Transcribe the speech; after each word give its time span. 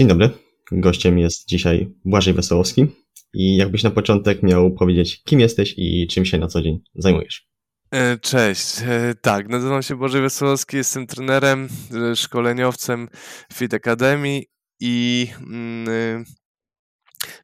Dzień 0.00 0.08
dobry. 0.08 0.30
Gościem 0.72 1.18
jest 1.18 1.48
dzisiaj 1.48 1.94
Błażej 2.04 2.34
Wesołowski. 2.34 2.86
I 3.34 3.56
jakbyś 3.56 3.82
na 3.82 3.90
początek 3.90 4.42
miał 4.42 4.70
powiedzieć, 4.74 5.22
kim 5.24 5.40
jesteś 5.40 5.74
i 5.76 6.06
czym 6.06 6.24
się 6.24 6.38
na 6.38 6.48
co 6.48 6.62
dzień 6.62 6.80
zajmujesz? 6.94 7.48
E, 7.90 8.18
cześć, 8.18 8.78
e, 8.82 9.14
tak, 9.20 9.48
nazywam 9.48 9.82
się 9.82 9.96
Błażej 9.96 10.22
Wesołowski, 10.22 10.76
jestem 10.76 11.06
trenerem, 11.06 11.68
e, 12.12 12.16
szkoleniowcem 12.16 13.08
Fit 13.52 13.74
Academy 13.74 14.40
i 14.80 15.26
mm, 15.40 16.24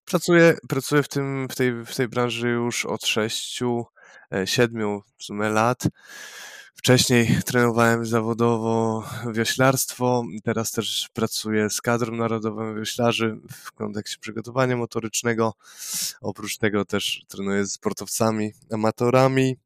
pracuję, 0.05 0.57
pracuję 0.69 1.03
w, 1.03 1.09
tym, 1.09 1.49
w, 1.49 1.55
tej, 1.55 1.85
w 1.85 1.97
tej 1.97 2.09
branży 2.09 2.49
już 2.49 2.87
od 2.87 3.07
sześciu, 3.07 3.85
siedmiu 4.45 5.03
w 5.19 5.25
sumie 5.25 5.49
lat. 5.49 5.89
Wcześniej 6.77 7.39
trenowałem 7.45 8.07
zawodowo 8.07 9.05
wioślarstwo, 9.33 10.25
teraz 10.45 10.73
też 10.73 11.09
pracuję 11.13 11.71
z 11.71 11.81
kadrą 11.81 12.17
narodową 12.17 12.75
wioślarzy 12.75 13.39
w 13.51 13.73
kontekście 13.73 14.19
przygotowania 14.21 14.77
motorycznego. 14.77 15.55
Oprócz 16.21 16.59
tego 16.59 16.85
też 16.85 17.25
trenuję 17.29 17.67
z 17.67 17.73
sportowcami, 17.73 18.53
amatorami, 18.73 19.57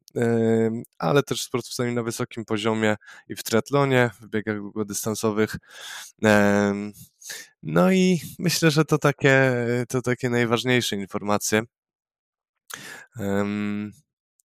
ale 0.98 1.23
też 1.23 1.42
sportowcami 1.42 1.95
na 1.95 2.02
wysokim 2.02 2.45
poziomie 2.45 2.96
i 3.28 3.36
w 3.36 3.42
triatlonie, 3.42 4.11
w 4.20 4.28
biegach 4.28 4.56
długodystansowych. 4.56 5.56
No 7.62 7.92
i 7.92 8.20
myślę, 8.38 8.70
że 8.70 8.84
to 8.84 8.98
takie, 8.98 9.52
to 9.88 10.02
takie 10.02 10.30
najważniejsze 10.30 10.97
informacje. 10.97 11.62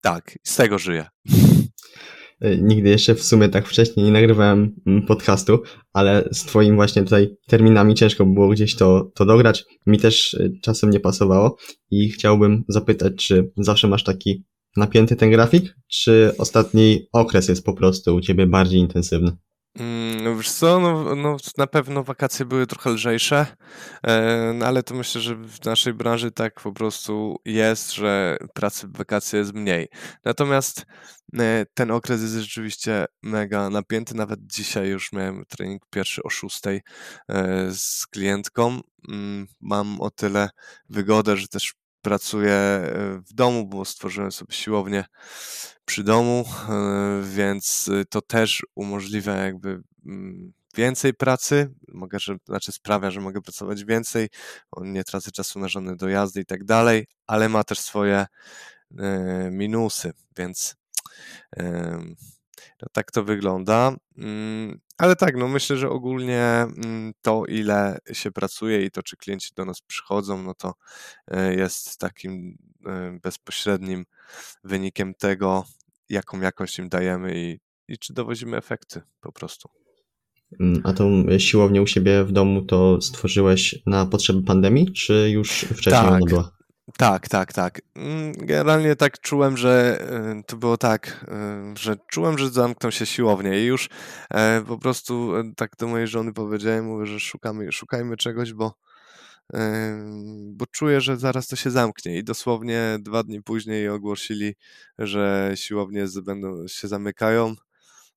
Tak, 0.00 0.38
z 0.44 0.56
tego 0.56 0.78
żyję. 0.78 1.06
E, 2.42 2.56
nigdy 2.56 2.90
jeszcze 2.90 3.14
w 3.14 3.22
sumie 3.22 3.48
tak 3.48 3.68
wcześniej 3.68 4.06
nie 4.06 4.12
nagrywałem 4.12 4.74
mm, 4.86 5.06
podcastu, 5.06 5.62
ale 5.92 6.28
z 6.32 6.44
twoim 6.44 6.76
właśnie 6.76 7.02
tutaj 7.02 7.36
terminami 7.46 7.94
ciężko 7.94 8.26
było 8.26 8.48
gdzieś 8.48 8.76
to, 8.76 9.10
to 9.14 9.24
dograć. 9.24 9.64
Mi 9.86 9.98
też 9.98 10.34
e, 10.34 10.48
czasem 10.62 10.90
nie 10.90 11.00
pasowało 11.00 11.56
i 11.90 12.10
chciałbym 12.10 12.64
zapytać, 12.68 13.12
czy 13.16 13.50
zawsze 13.56 13.88
masz 13.88 14.04
taki 14.04 14.44
napięty 14.76 15.16
ten 15.16 15.30
grafik, 15.30 15.74
czy 15.88 16.32
ostatni 16.38 17.06
okres 17.12 17.48
jest 17.48 17.64
po 17.64 17.74
prostu 17.74 18.14
u 18.14 18.20
ciebie 18.20 18.46
bardziej 18.46 18.80
intensywny? 18.80 19.36
Mm, 19.78 20.36
wiesz 20.36 20.50
co, 20.50 20.80
no, 20.80 21.14
no, 21.14 21.36
na 21.58 21.66
pewno 21.66 22.04
wakacje 22.04 22.46
były 22.46 22.66
trochę 22.66 22.90
lżejsze, 22.90 23.46
e, 24.02 24.52
no, 24.54 24.66
ale 24.66 24.82
to 24.82 24.94
myślę, 24.94 25.20
że 25.20 25.36
w 25.36 25.64
naszej 25.64 25.94
branży 25.94 26.30
tak 26.30 26.60
po 26.60 26.72
prostu 26.72 27.36
jest, 27.44 27.92
że 27.92 28.36
pracy 28.54 28.88
w 28.88 28.96
wakacje 28.96 29.38
jest 29.38 29.54
mniej. 29.54 29.88
Natomiast 30.24 30.86
e, 31.38 31.66
ten 31.74 31.90
okres 31.90 32.22
jest 32.22 32.34
rzeczywiście 32.34 33.06
mega 33.22 33.70
napięty. 33.70 34.14
Nawet 34.14 34.40
dzisiaj 34.42 34.88
już 34.88 35.12
miałem 35.12 35.44
trening 35.48 35.82
pierwszy 35.90 36.22
o 36.22 36.30
6 36.30 36.60
e, 36.66 36.80
z 37.70 38.06
klientką. 38.06 38.80
Mm, 39.08 39.46
mam 39.60 40.00
o 40.00 40.10
tyle 40.10 40.48
wygodę, 40.88 41.36
że 41.36 41.48
też 41.48 41.74
pracuję 42.02 42.58
w 43.28 43.34
domu, 43.34 43.66
bo 43.66 43.84
stworzyłem 43.84 44.32
sobie 44.32 44.54
siłownię 44.54 45.04
przy 45.84 46.04
domu, 46.04 46.44
e, 46.68 47.22
więc 47.24 47.88
y, 47.88 48.04
to 48.10 48.20
też 48.20 48.66
umożliwia 48.74 49.36
jakby 49.36 49.82
mm, 50.06 50.52
więcej 50.74 51.14
pracy, 51.14 51.74
mogę, 51.88 52.18
że, 52.20 52.36
znaczy 52.46 52.72
sprawia, 52.72 53.10
że 53.10 53.20
mogę 53.20 53.42
pracować 53.42 53.84
więcej, 53.84 54.28
nie 54.80 55.04
tracę 55.04 55.30
czasu 55.30 55.58
na 55.58 55.68
żadne 55.68 55.96
dojazdy 55.96 56.40
i 56.40 56.44
tak 56.44 56.64
dalej, 56.64 57.06
ale 57.26 57.48
ma 57.48 57.64
też 57.64 57.80
swoje 57.80 58.26
e, 58.98 59.50
minusy, 59.50 60.12
więc 60.36 60.76
tak 62.92 63.10
to 63.10 63.24
wygląda. 63.24 63.96
Mm, 64.18 64.80
ale 64.98 65.16
tak, 65.16 65.36
no 65.36 65.48
myślę, 65.48 65.76
że 65.76 65.90
ogólnie 65.90 66.42
mm, 66.42 67.12
to, 67.22 67.44
ile 67.48 67.98
się 68.12 68.30
pracuje 68.30 68.84
i 68.84 68.90
to, 68.90 69.02
czy 69.02 69.16
klienci 69.16 69.50
do 69.54 69.64
nas 69.64 69.80
przychodzą, 69.80 70.42
no 70.42 70.54
to 70.54 70.74
e, 71.28 71.54
jest 71.54 71.98
takim 71.98 72.58
bezpośrednim 73.22 74.04
wynikiem 74.64 75.14
tego, 75.14 75.64
jaką 76.08 76.40
jakość 76.40 76.78
im 76.78 76.88
dajemy 76.88 77.32
i, 77.34 77.60
i 77.88 77.98
czy 77.98 78.12
dowozimy 78.12 78.56
efekty 78.56 79.02
po 79.20 79.32
prostu. 79.32 79.68
Mm, 80.60 80.80
a 80.84 80.92
tą 80.92 81.38
siłownię 81.38 81.82
u 81.82 81.86
siebie 81.86 82.24
w 82.24 82.32
domu 82.32 82.62
to 82.62 83.00
stworzyłeś 83.00 83.82
na 83.86 84.06
potrzeby 84.06 84.42
pandemii, 84.42 84.92
czy 84.92 85.30
już 85.30 85.50
wcześniej 85.50 85.92
tak, 85.92 86.08
ona 86.08 86.18
była? 86.26 86.50
Tak, 86.98 87.28
tak, 87.28 87.52
tak. 87.52 87.80
Mm, 87.94 88.32
generalnie 88.32 88.96
tak 88.96 89.20
czułem, 89.20 89.56
że 89.56 90.00
y, 90.40 90.44
to 90.44 90.56
było 90.56 90.76
tak, 90.76 91.26
y, 91.74 91.78
że 91.78 91.96
czułem, 92.10 92.38
że 92.38 92.50
zamkną 92.50 92.90
się 92.90 93.06
siłownie 93.06 93.60
i 93.60 93.64
już 93.64 93.88
e, 94.30 94.62
po 94.66 94.78
prostu 94.78 95.36
e, 95.36 95.52
tak 95.56 95.76
do 95.78 95.86
mojej 95.86 96.06
żony 96.06 96.32
powiedziałem, 96.32 96.84
mówię, 96.84 97.06
że 97.06 97.20
szukamy, 97.20 97.72
szukajmy 97.72 98.16
czegoś, 98.16 98.52
bo 98.52 98.74
bo 100.52 100.66
czuję, 100.66 101.00
że 101.00 101.16
zaraz 101.16 101.46
to 101.46 101.56
się 101.56 101.70
zamknie 101.70 102.18
i 102.18 102.24
dosłownie 102.24 102.98
dwa 103.00 103.22
dni 103.22 103.42
później 103.42 103.88
ogłosili, 103.88 104.54
że 104.98 105.52
siłownie 105.54 106.06
będą, 106.24 106.68
się 106.68 106.88
zamykają. 106.88 107.54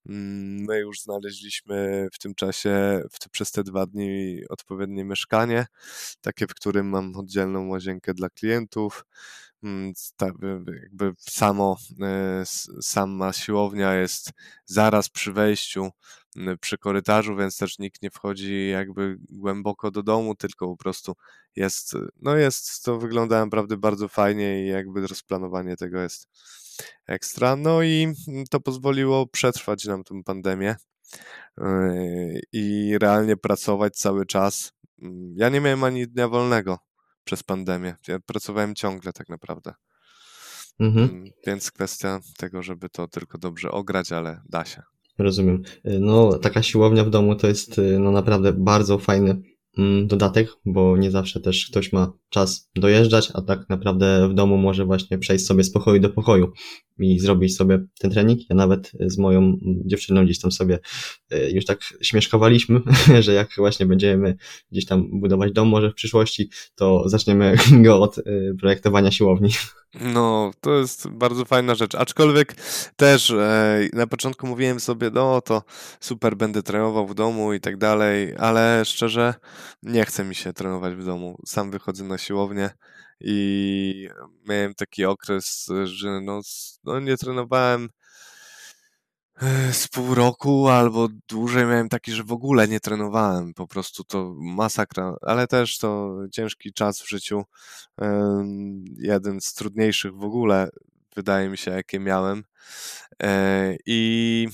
Mm, 0.10 0.66
my 0.66 0.80
już 0.80 1.02
znaleźliśmy 1.02 2.08
w 2.14 2.20
tym 2.20 2.36
czasie, 2.36 3.02
w 3.12 3.20
te, 3.20 3.30
przez 3.30 3.52
te 3.52 3.64
dwa 3.64 3.86
dni 3.86 4.42
odpowiednie 4.50 5.04
mieszkanie, 5.06 5.66
takie, 6.22 6.48
w 6.48 6.54
którym 6.56 6.90
mam 6.90 7.16
oddzielną 7.16 7.68
łazienkę 7.68 8.14
dla 8.14 8.30
klientów. 8.30 9.06
Mm, 9.64 9.94
jakby 10.82 11.14
samo, 11.20 11.78
e, 12.02 12.44
sama 12.82 13.34
siłownia 13.34 13.96
jest 13.96 14.32
zaraz 14.66 15.10
przy 15.10 15.34
wejściu 15.34 15.92
przy 16.62 16.78
korytarzu, 16.78 17.36
więc 17.36 17.58
też 17.58 17.80
nikt 17.80 18.02
nie 18.02 18.10
wchodzi 18.12 18.70
jakby 18.70 19.18
głęboko 19.30 19.92
do 19.92 20.04
domu, 20.04 20.36
tylko 20.36 20.68
po 20.68 20.78
prostu 20.78 21.16
jest, 21.56 21.94
no 22.22 22.36
jest, 22.36 22.84
to 22.84 23.00
wygląda 23.00 23.46
naprawdę 23.46 23.78
bardzo 23.78 24.08
fajnie 24.08 24.66
i 24.66 24.68
jakby 24.68 25.08
rozplanowanie 25.08 25.78
tego 25.78 26.02
jest 26.02 26.28
ekstra. 27.08 27.56
No 27.56 27.84
i 27.84 28.08
to 28.50 28.60
pozwoliło 28.60 29.28
przetrwać 29.28 29.86
nam 29.86 30.04
tę 30.04 30.22
pandemię 30.26 30.76
yy, 31.58 32.40
i 32.52 32.96
realnie 33.02 33.38
pracować 33.38 33.96
cały 33.96 34.26
czas. 34.26 34.72
Ja 35.36 35.50
nie 35.50 35.62
miałem 35.62 35.84
ani 35.84 36.08
dnia 36.08 36.28
wolnego 36.28 36.80
przez 37.24 37.44
pandemię. 37.44 37.96
Ja 38.08 38.20
pracowałem 38.20 38.76
ciągle 38.76 39.14
tak 39.14 39.30
naprawdę. 39.30 39.74
Mhm. 40.80 41.10
Mm, 41.10 41.30
więc 41.48 41.72
kwestia 41.72 42.20
tego, 42.38 42.64
żeby 42.64 42.90
to 42.90 43.08
tylko 43.08 43.38
dobrze 43.38 43.72
ograć, 43.72 44.12
ale 44.12 44.42
da 44.50 44.66
się. 44.66 44.82
Rozumiem. 45.18 45.64
No, 46.00 46.40
taka 46.40 46.64
siłownia 46.64 47.04
w 47.04 47.10
domu 47.10 47.36
to 47.36 47.48
jest 47.48 47.82
no 48.00 48.12
naprawdę 48.12 48.54
bardzo 48.54 48.98
fajny 48.98 49.32
mm, 49.32 49.44
dodatek, 50.06 50.50
bo 50.66 50.98
nie 50.98 51.12
zawsze 51.12 51.40
też 51.40 51.68
ktoś 51.70 51.94
ma 51.94 52.14
czas 52.30 52.70
dojeżdżać, 52.76 53.32
a 53.34 53.42
tak 53.42 53.70
naprawdę 53.70 54.30
w 54.30 54.34
domu 54.34 54.58
może 54.58 54.86
właśnie 54.86 55.18
przejść 55.18 55.46
sobie 55.46 55.64
z 55.64 55.72
pokoju 55.72 56.00
do 56.00 56.10
pokoju 56.10 56.52
i 57.00 57.20
zrobić 57.20 57.56
sobie 57.56 57.86
ten 58.00 58.12
trening. 58.12 58.40
Ja 58.50 58.56
nawet 58.56 58.92
z 59.00 59.18
moją 59.18 59.58
dziewczyną 59.86 60.26
gdzieś 60.26 60.40
tam 60.40 60.52
sobie 60.52 60.80
e, 61.32 61.52
już 61.52 61.66
tak 61.66 61.80
śmieszkowaliśmy, 62.02 62.82
że 63.26 63.34
jak 63.34 63.50
właśnie 63.58 63.86
będziemy 63.86 64.36
gdzieś 64.72 64.86
tam 64.86 65.20
budować 65.20 65.52
dom 65.52 65.68
może 65.68 65.92
w 65.92 65.94
przyszłości, 65.94 66.50
to 66.76 67.10
zaczniemy 67.10 67.56
go 67.86 68.02
od 68.02 68.18
e, 68.18 68.24
projektowania 68.60 69.12
siłowni. 69.12 69.50
No, 70.02 70.52
to 70.62 70.74
jest 70.74 71.08
bardzo 71.08 71.46
fajna 71.46 71.76
rzecz. 71.76 71.96
Aczkolwiek 71.96 72.56
też 72.96 73.32
e, 73.32 73.80
na 73.94 74.08
początku 74.08 74.48
mówiłem 74.48 74.80
sobie, 74.80 75.10
no 75.14 75.42
to 75.42 75.64
super, 76.00 76.38
będę 76.38 76.64
trenował 76.64 77.08
w 77.08 77.16
domu 77.16 77.54
i 77.54 77.60
tak 77.60 77.78
dalej, 77.78 78.36
ale 78.38 78.86
szczerze 78.86 79.34
nie 79.84 80.06
chce 80.06 80.24
mi 80.24 80.36
się 80.36 80.54
trenować 80.54 80.96
w 80.96 81.06
domu. 81.06 81.38
Sam 81.46 81.72
wychodzę 81.72 82.04
na 82.04 82.18
siłownię 82.18 82.70
i 83.20 84.10
miałem 84.46 84.74
taki 84.74 85.06
okres, 85.06 85.68
że 85.84 86.22
no, 86.22 86.42
no 86.84 87.00
nie 87.00 87.18
trenowałem 87.18 87.90
z 89.72 89.88
pół 89.88 90.16
roku 90.16 90.68
albo 90.68 91.08
dłużej 91.30 91.66
miałem 91.66 91.90
taki, 91.90 92.12
że 92.12 92.24
w 92.24 92.32
ogóle 92.32 92.68
nie 92.68 92.80
trenowałem. 92.80 93.54
Po 93.54 93.68
prostu 93.68 94.04
to 94.04 94.34
masakra, 94.38 95.16
ale 95.22 95.48
też 95.48 95.78
to 95.78 96.18
ciężki 96.32 96.74
czas 96.74 97.02
w 97.02 97.10
życiu. 97.10 97.44
Jeden 98.98 99.42
z 99.42 99.54
trudniejszych 99.54 100.16
w 100.16 100.24
ogóle, 100.24 100.70
wydaje 101.16 101.50
mi 101.50 101.58
się, 101.58 101.72
jakie 101.72 102.00
miałem. 102.00 102.44
E, 103.24 103.76
I, 103.86 104.48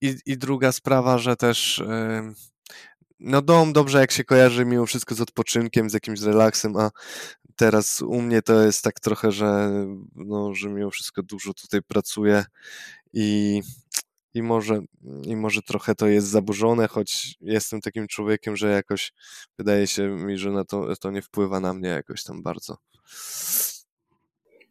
i, 0.00 0.16
i 0.26 0.38
druga 0.38 0.72
sprawa, 0.72 1.18
że 1.18 1.36
też 1.36 1.82
no 3.20 3.42
dom 3.42 3.72
dobrze 3.72 4.00
jak 4.00 4.12
się 4.12 4.24
kojarzy 4.24 4.64
mimo 4.64 4.86
wszystko 4.86 5.14
z 5.14 5.20
odpoczynkiem, 5.20 5.90
z 5.90 5.94
jakimś 5.94 6.20
relaksem, 6.20 6.76
a 6.76 6.90
teraz 7.56 8.02
u 8.02 8.22
mnie 8.22 8.42
to 8.42 8.62
jest 8.62 8.84
tak 8.84 9.00
trochę, 9.00 9.32
że 9.32 9.70
no, 10.14 10.54
że 10.54 10.68
mimo 10.68 10.90
wszystko 10.90 11.22
dużo 11.22 11.54
tutaj 11.54 11.82
pracuję 11.82 12.44
i 13.12 13.60
i 14.34 14.42
może, 14.42 14.82
I 15.26 15.36
może 15.36 15.62
trochę 15.62 15.94
to 15.94 16.06
jest 16.06 16.28
zaburzone, 16.28 16.88
choć 16.88 17.34
jestem 17.40 17.80
takim 17.80 18.06
człowiekiem, 18.08 18.56
że 18.56 18.70
jakoś 18.70 19.12
wydaje 19.58 19.86
się 19.86 20.08
mi, 20.08 20.38
że 20.38 20.50
na 20.50 20.64
to, 20.64 20.96
to 20.96 21.10
nie 21.10 21.22
wpływa 21.22 21.60
na 21.60 21.74
mnie 21.74 21.88
jakoś 21.88 22.22
tam 22.22 22.42
bardzo. 22.42 22.76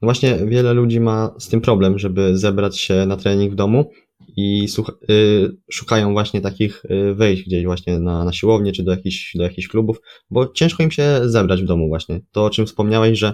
Właśnie 0.01 0.37
wiele 0.45 0.73
ludzi 0.73 0.99
ma 0.99 1.35
z 1.39 1.47
tym 1.47 1.61
problem, 1.61 1.99
żeby 1.99 2.37
zebrać 2.37 2.79
się 2.79 3.05
na 3.05 3.17
trening 3.17 3.53
w 3.53 3.55
domu, 3.55 3.91
i 4.37 4.67
y, 5.09 5.57
szukają 5.71 6.13
właśnie 6.13 6.41
takich 6.41 6.85
y, 6.85 7.13
wyjść 7.13 7.45
gdzieś 7.45 7.65
właśnie 7.65 7.99
na, 7.99 8.25
na 8.25 8.33
siłownię 8.33 8.71
czy 8.71 8.83
do 8.83 8.91
jakichś, 8.91 9.35
do 9.35 9.43
jakichś 9.43 9.67
klubów, 9.67 10.01
bo 10.29 10.47
ciężko 10.47 10.83
im 10.83 10.91
się 10.91 11.21
zebrać 11.23 11.61
w 11.61 11.65
domu 11.65 11.87
właśnie. 11.87 12.21
To, 12.31 12.45
o 12.45 12.49
czym 12.49 12.65
wspomniałeś, 12.65 13.19
że 13.19 13.33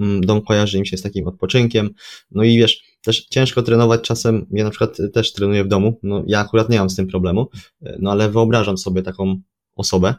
mm, 0.00 0.20
dom 0.20 0.42
kojarzy 0.42 0.78
im 0.78 0.84
się 0.84 0.96
z 0.96 1.02
takim 1.02 1.26
odpoczynkiem, 1.26 1.90
no 2.30 2.42
i 2.42 2.58
wiesz, 2.58 2.82
też 3.02 3.26
ciężko 3.26 3.62
trenować 3.62 4.00
czasem, 4.00 4.46
ja 4.50 4.64
na 4.64 4.70
przykład 4.70 4.96
też 5.12 5.32
trenuję 5.32 5.64
w 5.64 5.68
domu, 5.68 5.98
no 6.02 6.22
ja 6.26 6.40
akurat 6.40 6.68
nie 6.68 6.78
mam 6.78 6.90
z 6.90 6.96
tym 6.96 7.06
problemu, 7.06 7.48
no 7.98 8.10
ale 8.10 8.30
wyobrażam 8.30 8.78
sobie 8.78 9.02
taką 9.02 9.40
osobę, 9.76 10.14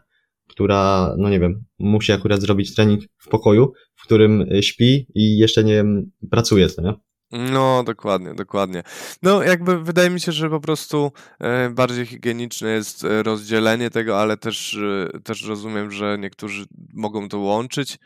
która, 0.47 1.13
no 1.17 1.29
nie 1.29 1.39
wiem, 1.39 1.63
musi 1.79 2.11
akurat 2.11 2.41
zrobić 2.41 2.75
trening 2.75 3.03
w 3.17 3.29
pokoju, 3.29 3.73
w 3.95 4.03
którym 4.03 4.45
śpi 4.61 5.07
i 5.15 5.37
jeszcze 5.37 5.63
nie 5.63 5.73
wiem, 5.73 6.11
pracuje, 6.31 6.69
co 6.69 6.81
nie? 6.81 6.93
No, 7.51 7.83
dokładnie, 7.83 8.33
dokładnie. 8.33 8.83
No, 9.23 9.43
jakby 9.43 9.83
wydaje 9.83 10.09
mi 10.09 10.19
się, 10.19 10.31
że 10.31 10.49
po 10.49 10.59
prostu 10.59 11.11
bardziej 11.71 12.05
higieniczne 12.05 12.69
jest 12.69 13.05
rozdzielenie 13.23 13.89
tego, 13.89 14.19
ale 14.19 14.37
też, 14.37 14.77
też 15.23 15.47
rozumiem, 15.47 15.91
że 15.91 16.17
niektórzy 16.19 16.65
mogą 16.93 17.29
to 17.29 17.39
łączyć 17.39 17.99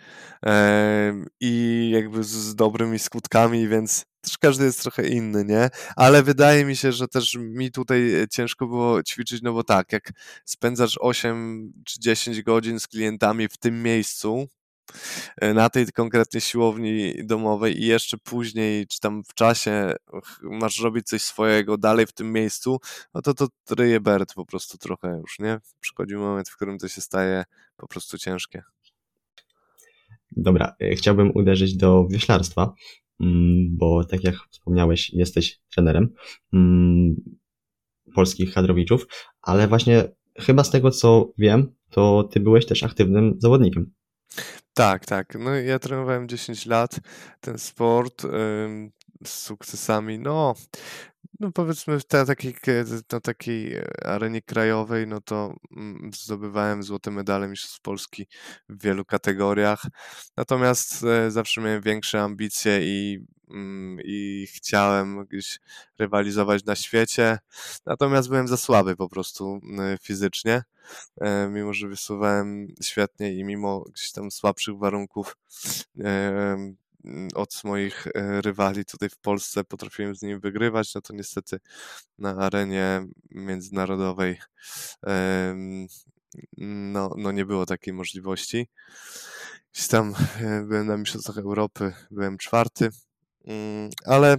i 1.41 1.89
jakby 1.93 2.23
z 2.23 2.55
dobrymi 2.55 2.99
skutkami, 2.99 3.67
więc 3.67 4.05
też 4.27 4.37
każdy 4.37 4.65
jest 4.65 4.81
trochę 4.81 5.07
inny, 5.07 5.45
nie? 5.45 5.69
Ale 5.95 6.23
wydaje 6.23 6.65
mi 6.65 6.75
się, 6.75 6.91
że 6.91 7.07
też 7.07 7.35
mi 7.39 7.71
tutaj 7.71 8.25
ciężko 8.31 8.67
było 8.67 9.03
ćwiczyć, 9.03 9.41
no 9.41 9.53
bo 9.53 9.63
tak, 9.63 9.91
jak 9.91 10.11
spędzasz 10.45 10.97
8 11.01 11.73
czy 11.85 11.99
10 11.99 12.41
godzin 12.41 12.79
z 12.79 12.87
klientami 12.87 13.47
w 13.47 13.57
tym 13.57 13.83
miejscu, 13.83 14.47
E, 15.41 15.53
na 15.53 15.69
tej 15.69 15.85
konkretnie 15.87 16.41
siłowni 16.41 17.13
domowej 17.23 17.81
i 17.81 17.85
jeszcze 17.85 18.17
później, 18.17 18.87
czy 18.87 18.99
tam 18.99 19.23
w 19.23 19.33
czasie 19.33 19.93
masz 20.41 20.79
robić 20.79 21.07
coś 21.07 21.21
swojego 21.21 21.77
dalej 21.77 22.05
w 22.05 22.13
tym 22.13 22.33
miejscu, 22.33 22.79
no 23.13 23.21
to 23.21 23.33
to 23.33 23.47
ryje 23.75 23.99
Bert 23.99 24.33
po 24.33 24.45
prostu 24.45 24.77
trochę 24.77 25.17
już, 25.21 25.39
nie? 25.39 25.59
Przychodzi 25.79 26.15
moment, 26.15 26.49
w 26.49 26.55
którym 26.55 26.77
to 26.77 26.87
się 26.87 27.01
staje 27.01 27.43
po 27.77 27.87
prostu 27.87 28.17
ciężkie. 28.17 28.63
Dobra, 30.31 30.75
e, 30.79 30.95
chciałbym 30.95 31.31
uderzyć 31.35 31.77
do 31.77 32.07
wioślarstwa, 32.07 32.73
bo 33.69 34.03
tak 34.05 34.23
jak 34.23 34.35
wspomniałeś, 34.49 35.13
jesteś 35.13 35.59
trenerem 35.73 36.13
mm, 36.53 37.15
polskich 38.15 38.53
kadrowiczów, 38.53 39.07
ale 39.41 39.67
właśnie 39.67 40.03
chyba 40.39 40.63
z 40.63 40.71
tego 40.71 40.91
co 40.91 41.31
wiem, 41.37 41.75
to 41.89 42.23
ty 42.31 42.39
byłeś 42.39 42.65
też 42.65 42.83
aktywnym 42.83 43.35
zawodnikiem. 43.37 43.91
Tak, 44.73 45.05
tak. 45.05 45.37
No 45.39 45.55
ja 45.55 45.79
trenowałem 45.79 46.27
10 46.27 46.65
lat 46.65 46.99
ten 47.41 47.57
sport 47.57 48.21
z 49.25 49.29
sukcesami. 49.29 50.19
No, 50.19 50.55
no 51.39 51.51
powiedzmy 51.51 51.99
w 51.99 52.05
te, 52.05 52.25
takiej, 52.25 52.55
na 53.11 53.19
takiej 53.19 53.75
arenie 54.05 54.41
krajowej, 54.41 55.07
no 55.07 55.21
to 55.21 55.55
mm, 55.77 56.11
zdobywałem 56.13 56.83
złote 56.83 57.11
medale 57.11 57.47
Mistrzostw 57.47 57.81
Polski 57.81 58.27
w 58.69 58.83
wielu 58.83 59.05
kategoriach. 59.05 59.85
Natomiast 60.37 61.03
e, 61.03 61.31
zawsze 61.31 61.61
miałem 61.61 61.81
większe 61.81 62.21
ambicje 62.21 62.79
i, 62.81 63.25
mm, 63.49 63.97
i 64.03 64.47
chciałem 64.53 65.25
gdzieś 65.25 65.59
rywalizować 65.99 66.65
na 66.65 66.75
świecie. 66.75 67.39
Natomiast 67.85 68.29
byłem 68.29 68.47
za 68.47 68.57
słaby 68.57 68.95
po 68.95 69.09
prostu 69.09 69.59
fizycznie. 70.01 70.63
E, 71.21 71.47
mimo 71.47 71.73
że 71.73 71.87
wysuwałem 71.87 72.67
świetnie 72.83 73.33
i 73.33 73.43
mimo 73.43 73.83
gdzieś 73.93 74.11
tam 74.11 74.31
słabszych 74.31 74.77
warunków 74.77 75.37
e, 75.99 76.57
od 77.35 77.63
moich 77.63 78.07
e, 78.07 78.41
rywali 78.41 78.85
tutaj 78.85 79.09
w 79.09 79.17
Polsce 79.17 79.63
potrafiłem 79.63 80.15
z 80.15 80.21
nimi 80.21 80.39
wygrywać, 80.39 80.95
no 80.95 81.01
to 81.01 81.13
niestety 81.13 81.59
na 82.17 82.37
arenie 82.37 83.05
międzynarodowej 83.31 84.37
no, 86.57 87.13
no 87.17 87.31
nie 87.31 87.45
było 87.45 87.65
takiej 87.65 87.93
możliwości. 87.93 88.67
Gdzieś 89.73 89.87
tam 89.87 90.13
byłem 90.67 90.87
na 90.87 90.97
Mistrzostwach 90.97 91.37
Europy, 91.37 91.93
byłem 92.11 92.37
czwarty, 92.37 92.89
mm, 93.45 93.89
ale, 94.05 94.37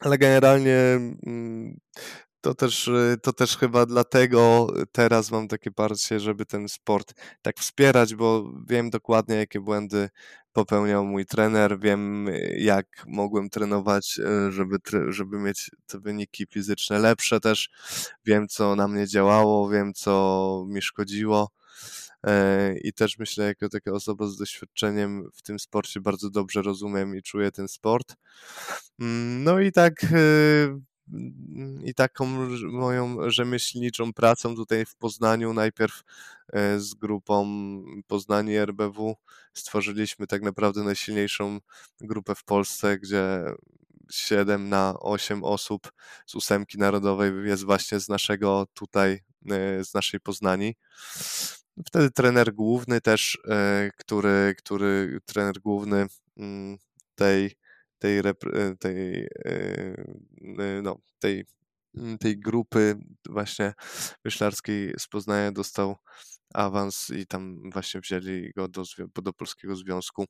ale 0.00 0.18
generalnie 0.18 0.76
mm, 1.26 1.80
to 2.40 2.54
też, 2.54 2.88
y, 2.88 3.16
to 3.22 3.32
też 3.32 3.56
chyba 3.56 3.86
dlatego 3.86 4.66
teraz 4.92 5.30
mam 5.30 5.48
takie 5.48 5.70
parcie, 5.70 6.20
żeby 6.20 6.46
ten 6.46 6.68
sport 6.68 7.14
tak 7.42 7.58
wspierać, 7.58 8.14
bo 8.14 8.52
wiem 8.68 8.90
dokładnie, 8.90 9.36
jakie 9.36 9.60
błędy 9.60 10.08
popełniał 10.54 11.04
mój 11.06 11.26
trener, 11.26 11.78
wiem, 11.80 12.26
jak 12.56 12.86
mogłem 13.06 13.50
trenować, 13.50 14.18
y, 14.48 14.52
żeby, 14.52 14.76
żeby 15.08 15.38
mieć 15.38 15.70
te 15.86 16.00
wyniki 16.00 16.46
fizyczne 16.50 16.98
lepsze 16.98 17.40
też, 17.40 17.70
wiem, 18.24 18.48
co 18.48 18.76
na 18.76 18.88
mnie 18.88 19.06
działało, 19.06 19.68
wiem, 19.68 19.94
co 19.94 20.64
mi 20.68 20.82
szkodziło. 20.82 21.50
E, 22.26 22.74
I 22.78 22.92
też 22.92 23.18
myślę, 23.18 23.44
jako 23.44 23.68
taka 23.68 23.92
osoba 23.92 24.26
z 24.26 24.36
doświadczeniem 24.36 25.30
w 25.34 25.42
tym 25.42 25.58
sporcie 25.58 26.00
bardzo 26.00 26.30
dobrze 26.30 26.62
rozumiem 26.62 27.16
i 27.16 27.22
czuję 27.22 27.50
ten 27.50 27.68
sport. 27.68 28.16
Mm, 29.00 29.44
no 29.44 29.60
i 29.60 29.72
tak 29.72 29.92
y, 30.04 30.80
i 31.84 31.94
taką 31.94 32.26
moją 32.72 33.30
rzemieślniczą 33.30 34.12
pracą 34.12 34.56
tutaj 34.56 34.86
w 34.86 34.96
Poznaniu, 34.96 35.52
najpierw 35.52 36.02
e, 36.52 36.80
z 36.80 36.94
grupą 36.94 37.46
Poznanie 38.06 38.62
RBW 38.62 39.16
stworzyliśmy 39.54 40.26
tak 40.26 40.42
naprawdę 40.42 40.82
najsilniejszą 40.82 41.60
grupę 42.00 42.34
w 42.34 42.44
Polsce, 42.44 42.98
gdzie 42.98 43.44
7 44.10 44.68
na 44.68 44.94
8 45.00 45.44
osób 45.44 45.92
z 46.26 46.34
ósemki 46.34 46.78
narodowej 46.78 47.32
jest 47.44 47.64
właśnie 47.64 48.00
z 48.00 48.08
naszego 48.08 48.66
tutaj, 48.74 49.20
e, 49.50 49.84
z 49.84 49.94
naszej 49.94 50.20
Poznani. 50.20 50.76
Wtedy 51.86 52.10
trener 52.10 52.54
główny 52.54 53.00
też, 53.00 53.38
e, 53.48 53.90
który, 53.96 54.54
który 54.58 55.18
trener 55.26 55.60
główny 55.60 56.06
mm, 56.36 56.78
tej 57.14 57.56
tej, 58.04 58.18
e, 58.18 58.34
tej, 58.78 59.24
e, 59.24 59.50
e, 60.58 60.82
no, 60.82 60.98
tej, 61.18 61.44
mm, 61.94 62.18
tej 62.18 62.38
grupy 62.38 62.96
właśnie 63.28 63.72
wyślarskiej 64.24 64.94
z 64.98 65.08
Poznania 65.08 65.52
dostał 65.52 65.96
awans 66.54 67.10
i 67.10 67.26
tam 67.26 67.70
właśnie 67.70 68.00
wzięli 68.00 68.52
go 68.56 68.68
do, 68.68 68.82
do 69.22 69.32
Polskiego 69.32 69.76
Związku. 69.76 70.24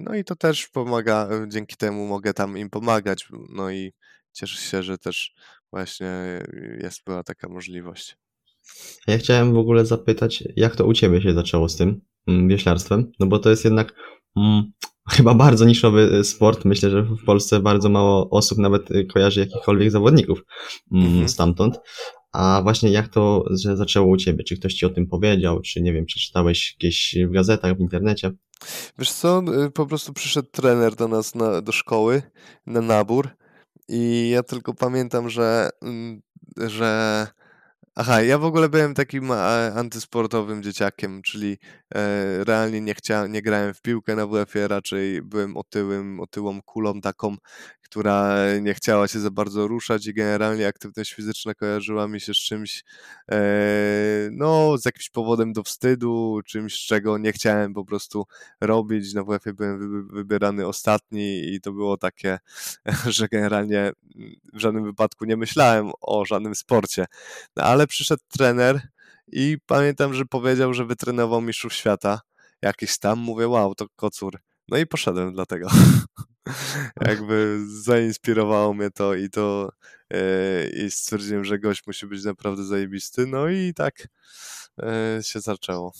No 0.00 0.14
i 0.14 0.24
to 0.24 0.36
też 0.36 0.68
pomaga, 0.68 1.28
dzięki 1.48 1.76
temu 1.76 2.06
mogę 2.06 2.34
tam 2.34 2.58
im 2.58 2.70
pomagać. 2.70 3.28
No 3.48 3.70
i 3.70 3.92
cieszę 4.32 4.60
się, 4.60 4.82
że 4.82 4.98
też 4.98 5.34
właśnie 5.70 6.42
jest 6.78 7.04
była 7.06 7.22
taka 7.22 7.48
możliwość. 7.48 8.16
Ja 9.06 9.18
chciałem 9.18 9.54
w 9.54 9.58
ogóle 9.58 9.86
zapytać, 9.86 10.44
jak 10.56 10.76
to 10.76 10.86
u 10.86 10.92
Ciebie 10.92 11.22
się 11.22 11.34
zaczęło 11.34 11.68
z 11.68 11.76
tym 11.76 12.00
mm, 12.26 12.48
wioślarstwem? 12.48 13.12
No 13.20 13.26
bo 13.26 13.38
to 13.38 13.50
jest 13.50 13.64
jednak 13.64 13.94
mm, 14.36 14.72
chyba 15.10 15.34
bardzo 15.34 15.64
niszowy 15.64 16.18
y, 16.20 16.24
sport. 16.24 16.64
Myślę, 16.64 16.90
że 16.90 17.02
w 17.02 17.24
Polsce 17.24 17.60
bardzo 17.60 17.88
mało 17.88 18.30
osób 18.30 18.58
nawet 18.58 18.90
y, 18.90 19.04
kojarzy 19.04 19.40
jakichkolwiek 19.40 19.90
zawodników 19.90 20.44
mm, 20.92 21.06
mhm. 21.06 21.28
stamtąd. 21.28 21.80
A 22.32 22.60
właśnie 22.62 22.90
jak 22.90 23.08
to 23.08 23.44
że 23.50 23.76
zaczęło 23.76 24.08
u 24.08 24.16
ciebie? 24.16 24.44
Czy 24.44 24.56
ktoś 24.56 24.74
ci 24.74 24.86
o 24.86 24.90
tym 24.90 25.06
powiedział? 25.06 25.60
Czy 25.60 25.82
nie 25.82 25.92
wiem, 25.92 26.06
przeczytałeś 26.06 26.76
gdzieś 26.78 27.16
w 27.28 27.32
gazetach, 27.32 27.76
w 27.76 27.80
internecie? 27.80 28.32
Wiesz 28.98 29.12
co, 29.12 29.42
y, 29.66 29.70
po 29.70 29.86
prostu 29.86 30.12
przyszedł 30.12 30.48
trener 30.50 30.94
do 30.94 31.08
nas 31.08 31.34
na, 31.34 31.60
do 31.60 31.72
szkoły 31.72 32.22
na 32.66 32.80
nabór 32.80 33.28
i 33.88 34.30
ja 34.32 34.42
tylko 34.42 34.74
pamiętam, 34.74 35.30
że, 35.30 35.70
mm, 35.82 36.22
że 36.56 37.26
Aha, 38.00 38.22
ja 38.22 38.38
w 38.38 38.44
ogóle 38.44 38.68
byłem 38.68 38.94
takim 38.94 39.32
e, 39.32 39.72
antysportowym 39.74 40.62
dzieciakiem, 40.62 41.22
czyli 41.22 41.58
e, 41.94 42.44
realnie 42.44 42.80
nie 42.80 42.94
chciałem, 42.94 43.32
nie 43.32 43.42
grałem 43.42 43.74
w 43.74 43.82
piłkę 43.82 44.16
na 44.16 44.26
WF-ie, 44.26 44.68
raczej 44.68 45.22
byłem 45.22 45.56
otyłym, 45.56 46.20
otyłą 46.20 46.62
kulą 46.62 47.00
taką, 47.00 47.36
która 47.90 48.36
nie 48.60 48.74
chciała 48.74 49.08
się 49.08 49.20
za 49.20 49.30
bardzo 49.30 49.68
ruszać 49.68 50.06
i 50.06 50.14
generalnie 50.14 50.66
aktywność 50.66 51.14
fizyczna 51.14 51.54
kojarzyła 51.54 52.08
mi 52.08 52.20
się 52.20 52.34
z 52.34 52.36
czymś, 52.36 52.84
e, 53.32 53.38
no, 54.32 54.78
z 54.78 54.84
jakimś 54.84 55.10
powodem 55.10 55.52
do 55.52 55.62
wstydu, 55.62 56.40
czymś, 56.46 56.86
czego 56.86 57.18
nie 57.18 57.32
chciałem 57.32 57.74
po 57.74 57.84
prostu 57.84 58.26
robić. 58.60 59.14
Na 59.14 59.24
WF-ie 59.24 59.54
byłem 59.54 60.08
wybierany 60.08 60.66
ostatni 60.66 61.54
i 61.54 61.60
to 61.60 61.72
było 61.72 61.96
takie, 61.96 62.38
że 63.16 63.28
generalnie 63.28 63.92
w 64.52 64.58
żadnym 64.60 64.84
wypadku 64.84 65.24
nie 65.24 65.36
myślałem 65.36 65.90
o 66.00 66.24
żadnym 66.24 66.54
sporcie. 66.54 67.06
No, 67.56 67.62
ale 67.62 67.86
przyszedł 67.90 68.22
trener 68.28 68.80
i 69.32 69.58
pamiętam, 69.66 70.14
że 70.14 70.24
powiedział, 70.24 70.74
że 70.74 70.84
wytrenował 70.84 71.40
mistrzów 71.40 71.74
świata. 71.74 72.20
Jakiś 72.62 72.98
tam, 72.98 73.18
mówię, 73.18 73.48
wow, 73.48 73.74
to 73.74 73.86
kocur. 73.96 74.38
No 74.68 74.78
i 74.78 74.86
poszedłem 74.86 75.32
dlatego. 75.32 75.68
Jakby 77.08 77.60
zainspirowało 77.66 78.74
mnie 78.74 78.90
to 78.90 79.14
i 79.14 79.30
to 79.30 79.72
yy, 80.10 80.18
i 80.86 80.90
stwierdziłem, 80.90 81.44
że 81.44 81.58
gość 81.58 81.86
musi 81.86 82.06
być 82.06 82.24
naprawdę 82.24 82.64
zajebisty. 82.64 83.26
No 83.26 83.48
i 83.48 83.74
tak 83.74 84.08
yy, 84.78 85.22
się 85.22 85.40
zaczęło. 85.40 85.92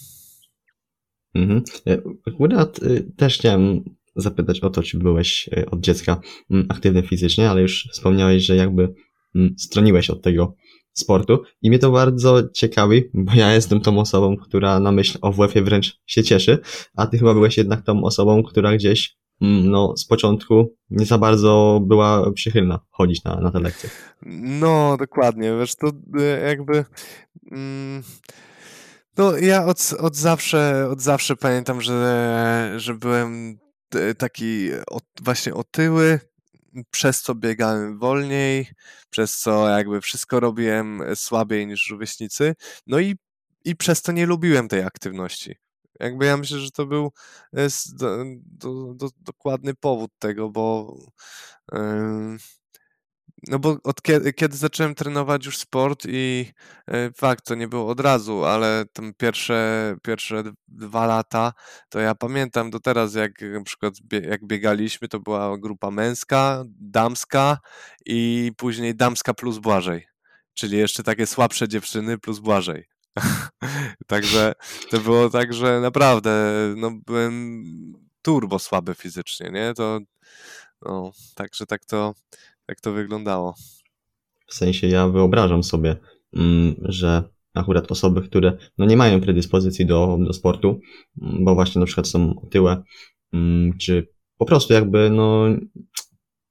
Mhm. 1.35 1.63
E, 1.87 2.03
akurat 2.27 2.83
y, 2.83 3.13
też 3.17 3.39
chciałem 3.39 3.85
zapytać 4.17 4.61
o 4.61 4.71
to, 4.71 4.83
czy 4.83 4.99
byłeś 4.99 5.49
e, 5.53 5.67
od 5.67 5.81
dziecka 5.81 6.21
mm, 6.51 6.67
aktywny 6.69 7.03
fizycznie, 7.03 7.51
ale 7.51 7.63
już 7.63 7.89
wspomniałeś, 7.93 8.43
że 8.43 8.57
jakby 8.57 8.95
mm, 9.35 9.55
stroniłeś 9.59 10.11
od 10.11 10.23
tego 10.23 10.55
sportu 10.93 11.43
i 11.63 11.69
mnie 11.69 11.79
to 11.79 11.91
bardzo 11.91 12.49
ciekawi, 12.53 13.05
bo 13.15 13.33
ja 13.35 13.53
jestem 13.53 13.81
tą 13.81 13.99
osobą, 13.99 14.37
która 14.37 14.81
na 14.81 14.93
myśl 14.93 15.19
o 15.23 15.33
WF-ie 15.33 15.65
wręcz 15.65 16.01
się 16.07 16.23
cieszy, 16.23 16.59
a 16.97 17.07
ty 17.07 17.19
chyba 17.19 17.35
byłeś 17.35 17.57
jednak 17.57 17.83
tą 17.83 18.05
osobą, 18.05 18.43
która 18.43 18.77
gdzieś 18.77 19.17
mm, 19.41 19.71
no, 19.71 19.97
z 19.97 20.05
początku 20.05 20.77
nie 20.91 21.07
za 21.07 21.19
bardzo 21.19 21.81
była 21.87 22.33
przychylna 22.33 22.81
chodzić 22.91 23.25
na, 23.25 23.41
na 23.41 23.51
te 23.51 23.61
lekcje. 23.61 23.91
No, 24.61 24.97
dokładnie, 24.99 25.57
wiesz, 25.61 25.77
to 25.77 25.89
y, 25.89 26.41
jakby... 26.47 26.85
Mm, 27.53 28.03
no, 29.17 29.39
ja 29.39 29.67
od, 29.67 29.95
od, 29.99 30.17
zawsze, 30.17 30.89
od 30.91 31.01
zawsze 31.01 31.37
pamiętam, 31.37 31.81
że, 31.81 32.73
że 32.77 32.95
byłem 32.95 33.59
taki 34.19 34.69
od, 34.91 35.05
właśnie 35.23 35.55
otyły, 35.55 36.21
przez 36.91 37.23
co 37.23 37.35
biegałem 37.35 37.99
wolniej, 37.99 38.71
przez 39.11 39.39
co 39.39 39.69
jakby 39.69 40.01
wszystko 40.01 40.41
robiłem 40.41 41.03
słabiej 41.15 41.67
niż 41.67 41.91
rówieśnicy, 41.91 42.55
no 42.87 42.99
i, 42.99 43.17
i 43.65 43.77
przez 43.77 44.03
to 44.03 44.13
nie 44.13 44.27
lubiłem 44.27 44.69
tej 44.69 44.83
aktywności. 44.83 45.57
Jakby 46.01 46.27
ja 46.27 46.37
myślę, 46.37 46.59
że 46.59 46.71
to 46.71 46.87
był 46.87 47.13
do, 47.93 48.25
do, 48.37 48.95
do, 48.95 49.09
dokładny 49.21 49.75
powód 49.75 50.11
tego, 50.19 50.51
bo 50.51 50.97
yy, 51.73 51.79
no 53.49 53.59
bo 53.59 53.77
od 53.85 54.03
kiedy, 54.03 54.33
kiedy 54.33 54.57
zacząłem 54.57 54.95
trenować 54.95 55.47
już 55.47 55.59
sport 55.59 56.07
i 56.09 56.53
e, 56.87 57.13
fakt, 57.13 57.47
to 57.47 57.55
nie 57.55 57.69
było 57.69 57.89
od 57.89 58.01
razu, 58.01 58.45
ale 58.45 58.85
tam 58.93 59.13
pierwsze, 59.19 59.97
pierwsze 60.03 60.43
dwa 60.69 61.07
lata, 61.07 61.53
to 61.89 62.01
ja 62.01 62.15
pamiętam 62.15 62.71
do 62.71 62.81
teraz, 62.81 63.15
jak 63.15 63.33
na 63.41 63.63
przykład 63.63 63.95
jak 64.23 64.47
biegaliśmy, 64.47 65.09
to 65.09 65.21
była 65.21 65.59
grupa 65.59 65.91
męska, 65.91 66.65
damska 66.81 67.59
i 68.07 68.53
później 68.57 68.95
damska 68.95 69.35
plus 69.35 69.59
Błażej. 69.59 70.07
Czyli 70.55 70.79
jeszcze 70.79 71.03
takie 71.03 71.27
słabsze 71.27 71.69
dziewczyny 71.69 72.19
plus 72.19 72.39
Błażej. 72.39 72.85
Także 74.07 74.53
to 74.91 74.99
było 74.99 75.31
tak, 75.31 75.55
że 75.55 75.81
naprawdę 75.81 76.53
no, 76.77 76.91
byłem 77.07 77.65
turbo 78.23 78.59
słaby 78.59 78.95
fizycznie, 78.95 79.51
nie? 79.51 79.75
To 79.75 80.01
no, 80.83 81.13
także 81.35 81.67
tak 81.67 81.85
to 81.85 82.15
jak 82.71 82.81
to 82.81 82.93
wyglądało. 82.93 83.55
W 84.47 84.55
sensie 84.55 84.87
ja 84.89 85.09
wyobrażam 85.09 85.65
sobie, 85.65 85.97
mm, 86.37 86.75
że 86.79 87.23
akurat 87.55 87.93
osoby, 87.93 88.23
które 88.23 88.59
no 88.79 88.87
nie 88.87 88.97
mają 88.97 89.21
predyspozycji 89.21 89.87
do, 89.87 90.19
do 90.21 90.33
sportu, 90.33 90.81
mm, 91.23 91.45
bo 91.45 91.55
właśnie 91.55 91.81
na 91.81 91.87
przykład 91.87 92.09
są 92.09 92.41
otyłe, 92.41 92.83
mm, 93.33 93.79
czy 93.79 94.09
po 94.39 94.47
prostu 94.47 94.73
jakby 94.73 95.11
no 95.11 95.45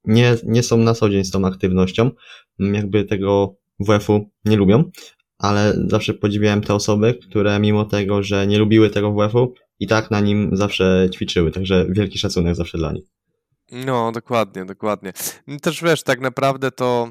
nie, 0.04 0.36
nie 0.44 0.62
są 0.62 0.76
na 0.76 0.94
co 0.94 1.10
dzień 1.10 1.24
z 1.24 1.30
tą 1.30 1.46
aktywnością, 1.46 2.10
jakby 2.58 3.04
tego 3.04 3.56
WF-u 3.80 4.30
nie 4.44 4.56
lubią, 4.56 4.90
ale 5.38 5.74
zawsze 5.86 6.14
podziwiałem 6.14 6.60
te 6.60 6.74
osoby, 6.74 7.14
które 7.14 7.60
mimo 7.60 7.84
tego, 7.84 8.22
że 8.22 8.46
nie 8.46 8.58
lubiły 8.58 8.90
tego 8.90 9.12
WF-u, 9.12 9.54
i 9.80 9.86
tak 9.86 10.10
na 10.10 10.20
nim 10.20 10.50
zawsze 10.52 11.08
ćwiczyły, 11.14 11.50
także 11.50 11.86
wielki 11.90 12.18
szacunek 12.18 12.54
zawsze 12.54 12.78
dla 12.78 12.92
nich. 12.92 13.04
No, 13.72 14.12
dokładnie, 14.12 14.64
dokładnie. 14.64 15.12
Też 15.62 15.82
wiesz, 15.82 16.02
tak 16.02 16.20
naprawdę 16.20 16.70
to, 16.70 17.08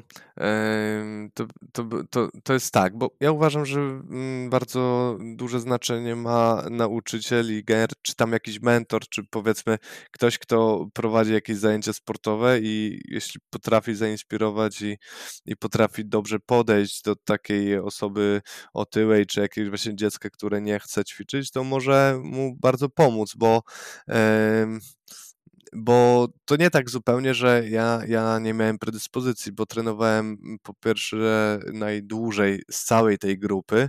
to, 1.34 1.46
to, 1.72 1.84
to, 2.10 2.28
to 2.44 2.52
jest 2.52 2.72
tak, 2.72 2.98
bo 2.98 3.10
ja 3.20 3.32
uważam, 3.32 3.66
że 3.66 3.80
mm, 3.80 4.50
bardzo 4.50 5.16
duże 5.34 5.60
znaczenie 5.60 6.16
ma 6.16 6.64
nauczyciel 6.70 7.58
i 7.58 7.64
ger, 7.64 7.88
czy 8.02 8.14
tam 8.14 8.32
jakiś 8.32 8.60
mentor, 8.60 9.08
czy 9.08 9.22
powiedzmy 9.30 9.78
ktoś, 10.10 10.38
kto 10.38 10.86
prowadzi 10.94 11.32
jakieś 11.32 11.56
zajęcia 11.56 11.92
sportowe 11.92 12.58
i 12.60 13.02
jeśli 13.08 13.40
potrafi 13.50 13.94
zainspirować 13.94 14.82
i, 14.82 14.98
i 15.46 15.56
potrafi 15.56 16.04
dobrze 16.04 16.38
podejść 16.40 17.02
do 17.02 17.16
takiej 17.16 17.78
osoby 17.78 18.42
otyłej, 18.74 19.26
czy 19.26 19.40
jakiegoś 19.40 19.68
właśnie 19.68 19.96
dziecka, 19.96 20.30
które 20.30 20.60
nie 20.60 20.78
chce 20.78 21.04
ćwiczyć, 21.04 21.50
to 21.50 21.64
może 21.64 22.20
mu 22.22 22.56
bardzo 22.56 22.88
pomóc, 22.88 23.34
bo 23.36 23.62
bo 25.72 26.28
to 26.44 26.56
nie 26.56 26.70
tak 26.70 26.90
zupełnie, 26.90 27.34
że 27.34 27.68
ja, 27.68 28.00
ja 28.08 28.38
nie 28.38 28.54
miałem 28.54 28.78
predyspozycji, 28.78 29.52
bo 29.52 29.66
trenowałem 29.66 30.38
po 30.62 30.74
pierwsze 30.74 31.58
najdłużej 31.72 32.62
z 32.70 32.84
całej 32.84 33.18
tej 33.18 33.38
grupy, 33.38 33.88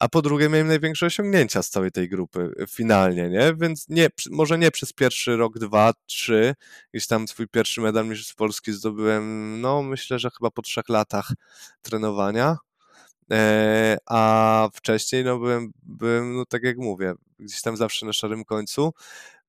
a 0.00 0.08
po 0.08 0.22
drugie 0.22 0.48
miałem 0.48 0.66
największe 0.66 1.06
osiągnięcia 1.06 1.62
z 1.62 1.70
całej 1.70 1.90
tej 1.90 2.08
grupy 2.08 2.52
finalnie, 2.68 3.28
nie? 3.28 3.54
Więc 3.60 3.88
nie, 3.88 4.08
może 4.30 4.58
nie 4.58 4.70
przez 4.70 4.92
pierwszy 4.92 5.36
rok, 5.36 5.58
dwa, 5.58 5.92
trzy, 6.06 6.54
gdzieś 6.94 7.06
tam 7.06 7.28
swój 7.28 7.48
pierwszy 7.48 7.80
medal 7.80 8.06
mistrzostw 8.06 8.34
Polski 8.34 8.72
zdobyłem, 8.72 9.60
no 9.60 9.82
myślę, 9.82 10.18
że 10.18 10.30
chyba 10.30 10.50
po 10.50 10.62
trzech 10.62 10.88
latach 10.88 11.32
trenowania, 11.82 12.56
e, 13.32 13.96
a 14.06 14.68
wcześniej 14.74 15.24
no 15.24 15.38
byłem, 15.38 15.70
byłem, 15.82 16.36
no 16.36 16.44
tak 16.46 16.62
jak 16.62 16.76
mówię, 16.78 17.14
gdzieś 17.38 17.62
tam 17.62 17.76
zawsze 17.76 18.06
na 18.06 18.12
szarym 18.12 18.44
końcu, 18.44 18.92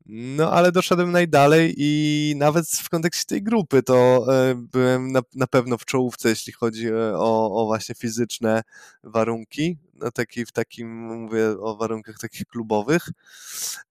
no, 0.10 0.52
ale 0.52 0.72
doszedłem 0.72 1.12
najdalej 1.12 1.74
i 1.78 2.34
nawet 2.38 2.68
w 2.68 2.90
kontekście 2.90 3.26
tej 3.26 3.44
grupy 3.44 3.84
to 3.84 4.26
e, 4.34 4.56
byłem 4.56 5.12
na, 5.12 5.22
na 5.36 5.48
pewno 5.48 5.78
w 5.78 5.86
czołówce, 5.86 6.30
jeśli 6.30 6.54
chodzi 6.54 6.88
e, 6.88 7.18
o, 7.18 7.62
o 7.62 7.66
właśnie 7.66 7.96
fizyczne 7.96 8.64
warunki. 9.04 9.78
No, 9.94 10.12
taki, 10.12 10.46
w 10.46 10.52
takim, 10.52 11.06
mówię 11.06 11.60
o 11.60 11.76
warunkach 11.76 12.20
takich 12.20 12.46
klubowych. 12.46 13.10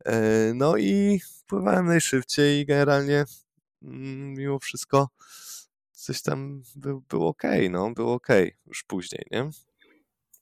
E, 0.05 0.53
no 0.55 0.77
i 0.77 1.21
pływałem 1.47 1.87
najszybciej 1.87 2.61
i 2.61 2.67
generalnie 2.67 3.25
mm, 3.83 4.35
mimo 4.35 4.59
wszystko 4.59 5.09
coś 5.93 6.23
tam 6.23 6.63
był, 6.77 7.03
był 7.09 7.27
ok, 7.27 7.43
no, 7.71 7.91
było 7.91 8.15
ok 8.15 8.29
już 8.67 8.85
później, 8.85 9.27
nie? 9.31 9.51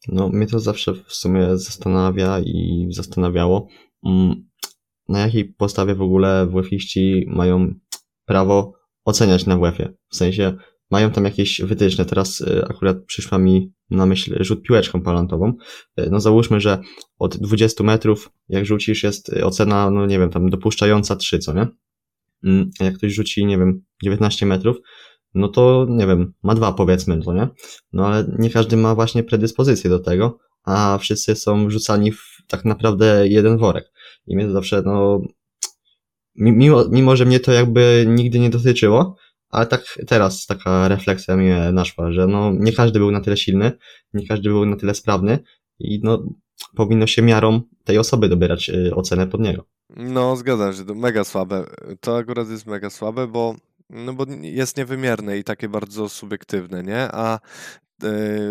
No, 0.09 0.29
mnie 0.29 0.47
to 0.47 0.61
zawsze 0.61 0.93
w 0.95 1.13
sumie 1.13 1.59
zastanawia 1.59 2.41
i 2.41 2.87
zastanawiało, 2.91 3.69
mm, 4.05 4.49
na 5.09 5.19
jakiej 5.19 5.45
podstawie 5.45 5.95
w 5.95 6.03
ogóle 6.03 6.47
WF-iści 6.47 7.25
mają 7.29 7.75
prawo 8.25 8.73
oceniać 9.05 9.47
na 9.47 9.57
WF-ie. 9.59 9.95
W 10.09 10.17
sensie 10.17 10.57
mają 10.91 11.11
tam 11.11 11.25
jakieś 11.25 11.61
wytyczne. 11.63 12.05
Teraz 12.05 12.41
y, 12.41 12.65
akurat 12.69 13.05
przyszła 13.05 13.39
mi 13.39 13.73
na 13.91 14.07
myśl 14.07 14.45
rzut 14.45 14.63
piłeczką 14.63 15.03
palantową. 15.03 15.53
Y, 16.01 16.09
no 16.11 16.21
załóżmy, 16.21 16.61
że 16.61 16.79
od 17.19 17.37
20 17.37 17.85
metrów 17.85 18.31
jak 18.49 18.67
rzucisz 18.67 19.03
jest 19.03 19.31
ocena, 19.43 19.91
no 19.91 20.07
nie 20.07 20.19
wiem, 20.19 20.31
tam 20.31 20.51
dopuszczająca 20.51 21.17
3, 21.17 21.39
co 21.39 21.55
nie? 21.55 21.67
Mm, 22.45 22.71
a 22.81 22.85
jak 22.85 22.95
ktoś 22.95 23.13
rzuci, 23.13 23.47
nie 23.47 23.59
wiem, 23.59 23.85
19 24.03 24.47
metrów, 24.47 24.77
no 25.35 25.49
to 25.49 25.87
nie 25.89 26.07
wiem, 26.07 26.33
ma 26.43 26.55
dwa 26.55 26.73
powiedzmy, 26.73 27.23
to 27.23 27.33
nie? 27.33 27.49
No 27.93 28.07
ale 28.07 28.35
nie 28.39 28.51
każdy 28.51 28.77
ma 28.77 28.95
właśnie 28.95 29.23
predyspozycję 29.23 29.91
do 29.91 29.99
tego, 29.99 30.39
a 30.65 30.99
wszyscy 30.99 31.37
są 31.37 31.71
rzucani 31.71 32.13
w 32.13 32.23
tak 32.49 32.65
naprawdę 32.65 33.29
jeden 33.29 33.59
worek. 33.59 33.93
I 34.27 34.37
mnie 34.37 34.47
to 34.47 34.53
zawsze, 34.53 34.83
no, 34.87 35.21
mimo, 36.37 36.85
mimo, 36.91 37.17
że 37.17 37.25
mnie 37.25 37.41
to 37.41 37.53
jakby 37.53 38.05
nigdy 38.09 38.39
nie 38.39 38.51
dotyczyło, 38.51 39.17
ale 39.49 39.67
tak 39.67 39.99
teraz 40.07 40.47
taka 40.47 40.89
refleksja 40.89 41.37
mnie 41.37 41.73
naszła, 41.73 42.13
że 42.13 42.27
no, 42.27 42.53
nie 42.53 42.73
każdy 42.73 42.99
był 42.99 43.11
na 43.11 43.21
tyle 43.21 43.37
silny, 43.37 43.73
nie 44.15 44.27
każdy 44.27 44.49
był 44.49 44.67
na 44.67 44.77
tyle 44.77 44.95
sprawny 44.95 45.39
i 45.79 46.01
no, 46.03 46.23
powinno 46.77 47.07
się 47.07 47.23
miarą 47.23 47.63
tej 47.85 47.99
osoby 47.99 48.29
dobierać 48.29 48.69
y, 48.69 48.95
ocenę 48.95 49.27
pod 49.27 49.41
niego. 49.41 49.65
No, 49.97 50.37
zgadzam 50.37 50.75
się, 50.75 50.85
to 50.85 50.95
mega 50.95 51.25
słabe. 51.25 51.65
To 52.01 52.17
akurat 52.17 52.51
jest 52.51 52.67
mega 52.67 52.91
słabe, 52.91 53.27
bo 53.27 53.55
no 53.91 54.13
bo 54.13 54.27
jest 54.41 54.77
niewymierne 54.77 55.39
i 55.39 55.45
takie 55.45 55.69
bardzo 55.69 56.09
subiektywne, 56.09 56.83
nie? 56.83 57.09
A 57.13 57.41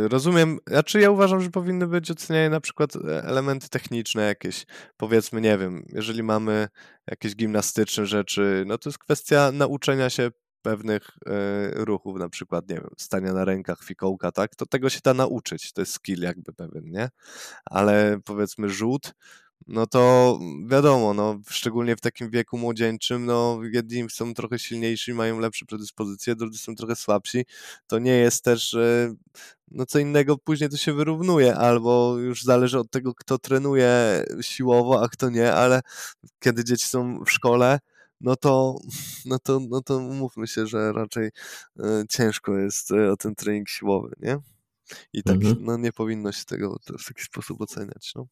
rozumiem, 0.07 0.59
znaczy 0.67 0.99
ja 0.99 1.11
uważam, 1.11 1.41
że 1.41 1.49
powinny 1.49 1.87
być 1.87 2.11
oceniane 2.11 2.49
na 2.49 2.59
przykład 2.59 2.95
e, 2.95 3.23
elementy 3.23 3.69
techniczne 3.69 4.23
jakieś, 4.23 4.65
powiedzmy, 4.97 5.41
nie 5.41 5.57
wiem, 5.57 5.85
jeżeli 5.89 6.23
mamy 6.23 6.67
jakieś 7.07 7.35
gimnastyczne 7.35 8.05
rzeczy, 8.05 8.63
no 8.67 8.77
to 8.77 8.89
jest 8.89 8.99
kwestia 8.99 9.51
nauczenia 9.51 10.09
się 10.09 10.31
pewnych 10.61 11.09
e, 11.25 11.85
ruchów, 11.85 12.19
na 12.19 12.29
przykład, 12.29 12.69
nie 12.69 12.75
wiem, 12.75 12.89
stania 12.97 13.33
na 13.33 13.45
rękach, 13.45 13.83
fikołka, 13.83 14.31
tak, 14.31 14.55
to 14.55 14.65
tego 14.65 14.89
się 14.89 14.99
da 15.03 15.13
nauczyć, 15.13 15.73
to 15.73 15.81
jest 15.81 15.93
skill 15.93 16.21
jakby 16.21 16.53
pewien, 16.53 16.83
nie? 16.85 17.09
Ale 17.65 18.19
powiedzmy 18.25 18.69
rzut, 18.69 19.13
no 19.67 19.87
to 19.87 20.39
wiadomo, 20.67 21.13
no, 21.13 21.39
szczególnie 21.49 21.95
w 21.95 22.01
takim 22.01 22.29
wieku 22.29 22.57
młodzieńczym, 22.57 23.25
no, 23.25 23.59
jedni 23.71 24.09
są 24.09 24.33
trochę 24.33 24.59
silniejsi, 24.59 25.13
mają 25.13 25.39
lepsze 25.39 25.65
predyspozycje, 25.65 26.35
drudzy 26.35 26.57
są 26.57 26.75
trochę 26.75 26.95
słabsi. 26.95 27.45
To 27.87 27.99
nie 27.99 28.11
jest 28.11 28.43
też, 28.43 28.75
no 29.71 29.85
co 29.85 29.99
innego 29.99 30.37
później 30.37 30.69
to 30.69 30.77
się 30.77 30.93
wyrównuje, 30.93 31.55
albo 31.55 32.17
już 32.17 32.43
zależy 32.43 32.79
od 32.79 32.91
tego, 32.91 33.13
kto 33.15 33.37
trenuje 33.37 34.23
siłowo, 34.41 35.03
a 35.03 35.09
kto 35.09 35.29
nie, 35.29 35.53
ale 35.53 35.81
kiedy 36.39 36.63
dzieci 36.63 36.87
są 36.87 37.23
w 37.23 37.31
szkole, 37.31 37.79
no 38.21 38.35
to, 38.35 38.79
no 39.25 39.39
to, 39.39 39.59
no 39.69 39.81
to 39.81 39.97
umówmy 39.97 40.47
się, 40.47 40.67
że 40.67 40.93
raczej 40.93 41.25
y, 41.79 41.81
ciężko 42.09 42.57
jest 42.57 42.91
y, 42.91 43.11
o 43.11 43.17
ten 43.17 43.35
trening 43.35 43.69
siłowy, 43.69 44.15
nie? 44.19 44.37
I 45.13 45.23
tak, 45.23 45.35
mhm. 45.35 45.57
no 45.59 45.77
nie 45.77 45.93
powinno 45.93 46.31
się 46.31 46.45
tego 46.45 46.79
w 46.99 47.05
taki 47.07 47.23
sposób 47.23 47.61
oceniać, 47.61 48.11
no 48.15 48.27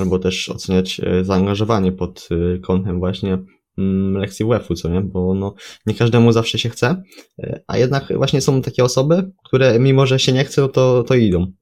albo 0.00 0.18
też 0.18 0.48
oceniać 0.48 1.00
e, 1.00 1.24
zaangażowanie 1.24 1.92
pod 1.92 2.28
e, 2.30 2.58
kątem 2.58 2.98
właśnie 2.98 3.38
mm, 3.78 4.14
lekcji 4.14 4.46
WF-u, 4.46 4.74
co 4.74 4.88
nie? 4.88 5.00
Bo 5.00 5.34
no, 5.34 5.54
nie 5.86 5.94
każdemu 5.94 6.32
zawsze 6.32 6.58
się 6.58 6.68
chce, 6.68 7.02
e, 7.38 7.60
a 7.66 7.78
jednak 7.78 8.16
właśnie 8.16 8.40
są 8.40 8.62
takie 8.62 8.84
osoby, 8.84 9.30
które 9.44 9.78
mimo, 9.78 10.06
że 10.06 10.18
się 10.18 10.32
nie 10.32 10.44
chce, 10.44 10.68
to, 10.68 11.02
to 11.02 11.14
idą. 11.14 11.52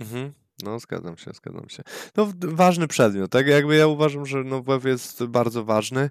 Mhm. 0.00 0.32
No, 0.62 0.78
zgadzam 0.78 1.16
się, 1.16 1.30
zgadzam 1.34 1.68
się. 1.68 1.82
No, 2.16 2.32
ważny 2.40 2.88
przedmiot, 2.88 3.30
tak? 3.30 3.46
Jakby 3.46 3.76
ja 3.76 3.86
uważam, 3.86 4.26
że 4.26 4.44
no, 4.44 4.62
WF 4.62 4.84
jest 4.84 5.24
bardzo 5.24 5.64
ważny. 5.64 6.10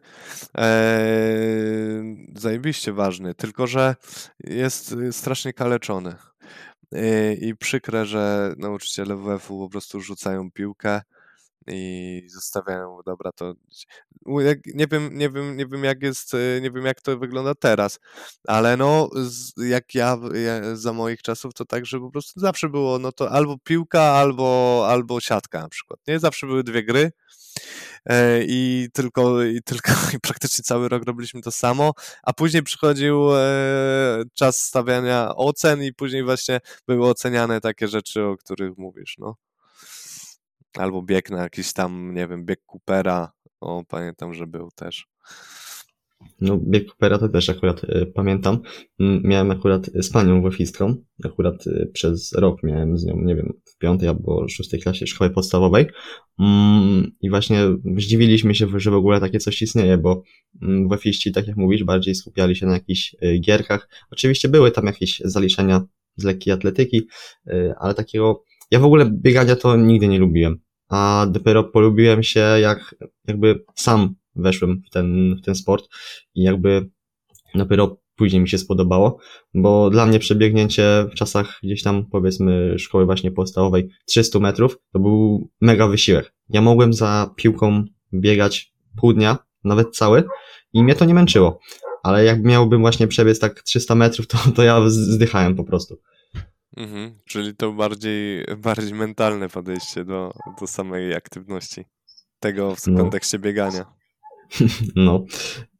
Eee, 0.55 2.27
zajebiście 2.35 2.93
ważny, 2.93 3.35
tylko 3.35 3.67
że 3.67 3.95
jest 4.43 4.95
strasznie 5.11 5.53
kaleczony. 5.53 6.15
Eee, 6.91 7.47
I 7.47 7.55
przykre, 7.55 8.05
że 8.05 8.53
nauczyciele 8.57 9.15
WF-u 9.15 9.59
po 9.59 9.69
prostu 9.69 10.01
rzucają 10.01 10.51
piłkę 10.51 11.01
i 11.67 12.23
zostawiają, 12.29 12.99
dobra, 13.05 13.31
to 13.31 13.53
nie 14.73 14.87
wiem, 14.91 15.09
nie 15.13 15.29
wiem, 15.29 15.57
nie 15.57 15.67
wiem 15.67 15.83
jak 15.83 16.03
jest, 16.03 16.33
y, 16.33 16.59
nie 16.61 16.71
wiem 16.71 16.85
jak 16.85 17.01
to 17.01 17.17
wygląda 17.17 17.55
teraz, 17.55 17.99
ale 18.47 18.77
no 18.77 19.09
jak 19.57 19.95
ja, 19.95 20.17
ja 20.33 20.75
za 20.75 20.93
moich 20.93 21.21
czasów 21.21 21.53
to 21.53 21.65
tak, 21.65 21.85
że 21.85 21.99
po 21.99 22.11
prostu 22.11 22.39
zawsze 22.39 22.69
było 22.69 22.99
no 22.99 23.11
to 23.11 23.31
albo 23.31 23.57
piłka, 23.63 24.01
albo, 24.01 24.83
albo 24.89 25.21
siatka 25.21 25.61
na 25.61 25.69
przykład, 25.69 25.99
nie? 26.07 26.19
Zawsze 26.19 26.47
były 26.47 26.63
dwie 26.63 26.83
gry 26.83 27.11
e, 28.05 28.39
i 28.43 28.87
tylko, 28.93 29.43
i 29.43 29.61
tylko 29.63 29.91
i 30.15 30.19
praktycznie 30.19 30.63
cały 30.63 30.89
rok 30.89 31.03
robiliśmy 31.05 31.41
to 31.41 31.51
samo, 31.51 31.93
a 32.23 32.33
później 32.33 32.63
przychodził 32.63 33.35
e, 33.35 34.23
czas 34.33 34.61
stawiania 34.61 35.35
ocen 35.35 35.83
i 35.83 35.93
później 35.93 36.23
właśnie 36.23 36.59
były 36.87 37.09
oceniane 37.09 37.61
takie 37.61 37.87
rzeczy, 37.87 38.23
o 38.23 38.37
których 38.37 38.77
mówisz, 38.77 39.15
no. 39.19 39.35
Albo 40.77 41.01
bieg 41.01 41.29
na 41.29 41.43
jakiś 41.43 41.73
tam, 41.73 42.13
nie 42.15 42.27
wiem, 42.27 42.45
bieg 42.45 42.61
Coopera. 42.65 43.31
O, 43.61 43.83
pamiętam, 43.87 44.33
że 44.33 44.47
był 44.47 44.69
też. 44.75 45.07
No, 46.41 46.57
bieg 46.57 46.85
Coopera 46.87 47.17
to 47.17 47.29
też 47.29 47.49
akurat 47.49 47.83
y, 47.83 48.11
pamiętam. 48.15 48.59
Miałem 48.99 49.51
akurat 49.51 49.89
z 49.93 50.09
panią 50.09 50.41
wofistką. 50.41 50.95
Akurat 51.23 51.67
y, 51.67 51.91
przez 51.93 52.33
rok 52.33 52.63
miałem 52.63 52.97
z 52.97 53.05
nią, 53.05 53.21
nie 53.21 53.35
wiem, 53.35 53.53
w 53.65 53.77
piątej 53.77 54.09
albo 54.09 54.47
szóstej 54.49 54.79
klasie 54.79 55.07
szkoły 55.07 55.29
podstawowej. 55.29 55.85
Mm, 56.39 57.11
I 57.21 57.29
właśnie 57.29 57.59
zdziwiliśmy 57.97 58.55
się, 58.55 58.67
że 58.79 58.91
w 58.91 58.95
ogóle 58.95 59.19
takie 59.19 59.39
coś 59.39 59.61
istnieje, 59.61 59.97
bo 59.97 60.23
mm, 60.61 60.89
wofiści, 60.89 61.31
tak 61.31 61.47
jak 61.47 61.57
mówisz, 61.57 61.83
bardziej 61.83 62.15
skupiali 62.15 62.55
się 62.55 62.65
na 62.65 62.73
jakichś 62.73 63.15
y, 63.23 63.39
gierkach. 63.39 63.89
Oczywiście 64.11 64.49
były 64.49 64.71
tam 64.71 64.85
jakieś 64.85 65.21
zaliczenia 65.25 65.81
z 66.17 66.23
lekkiej 66.23 66.53
atletyki, 66.53 67.07
ale 67.79 67.93
takiego 67.93 68.43
ja 68.71 68.79
w 68.79 68.85
ogóle 68.85 69.11
biegania 69.11 69.55
to 69.55 69.75
nigdy 69.75 70.07
nie 70.07 70.19
lubiłem 70.19 70.59
a 70.89 71.27
dopiero 71.29 71.63
polubiłem 71.63 72.23
się, 72.23 72.39
jak 72.39 72.95
jakby 73.27 73.63
sam 73.75 74.15
weszłem 74.35 74.81
w 74.87 74.89
ten, 74.89 75.35
w 75.35 75.45
ten 75.45 75.55
sport 75.55 75.87
i 76.35 76.43
jakby 76.43 76.89
dopiero 77.55 77.97
później 78.15 78.41
mi 78.41 78.49
się 78.49 78.57
spodobało, 78.57 79.17
bo 79.53 79.89
dla 79.89 80.05
mnie 80.05 80.19
przebiegnięcie 80.19 81.05
w 81.11 81.15
czasach 81.15 81.59
gdzieś 81.63 81.83
tam 81.83 82.05
powiedzmy 82.05 82.79
szkoły 82.79 83.05
właśnie 83.05 83.31
podstawowej 83.31 83.89
300 84.05 84.39
metrów 84.39 84.77
to 84.93 84.99
był 84.99 85.49
mega 85.61 85.87
wysiłek. 85.87 86.33
Ja 86.49 86.61
mogłem 86.61 86.93
za 86.93 87.33
piłką 87.35 87.85
biegać 88.13 88.73
pół 88.97 89.13
dnia, 89.13 89.37
nawet 89.63 89.95
cały 89.95 90.23
i 90.73 90.83
mnie 90.83 90.95
to 90.95 91.05
nie 91.05 91.13
męczyło, 91.13 91.59
ale 92.03 92.25
jak 92.25 92.43
miałbym 92.43 92.81
właśnie 92.81 93.07
przebiec 93.07 93.39
tak 93.39 93.61
300 93.61 93.95
metrów, 93.95 94.27
to, 94.27 94.37
to 94.55 94.63
ja 94.63 94.81
zdychałem 94.89 95.55
po 95.55 95.63
prostu. 95.63 95.97
Mhm, 96.77 97.19
czyli 97.25 97.55
to 97.55 97.73
bardziej, 97.73 98.45
bardziej 98.57 98.93
mentalne 98.93 99.49
podejście 99.49 100.05
do, 100.05 100.33
do 100.59 100.67
samej 100.67 101.13
aktywności. 101.13 101.85
Tego 102.39 102.75
w 102.75 102.87
no. 102.87 102.99
kontekście 103.01 103.39
biegania. 103.39 103.85
No, 104.95 105.25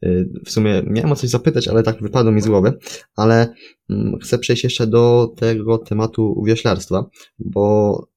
y, 0.06 0.30
w 0.46 0.52
sumie 0.52 0.84
miałem 0.88 1.12
o 1.12 1.16
coś 1.16 1.30
zapytać, 1.30 1.68
ale 1.68 1.84
tak 1.84 2.02
wypadło 2.02 2.32
mi 2.32 2.42
z 2.42 2.48
głowy, 2.48 2.74
ale 3.16 3.54
mm, 3.90 4.20
chcę 4.20 4.40
przejść 4.40 4.64
jeszcze 4.64 4.88
do 4.88 5.34
tego 5.38 5.78
tematu 5.78 6.44
wioślarstwa, 6.46 7.06
bo 7.40 8.08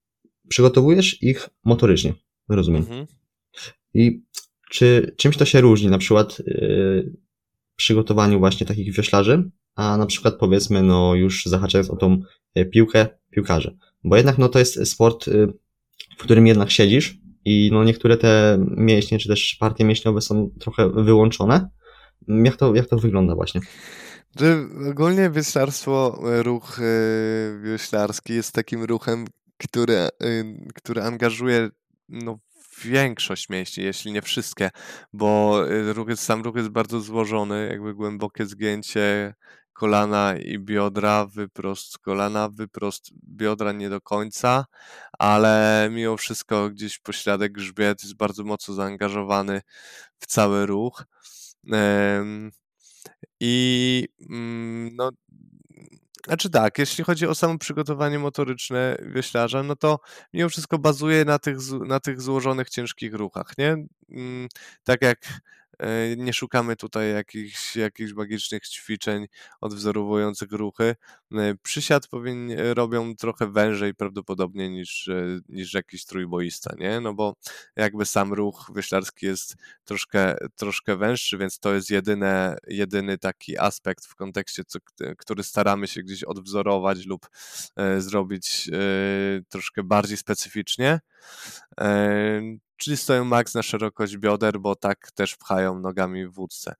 przygotowujesz 0.48 1.22
ich 1.22 1.48
motorycznie, 1.64 2.14
rozumiem. 2.48 2.82
Mhm. 2.82 3.06
I 3.94 4.22
czy 4.70 5.14
czymś 5.16 5.36
to 5.36 5.44
się 5.44 5.60
różni, 5.60 5.88
na 5.88 5.98
przykład 5.98 6.38
yy, 6.38 7.16
przygotowaniu 7.76 8.38
właśnie 8.38 8.66
takich 8.66 8.94
wioślarzy, 8.94 9.50
a 9.78 9.96
na 9.96 10.06
przykład 10.06 10.34
powiedzmy, 10.34 10.82
no 10.82 11.14
już 11.14 11.46
zahaczając 11.46 11.90
o 11.90 11.96
tą 11.96 12.20
e, 12.54 12.64
piłkę, 12.64 13.06
piłkarze. 13.30 13.76
Bo 14.04 14.16
jednak 14.16 14.38
no 14.38 14.48
to 14.48 14.58
jest 14.58 14.86
sport, 14.86 15.28
y, 15.28 15.52
w 16.18 16.22
którym 16.22 16.46
jednak 16.46 16.70
siedzisz 16.70 17.18
i 17.44 17.70
no 17.72 17.84
niektóre 17.84 18.16
te 18.16 18.58
mięśnie, 18.76 19.18
czy 19.18 19.28
też 19.28 19.56
partie 19.60 19.84
mięśniowe 19.84 20.20
są 20.20 20.50
trochę 20.60 20.90
wyłączone. 20.90 21.68
Jak 22.28 22.56
to, 22.56 22.74
jak 22.74 22.86
to 22.86 22.98
wygląda 22.98 23.34
właśnie? 23.34 23.60
Ogólnie 24.90 25.30
wioślarstwo, 25.30 26.22
e, 26.32 26.42
ruch 26.42 26.80
e, 26.80 27.62
wioślarski 27.62 28.34
jest 28.34 28.52
takim 28.52 28.84
ruchem, 28.84 29.24
który, 29.58 30.08
który 30.74 31.02
angażuje 31.02 31.70
no, 32.08 32.38
większość 32.84 33.48
mięśni, 33.48 33.84
jeśli 33.84 34.12
nie 34.12 34.22
wszystkie, 34.22 34.70
bo 35.12 35.62
ruch 35.94 36.08
jest, 36.08 36.22
sam 36.22 36.42
ruch 36.42 36.56
jest 36.56 36.68
bardzo 36.68 37.00
złożony, 37.00 37.68
jakby 37.70 37.94
głębokie 37.94 38.46
zgięcie 38.46 39.34
kolana 39.78 40.36
i 40.36 40.58
biodra, 40.58 41.26
wyprost 41.26 41.98
kolana, 41.98 42.48
wyprost 42.48 43.10
biodra 43.24 43.72
nie 43.72 43.90
do 43.90 44.00
końca, 44.00 44.64
ale 45.18 45.88
mimo 45.92 46.16
wszystko 46.16 46.70
gdzieś 46.70 46.98
pośladek 46.98 47.52
grzbiet 47.52 48.02
jest 48.02 48.16
bardzo 48.16 48.44
mocno 48.44 48.74
zaangażowany 48.74 49.60
w 50.18 50.26
cały 50.26 50.66
ruch. 50.66 51.04
I 53.40 54.08
mm, 54.30 54.96
no, 54.96 55.10
znaczy 56.26 56.50
tak, 56.50 56.78
jeśli 56.78 57.04
chodzi 57.04 57.26
o 57.26 57.34
samo 57.34 57.58
przygotowanie 57.58 58.18
motoryczne 58.18 58.96
wioślarza, 59.06 59.62
no 59.62 59.76
to 59.76 60.00
mimo 60.32 60.48
wszystko 60.48 60.78
bazuje 60.78 61.24
na 61.24 61.38
tych, 61.38 61.56
na 61.86 62.00
tych 62.00 62.20
złożonych, 62.20 62.70
ciężkich 62.70 63.14
ruchach, 63.14 63.52
nie? 63.58 63.86
Mm, 64.10 64.48
tak 64.84 65.02
jak 65.02 65.18
nie 66.16 66.32
szukamy 66.32 66.76
tutaj 66.76 67.12
jakichś, 67.12 67.76
jakichś 67.76 68.12
magicznych 68.12 68.68
ćwiczeń 68.68 69.26
odwzorowujących 69.60 70.52
ruchy. 70.52 70.96
E, 71.32 71.54
przysiad 71.62 72.08
powinni, 72.08 72.54
robią 72.56 73.16
trochę 73.16 73.52
wężej 73.52 73.94
prawdopodobnie 73.94 74.70
niż, 74.70 75.08
e, 75.08 75.40
niż 75.48 75.74
jakiś 75.74 76.04
trójboista, 76.04 76.74
nie? 76.78 77.00
No 77.00 77.14
bo 77.14 77.34
jakby 77.76 78.06
sam 78.06 78.32
ruch 78.32 78.70
wyślarski 78.74 79.26
jest 79.26 79.56
troszkę, 79.84 80.36
troszkę 80.56 80.96
węższy, 80.96 81.38
więc 81.38 81.58
to 81.58 81.74
jest 81.74 81.90
jedyne, 81.90 82.56
jedyny 82.68 83.18
taki 83.18 83.58
aspekt 83.58 84.06
w 84.06 84.14
kontekście, 84.14 84.64
co, 84.64 84.78
który 85.18 85.42
staramy 85.42 85.86
się 85.86 86.02
gdzieś 86.02 86.24
odwzorować 86.24 87.06
lub 87.06 87.28
zrobić 87.98 88.70
troszkę 89.48 89.82
bardziej 89.82 90.16
specyficznie 90.16 91.00
czyli 92.78 92.96
stoją 92.96 93.24
maks 93.24 93.54
na 93.54 93.62
szerokość 93.62 94.16
bioder, 94.16 94.60
bo 94.60 94.76
tak 94.76 95.10
też 95.12 95.36
pchają 95.36 95.80
nogami 95.80 96.26
w 96.26 96.32
wódce. 96.34 96.74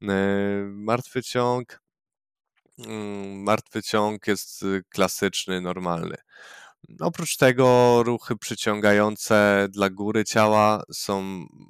Yy, 0.00 0.08
martwy 0.66 1.22
ciąg, 1.22 1.80
mm, 2.78 3.42
martwy 3.42 3.82
ciąg 3.82 4.26
jest 4.26 4.62
y, 4.62 4.84
klasyczny, 4.88 5.60
normalny. 5.60 6.16
Oprócz 7.00 7.36
tego 7.36 8.02
ruchy 8.02 8.36
przyciągające 8.36 9.66
dla 9.70 9.90
góry 9.90 10.24
ciała 10.24 10.82
są 10.92 11.20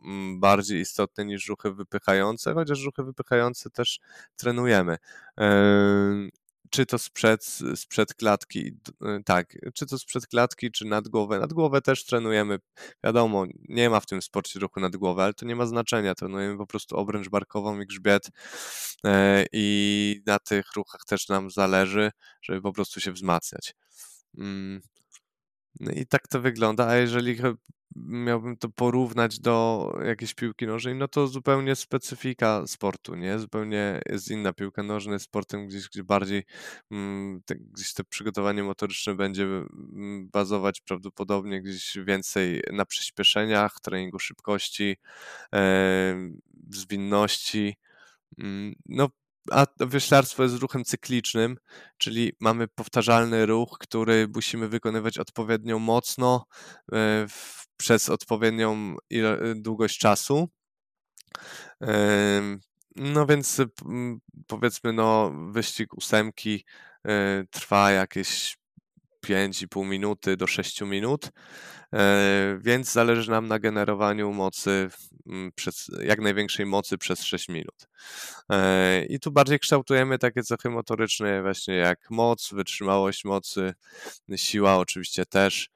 mm, 0.05 0.41
bardziej 0.41 0.81
istotne 0.81 1.25
niż 1.25 1.49
ruchy 1.49 1.73
wypychające, 1.73 2.55
chociaż 2.55 2.85
ruchy 2.85 3.03
wypychające 3.03 3.71
też 3.71 4.01
trenujemy. 4.37 4.97
Czy 6.75 6.87
to 6.87 6.99
sprzed, 6.99 7.45
sprzed 7.75 8.15
klatki, 8.15 8.67
y, 8.69 9.23
tak, 9.25 9.59
czy 9.75 9.87
to 9.87 9.99
sprzed 9.99 10.27
klatki, 10.27 10.71
czy 10.71 10.85
nad 10.85 11.09
głowę. 11.09 11.39
Nad 11.39 11.53
głowę 11.53 11.83
też 11.83 12.05
trenujemy. 12.05 12.59
Wiadomo, 13.05 13.47
nie 13.69 13.91
ma 13.91 14.01
w 14.01 14.07
tym 14.07 14.23
sporcie 14.23 14.61
ruchu 14.61 14.81
nad 14.81 14.97
głowę, 14.97 15.25
ale 15.25 15.35
to 15.35 15.47
nie 15.47 15.57
ma 15.57 15.67
znaczenia. 15.67 16.15
Trenujemy 16.15 16.59
po 16.59 16.67
prostu 16.67 16.97
obręcz 16.97 17.29
barkową 17.29 17.81
i 17.81 17.87
grzbiet 17.87 18.31
e, 19.07 19.45
i 19.53 20.23
na 20.27 20.39
tych 20.39 20.73
ruchach 20.77 21.01
też 21.05 21.29
nam 21.29 21.51
zależy, 21.51 22.11
żeby 22.43 22.63
po 22.63 22.73
prostu 22.73 23.01
się 23.01 23.13
wzmacniać. 23.13 23.75
No 25.81 25.93
i 25.93 26.07
tak 26.07 26.29
to 26.29 26.41
wygląda, 26.41 26.87
a 26.87 26.97
jeżeli 26.97 27.37
miałbym 27.97 28.57
to 28.57 28.69
porównać 28.69 29.41
do 29.41 29.89
jakiejś 30.07 30.35
piłki 30.35 30.67
nożnej, 30.67 30.95
no 30.95 31.09
to 31.09 31.27
zupełnie 31.27 31.77
specyfika 31.77 32.67
sportu, 32.67 33.15
nie? 33.15 33.39
Zupełnie 33.39 34.01
jest 34.07 34.31
inna 34.31 34.53
piłka 34.53 34.83
nożna, 34.83 35.13
jest 35.13 35.25
sportem 35.25 35.67
gdzieś, 35.67 35.89
gdzie 35.89 36.05
bardziej 36.05 36.45
mm, 36.91 37.43
te, 37.47 37.55
gdzieś 37.57 37.95
to 37.95 38.05
przygotowanie 38.05 38.63
motoryczne 38.63 39.15
będzie 39.15 39.45
mm, 39.45 40.29
bazować 40.33 40.81
prawdopodobnie 40.81 41.63
gdzieś 41.63 41.99
więcej 42.07 42.63
na 42.73 42.85
przyspieszeniach, 42.85 43.81
treningu 43.81 44.19
szybkości, 44.19 44.97
e, 45.55 46.31
zwinności. 46.71 47.77
Mm, 48.39 48.75
no, 48.87 49.09
a 49.51 49.67
wioślarstwo 49.87 50.43
jest 50.43 50.57
ruchem 50.57 50.85
cyklicznym, 50.85 51.57
czyli 51.99 52.33
mamy 52.41 52.69
powtarzalny 52.69 53.47
ruch, 53.47 53.79
który 53.81 54.29
musimy 54.35 54.69
wykonywać 54.69 55.19
odpowiednio 55.19 55.79
mocno 55.79 56.47
e, 56.93 57.27
przez 57.77 58.09
odpowiednią 58.09 58.97
długość 59.55 59.99
czasu. 59.99 60.49
No 62.97 63.27
więc 63.27 63.61
powiedzmy, 64.47 64.93
no, 64.93 65.33
wyścig 65.51 65.95
ósemki 65.95 66.65
e, 67.09 67.45
trwa 67.51 67.91
jakieś 67.91 68.57
5,5 69.27 69.87
minuty 69.87 70.37
do 70.37 70.47
6 70.47 70.81
minut, 70.81 71.31
e, 71.95 72.59
więc 72.61 72.93
zależy 72.93 73.31
nam 73.31 73.49
na 73.49 73.59
generowaniu 73.59 74.33
mocy 74.33 74.91
przez, 75.55 75.91
jak 76.05 76.21
największej 76.21 76.67
mocy 76.67 76.99
przez 76.99 77.23
6 77.23 77.49
minut. 77.49 77.89
E, 78.51 79.05
I 79.05 79.21
tu 79.21 79.31
bardziej 79.33 79.59
kształtujemy 79.59 80.19
takie 80.19 80.43
cechy 80.43 80.71
motoryczne, 80.71 81.43
właśnie 81.43 81.75
jak 81.75 82.11
moc, 82.11 82.53
wytrzymałość 82.53 83.25
mocy, 83.25 83.75
siła 84.37 84.79
oczywiście 84.79 85.27
też, 85.27 85.71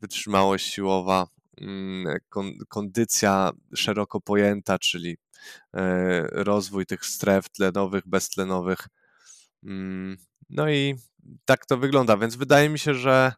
wytrzymałość 0.00 0.72
siłowa, 0.72 1.26
mm, 1.60 2.16
kondycja 2.68 3.50
szeroko 3.74 4.20
pojęta, 4.20 4.78
czyli 4.78 5.16
E, 5.76 6.22
rozwój 6.32 6.86
tych 6.86 7.06
stref 7.06 7.48
tlenowych, 7.48 8.06
beztlenowych. 8.06 8.88
Mm, 9.64 10.16
no 10.50 10.70
i 10.70 10.94
tak 11.44 11.66
to 11.66 11.76
wygląda, 11.76 12.16
więc 12.16 12.36
wydaje 12.36 12.68
mi 12.68 12.78
się, 12.78 12.94
że 12.94 13.32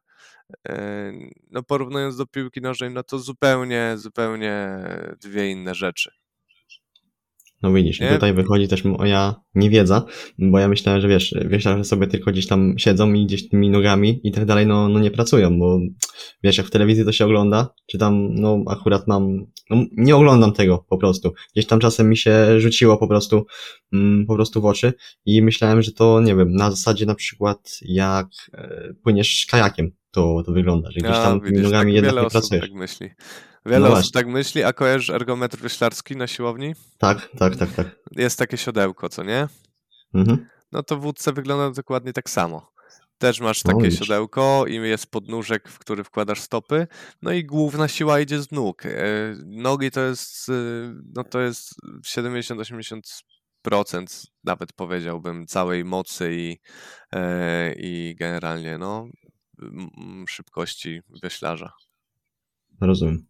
e, 0.68 1.12
no 1.50 1.62
porównując 1.62 2.16
do 2.16 2.26
piłki 2.26 2.60
nożnej, 2.60 2.90
no 2.90 3.02
to 3.02 3.18
zupełnie, 3.18 3.92
zupełnie 3.96 4.78
dwie 5.20 5.50
inne 5.50 5.74
rzeczy. 5.74 6.19
No 7.62 7.72
widzisz, 7.72 8.00
nie? 8.00 8.08
tutaj 8.08 8.34
wychodzi 8.34 8.68
też 8.68 8.84
moja 8.84 9.34
niewiedza, 9.54 10.04
bo 10.38 10.58
ja 10.58 10.68
myślałem, 10.68 11.00
że 11.00 11.08
wiesz, 11.08 11.34
że 11.56 11.84
sobie 11.84 12.06
tylko 12.06 12.30
gdzieś 12.30 12.46
tam 12.46 12.74
siedzą 12.78 13.12
i 13.12 13.26
gdzieś 13.26 13.48
tymi 13.48 13.70
nogami 13.70 14.20
i 14.24 14.32
tak 14.32 14.44
dalej, 14.44 14.66
no, 14.66 14.88
no 14.88 14.98
nie 14.98 15.10
pracują, 15.10 15.58
bo 15.58 15.78
wiesz, 16.42 16.58
jak 16.58 16.66
w 16.66 16.70
telewizji 16.70 17.04
to 17.04 17.12
się 17.12 17.24
ogląda, 17.24 17.74
czy 17.86 17.98
tam, 17.98 18.34
no 18.34 18.62
akurat 18.66 19.08
mam, 19.08 19.46
no 19.70 19.84
nie 19.92 20.16
oglądam 20.16 20.52
tego 20.52 20.86
po 20.88 20.98
prostu. 20.98 21.32
Gdzieś 21.52 21.66
tam 21.66 21.80
czasem 21.80 22.08
mi 22.08 22.16
się 22.16 22.60
rzuciło 22.60 22.98
po 22.98 23.08
prostu, 23.08 23.46
mm, 23.92 24.26
po 24.26 24.34
prostu 24.34 24.60
w 24.60 24.66
oczy 24.66 24.92
i 25.24 25.42
myślałem, 25.42 25.82
że 25.82 25.92
to, 25.92 26.20
nie 26.20 26.36
wiem, 26.36 26.52
na 26.52 26.70
zasadzie 26.70 27.06
na 27.06 27.14
przykład 27.14 27.78
jak 27.82 28.26
e, 28.54 28.94
płyniesz 29.02 29.46
kajakiem, 29.50 29.90
to, 30.10 30.42
to 30.46 30.52
wygląda, 30.52 30.90
że 30.90 31.00
gdzieś 31.00 31.12
tam 31.12 31.34
ja, 31.34 31.40
tymi 31.40 31.50
widzisz, 31.50 31.64
nogami 31.64 31.92
tak 31.92 32.04
jednak 32.04 32.24
nie 32.24 32.30
pracujesz. 32.30 32.62
tak 32.62 32.72
myśli. 32.72 33.08
Wiele 33.66 33.88
no 33.88 33.94
osób 33.94 34.12
tak 34.12 34.26
myśli, 34.26 34.64
a 34.64 34.72
kojarzysz 34.72 35.10
ergometr 35.10 35.58
wyślarski 35.58 36.16
na 36.16 36.26
siłowni? 36.26 36.74
Tak, 36.98 37.28
tak, 37.38 37.56
tak, 37.56 37.72
tak. 37.72 37.86
Jest 38.12 38.38
takie 38.38 38.56
siodełko, 38.56 39.08
co 39.08 39.22
nie? 39.22 39.48
Mhm. 40.14 40.46
No 40.72 40.82
to 40.82 40.96
w 40.96 41.00
wódce 41.00 41.32
wygląda 41.32 41.70
dokładnie 41.70 42.12
tak 42.12 42.30
samo. 42.30 42.70
Też 43.18 43.40
masz 43.40 43.62
takie 43.62 43.84
no, 43.84 43.90
siodełko 43.90 44.64
i 44.68 44.74
jest 44.74 45.10
podnóżek, 45.10 45.68
w 45.68 45.78
który 45.78 46.04
wkładasz 46.04 46.40
stopy, 46.40 46.86
no 47.22 47.32
i 47.32 47.44
główna 47.44 47.88
siła 47.88 48.20
idzie 48.20 48.42
z 48.42 48.52
nóg. 48.52 48.86
E, 48.86 48.90
nogi 49.46 49.90
to 49.90 50.00
jest, 50.00 50.48
e, 50.48 50.52
no 51.16 51.24
to 51.24 51.40
jest 51.40 51.74
70-80% 52.06 54.26
nawet 54.44 54.72
powiedziałbym 54.72 55.46
całej 55.46 55.84
mocy 55.84 56.34
i, 56.34 56.58
e, 57.12 57.72
i 57.76 58.16
generalnie 58.18 58.78
no 58.78 59.08
szybkości 60.28 61.00
wioślarza. 61.22 61.72
Rozumiem. 62.80 63.26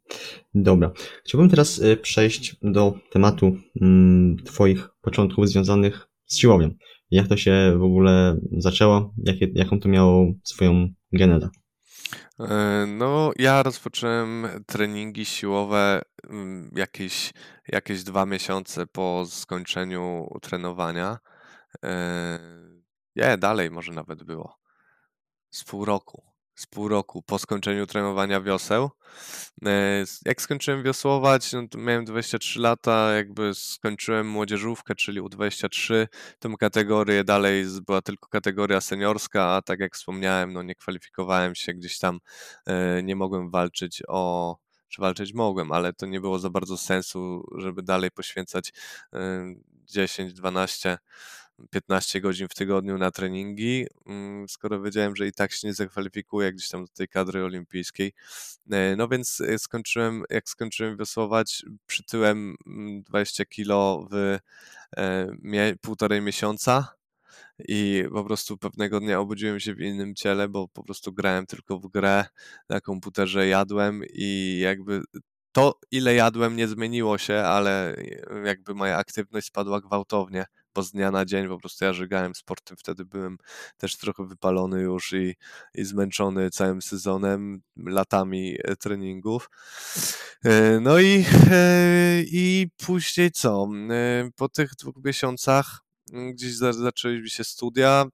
Dobra. 0.54 0.92
Chciałbym 1.24 1.50
teraz 1.50 1.78
y, 1.78 1.96
przejść 1.96 2.56
do 2.62 2.94
tematu 3.10 3.56
mm, 3.80 4.36
Twoich 4.44 4.88
początków 5.00 5.48
związanych 5.48 6.08
z 6.26 6.36
siłownią. 6.36 6.70
Jak 7.10 7.28
to 7.28 7.36
się 7.36 7.76
w 7.78 7.82
ogóle 7.82 8.40
zaczęło? 8.52 9.14
Jaką 9.54 9.80
to 9.80 9.88
miało 9.88 10.32
swoją 10.44 10.88
genezę? 11.12 11.48
E, 12.40 12.86
no, 12.88 13.32
ja 13.38 13.62
rozpocząłem 13.62 14.46
treningi 14.66 15.24
siłowe 15.24 16.02
mm, 16.30 16.70
jakieś, 16.76 17.32
jakieś 17.68 18.02
dwa 18.02 18.26
miesiące 18.26 18.86
po 18.86 19.24
skończeniu 19.28 20.28
trenowania. 20.42 21.18
Nie, 23.16 23.38
dalej 23.38 23.70
może 23.70 23.92
nawet 23.92 24.22
było. 24.22 24.56
Z 25.50 25.64
pół 25.64 25.84
roku 25.84 26.29
z 26.60 26.66
pół 26.66 26.88
roku 26.88 27.22
po 27.22 27.38
skończeniu 27.38 27.86
trenowania 27.86 28.40
wioseł. 28.40 28.90
E, 29.66 30.04
jak 30.24 30.42
skończyłem 30.42 30.82
wiosłować, 30.82 31.52
no 31.52 31.62
miałem 31.76 32.04
23 32.04 32.60
lata, 32.60 33.12
jakby 33.12 33.54
skończyłem 33.54 34.28
młodzieżówkę, 34.28 34.94
czyli 34.94 35.20
U23, 35.20 36.06
tą 36.38 36.56
kategorię 36.56 37.24
dalej 37.24 37.64
była 37.86 38.02
tylko 38.02 38.28
kategoria 38.28 38.80
seniorska, 38.80 39.44
a 39.44 39.62
tak 39.62 39.80
jak 39.80 39.94
wspomniałem, 39.94 40.52
no 40.52 40.62
nie 40.62 40.74
kwalifikowałem 40.74 41.54
się 41.54 41.74
gdzieś 41.74 41.98
tam, 41.98 42.18
e, 42.66 43.02
nie 43.02 43.16
mogłem 43.16 43.50
walczyć 43.50 44.02
o 44.08 44.56
czy 44.88 45.02
walczyć 45.02 45.32
mogłem, 45.34 45.72
ale 45.72 45.92
to 45.92 46.06
nie 46.06 46.20
było 46.20 46.38
za 46.38 46.50
bardzo 46.50 46.76
sensu, 46.76 47.42
żeby 47.58 47.82
dalej 47.82 48.10
poświęcać 48.10 48.72
10-12 49.86 50.88
e, 50.88 50.98
15 51.70 52.20
godzin 52.20 52.48
w 52.48 52.54
tygodniu 52.54 52.98
na 52.98 53.10
treningi, 53.10 53.86
mm, 54.06 54.48
skoro 54.48 54.82
wiedziałem, 54.82 55.16
że 55.16 55.26
i 55.26 55.32
tak 55.32 55.52
się 55.52 55.68
nie 55.68 55.74
zakwalifikuję 55.74 56.52
gdzieś 56.52 56.68
tam 56.68 56.84
do 56.84 56.92
tej 56.92 57.08
kadry 57.08 57.44
olimpijskiej. 57.44 58.12
E, 58.70 58.96
no 58.96 59.08
więc 59.08 59.40
e, 59.40 59.58
skończyłem, 59.58 60.24
jak 60.30 60.48
skończyłem 60.48 60.96
wiosłować, 60.96 61.64
przytyłem 61.86 62.56
20 63.06 63.42
mm, 63.42 63.48
kilo 63.48 64.08
w 64.10 64.38
e, 64.96 65.76
półtorej 65.80 66.20
miesiąca 66.20 66.94
i 67.68 68.04
po 68.12 68.24
prostu 68.24 68.58
pewnego 68.58 69.00
dnia 69.00 69.20
obudziłem 69.20 69.60
się 69.60 69.74
w 69.74 69.80
innym 69.80 70.14
ciele, 70.14 70.48
bo 70.48 70.68
po 70.68 70.82
prostu 70.82 71.12
grałem 71.12 71.46
tylko 71.46 71.78
w 71.78 71.88
grę, 71.88 72.24
na 72.68 72.80
komputerze 72.80 73.46
jadłem 73.46 74.02
i 74.12 74.58
jakby 74.62 75.02
to, 75.52 75.80
ile 75.90 76.14
jadłem, 76.14 76.56
nie 76.56 76.68
zmieniło 76.68 77.18
się, 77.18 77.34
ale 77.34 77.96
jakby 78.44 78.74
moja 78.74 78.96
aktywność 78.96 79.46
spadła 79.46 79.80
gwałtownie 79.80 80.46
bo 80.74 80.82
z 80.82 80.92
dnia 80.92 81.10
na 81.10 81.24
dzień 81.24 81.48
po 81.48 81.58
prostu 81.58 81.84
ja 81.84 81.92
żegałem 81.92 82.34
sportem, 82.34 82.76
wtedy 82.76 83.04
byłem 83.04 83.38
też 83.76 83.96
trochę 83.96 84.26
wypalony 84.26 84.80
już 84.80 85.12
i, 85.12 85.34
i 85.74 85.84
zmęczony 85.84 86.50
całym 86.50 86.82
sezonem, 86.82 87.62
latami 87.76 88.56
e, 88.64 88.76
treningów. 88.76 89.50
E, 90.44 90.80
no 90.80 91.00
i, 91.00 91.24
e, 91.50 92.22
i 92.22 92.68
później 92.76 93.30
co? 93.30 93.68
Po 94.36 94.48
tych 94.48 94.70
dwóch 94.78 94.96
miesiącach 95.04 95.80
mm, 96.12 96.32
gdzieś 96.32 96.54
zaczęły 96.54 97.28
się 97.28 97.44
studia, 97.44 98.06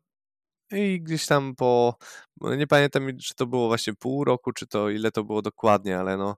i 0.72 1.00
gdzieś 1.00 1.26
tam 1.26 1.54
po, 1.54 1.96
nie 2.40 2.66
pamiętam 2.66 3.18
czy 3.18 3.34
to 3.34 3.46
było 3.46 3.68
właśnie 3.68 3.94
pół 3.94 4.24
roku, 4.24 4.52
czy 4.52 4.66
to 4.66 4.90
ile 4.90 5.10
to 5.10 5.24
było 5.24 5.42
dokładnie, 5.42 5.98
ale 5.98 6.16
no 6.16 6.36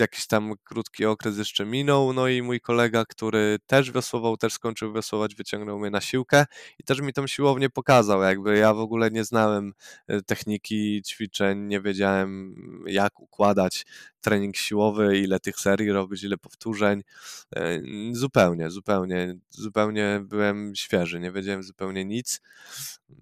jakiś 0.00 0.26
tam 0.26 0.52
krótki 0.64 1.04
okres 1.04 1.38
jeszcze 1.38 1.66
minął, 1.66 2.12
no 2.12 2.28
i 2.28 2.42
mój 2.42 2.60
kolega, 2.60 3.04
który 3.04 3.58
też 3.66 3.92
wiosłował, 3.92 4.36
też 4.36 4.52
skończył 4.52 4.92
wiosłować, 4.92 5.34
wyciągnął 5.34 5.78
mnie 5.78 5.90
na 5.90 6.00
siłkę 6.00 6.46
i 6.78 6.84
też 6.84 7.00
mi 7.00 7.12
tą 7.12 7.26
siłownię 7.26 7.70
pokazał, 7.70 8.22
jakby 8.22 8.58
ja 8.58 8.74
w 8.74 8.78
ogóle 8.78 9.10
nie 9.10 9.24
znałem 9.24 9.72
e, 10.08 10.22
techniki 10.22 11.02
ćwiczeń, 11.02 11.58
nie 11.58 11.80
wiedziałem 11.80 12.54
jak 12.86 13.20
układać 13.20 13.86
trening 14.20 14.56
siłowy, 14.56 15.18
ile 15.18 15.40
tych 15.40 15.60
serii 15.60 15.92
robić, 15.92 16.22
ile 16.22 16.38
powtórzeń, 16.38 17.02
e, 17.56 17.80
zupełnie, 18.12 18.70
zupełnie, 18.70 19.36
zupełnie 19.50 20.20
byłem 20.24 20.74
świeży, 20.74 21.20
nie 21.20 21.32
wiedziałem 21.32 21.62
zupełnie 21.62 22.04
nic, 22.04 22.40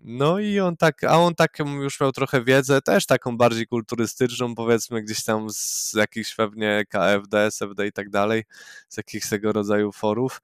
no 0.05 0.39
i 0.39 0.61
on 0.61 0.77
tak, 0.77 1.05
a 1.05 1.19
on 1.19 1.35
tak 1.35 1.59
już 1.83 1.94
miał 2.01 2.13
trochę 2.13 2.45
wiedzę, 2.45 2.81
też 2.83 3.07
taką 3.07 3.37
bardziej 3.37 3.67
kulturystyczną, 3.67 4.55
powiedzmy 4.55 5.03
gdzieś 5.03 5.25
tam 5.25 5.47
z 5.51 5.93
jakichś 5.93 6.35
pewnie 6.35 6.85
KFD, 6.89 7.47
SFD 7.47 7.87
i 7.87 7.93
tak 7.93 8.11
dalej, 8.11 8.45
z 8.89 8.97
jakichś 8.97 9.29
tego 9.29 9.53
rodzaju 9.53 9.93
forów. 9.93 10.43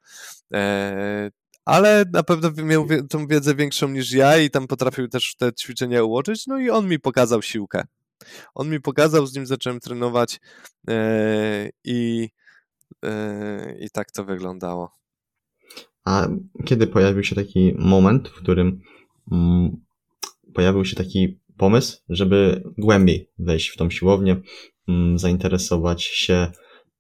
E, 0.53 1.31
ale 1.65 2.05
na 2.13 2.23
pewno 2.23 2.51
miał 2.65 2.87
tą 3.09 3.27
wiedzę 3.27 3.55
większą 3.55 3.89
niż 3.89 4.13
ja 4.13 4.39
i 4.39 4.51
tam 4.51 4.67
potrafił 4.67 5.09
też 5.09 5.35
te 5.35 5.53
ćwiczenia 5.53 6.03
ułożyć, 6.03 6.47
no 6.47 6.59
i 6.59 6.71
on 6.71 6.89
mi 6.89 6.99
pokazał 6.99 7.43
siłkę. 7.43 7.85
On 8.55 8.71
mi 8.71 8.81
pokazał, 8.81 9.27
z 9.27 9.35
nim 9.35 9.47
zacząłem 9.47 9.81
trenować 9.81 10.41
e, 10.89 11.71
i, 11.85 12.29
e, 13.05 13.79
i 13.79 13.91
tak 13.91 14.11
to 14.11 14.25
wyglądało. 14.25 15.01
A 16.05 16.29
kiedy 16.65 16.87
pojawił 16.87 17.25
się 17.25 17.35
taki 17.35 17.75
moment, 17.79 18.29
w 18.29 18.35
którym 18.35 18.81
mm, 19.33 19.77
pojawił 20.55 20.85
się 20.85 20.97
taki 20.97 21.40
pomysł, 21.61 21.99
żeby 22.09 22.63
głębiej 22.79 23.31
wejść 23.39 23.69
w 23.69 23.77
tą 23.77 23.91
siłownię, 23.91 24.37
mm, 24.89 25.19
zainteresować 25.19 26.03
się, 26.03 26.53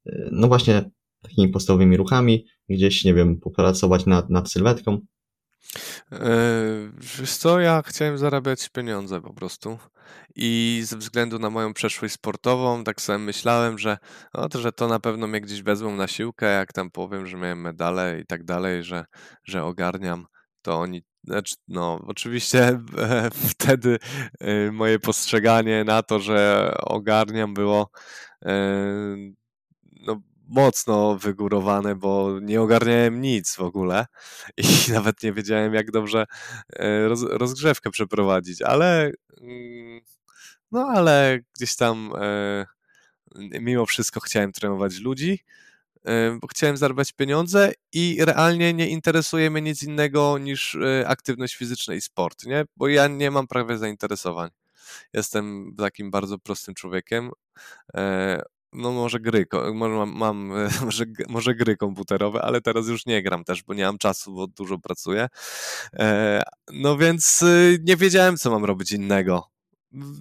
y, 0.06 0.28
no 0.32 0.48
właśnie, 0.48 0.90
takimi 1.22 1.48
podstawowymi 1.48 1.96
ruchami, 1.96 2.46
gdzieś, 2.68 3.04
nie 3.04 3.14
wiem, 3.14 3.40
popracować 3.40 4.06
nad, 4.06 4.30
nad 4.30 4.50
sylwetką? 4.52 5.00
E, 6.12 6.28
wiesz 7.18 7.36
co, 7.36 7.60
ja 7.60 7.82
chciałem 7.86 8.18
zarabiać 8.18 8.68
pieniądze 8.68 9.20
po 9.20 9.34
prostu 9.34 9.78
i 10.36 10.80
ze 10.84 10.96
względu 10.96 11.38
na 11.38 11.50
moją 11.50 11.74
przeszłość 11.74 12.14
sportową, 12.14 12.84
tak 12.84 13.00
sobie 13.00 13.18
myślałem, 13.18 13.78
że, 13.78 13.98
no, 14.34 14.48
to, 14.48 14.60
że 14.60 14.72
to 14.72 14.88
na 14.88 15.00
pewno 15.00 15.26
mnie 15.26 15.40
gdzieś 15.40 15.62
wezmą 15.62 15.96
na 15.96 16.08
siłkę, 16.08 16.46
jak 16.46 16.72
tam 16.72 16.90
powiem, 16.90 17.26
że 17.26 17.36
miałem 17.36 17.60
medale 17.60 18.20
i 18.20 18.26
tak 18.26 18.44
dalej, 18.44 18.84
że, 18.84 19.04
że 19.44 19.64
ogarniam, 19.64 20.26
to 20.62 20.80
oni 20.80 21.02
znaczy, 21.24 21.54
no, 21.68 22.00
oczywiście 22.06 22.80
wtedy 23.50 23.98
e, 24.40 24.72
moje 24.72 24.98
postrzeganie 24.98 25.84
na 25.84 26.02
to, 26.02 26.20
że 26.20 26.70
ogarniam 26.80 27.54
było, 27.54 27.90
e, 28.44 28.56
no, 30.00 30.20
mocno 30.48 31.16
wygórowane, 31.16 31.94
bo 31.94 32.40
nie 32.42 32.60
ogarniałem 32.60 33.20
nic 33.20 33.56
w 33.56 33.60
ogóle 33.60 34.06
i 34.56 34.62
nawet 34.94 35.22
nie 35.22 35.32
wiedziałem, 35.32 35.74
jak 35.74 35.90
dobrze 35.90 36.26
roz, 37.08 37.22
rozgrzewkę 37.22 37.90
przeprowadzić, 37.90 38.62
ale 38.62 39.12
mm, 39.40 40.00
no 40.72 40.86
ale 40.94 41.38
gdzieś 41.56 41.76
tam 41.76 42.12
mimo 43.60 43.86
wszystko 43.86 44.20
chciałem 44.20 44.52
trenować 44.52 44.98
ludzi, 44.98 45.44
bo 46.40 46.46
chciałem 46.48 46.76
zarabiać 46.76 47.12
pieniądze 47.12 47.72
i 47.92 48.18
realnie 48.20 48.74
nie 48.74 48.88
interesuje 48.88 49.50
mnie 49.50 49.62
nic 49.62 49.82
innego 49.82 50.38
niż 50.38 50.78
aktywność 51.06 51.56
fizyczna 51.56 51.94
i 51.94 52.00
sport, 52.00 52.46
nie? 52.46 52.64
Bo 52.76 52.88
ja 52.88 53.08
nie 53.08 53.30
mam 53.30 53.46
prawie 53.46 53.78
zainteresowań. 53.78 54.50
Jestem 55.12 55.74
takim 55.78 56.10
bardzo 56.10 56.38
prostym 56.38 56.74
człowiekiem 56.74 57.30
no 58.72 58.92
może 58.92 59.20
gry, 59.20 59.46
może 59.74 60.06
mam, 60.06 60.52
może, 60.84 61.04
może 61.28 61.54
gry 61.54 61.76
komputerowe, 61.76 62.42
ale 62.42 62.60
teraz 62.60 62.88
już 62.88 63.06
nie 63.06 63.22
gram 63.22 63.44
też, 63.44 63.62
bo 63.62 63.74
nie 63.74 63.84
mam 63.84 63.98
czasu, 63.98 64.34
bo 64.34 64.46
dużo 64.46 64.78
pracuję. 64.78 65.28
E, 65.94 66.42
no 66.72 66.96
więc 66.96 67.42
y, 67.42 67.78
nie 67.82 67.96
wiedziałem, 67.96 68.36
co 68.36 68.50
mam 68.50 68.64
robić 68.64 68.92
innego 68.92 69.49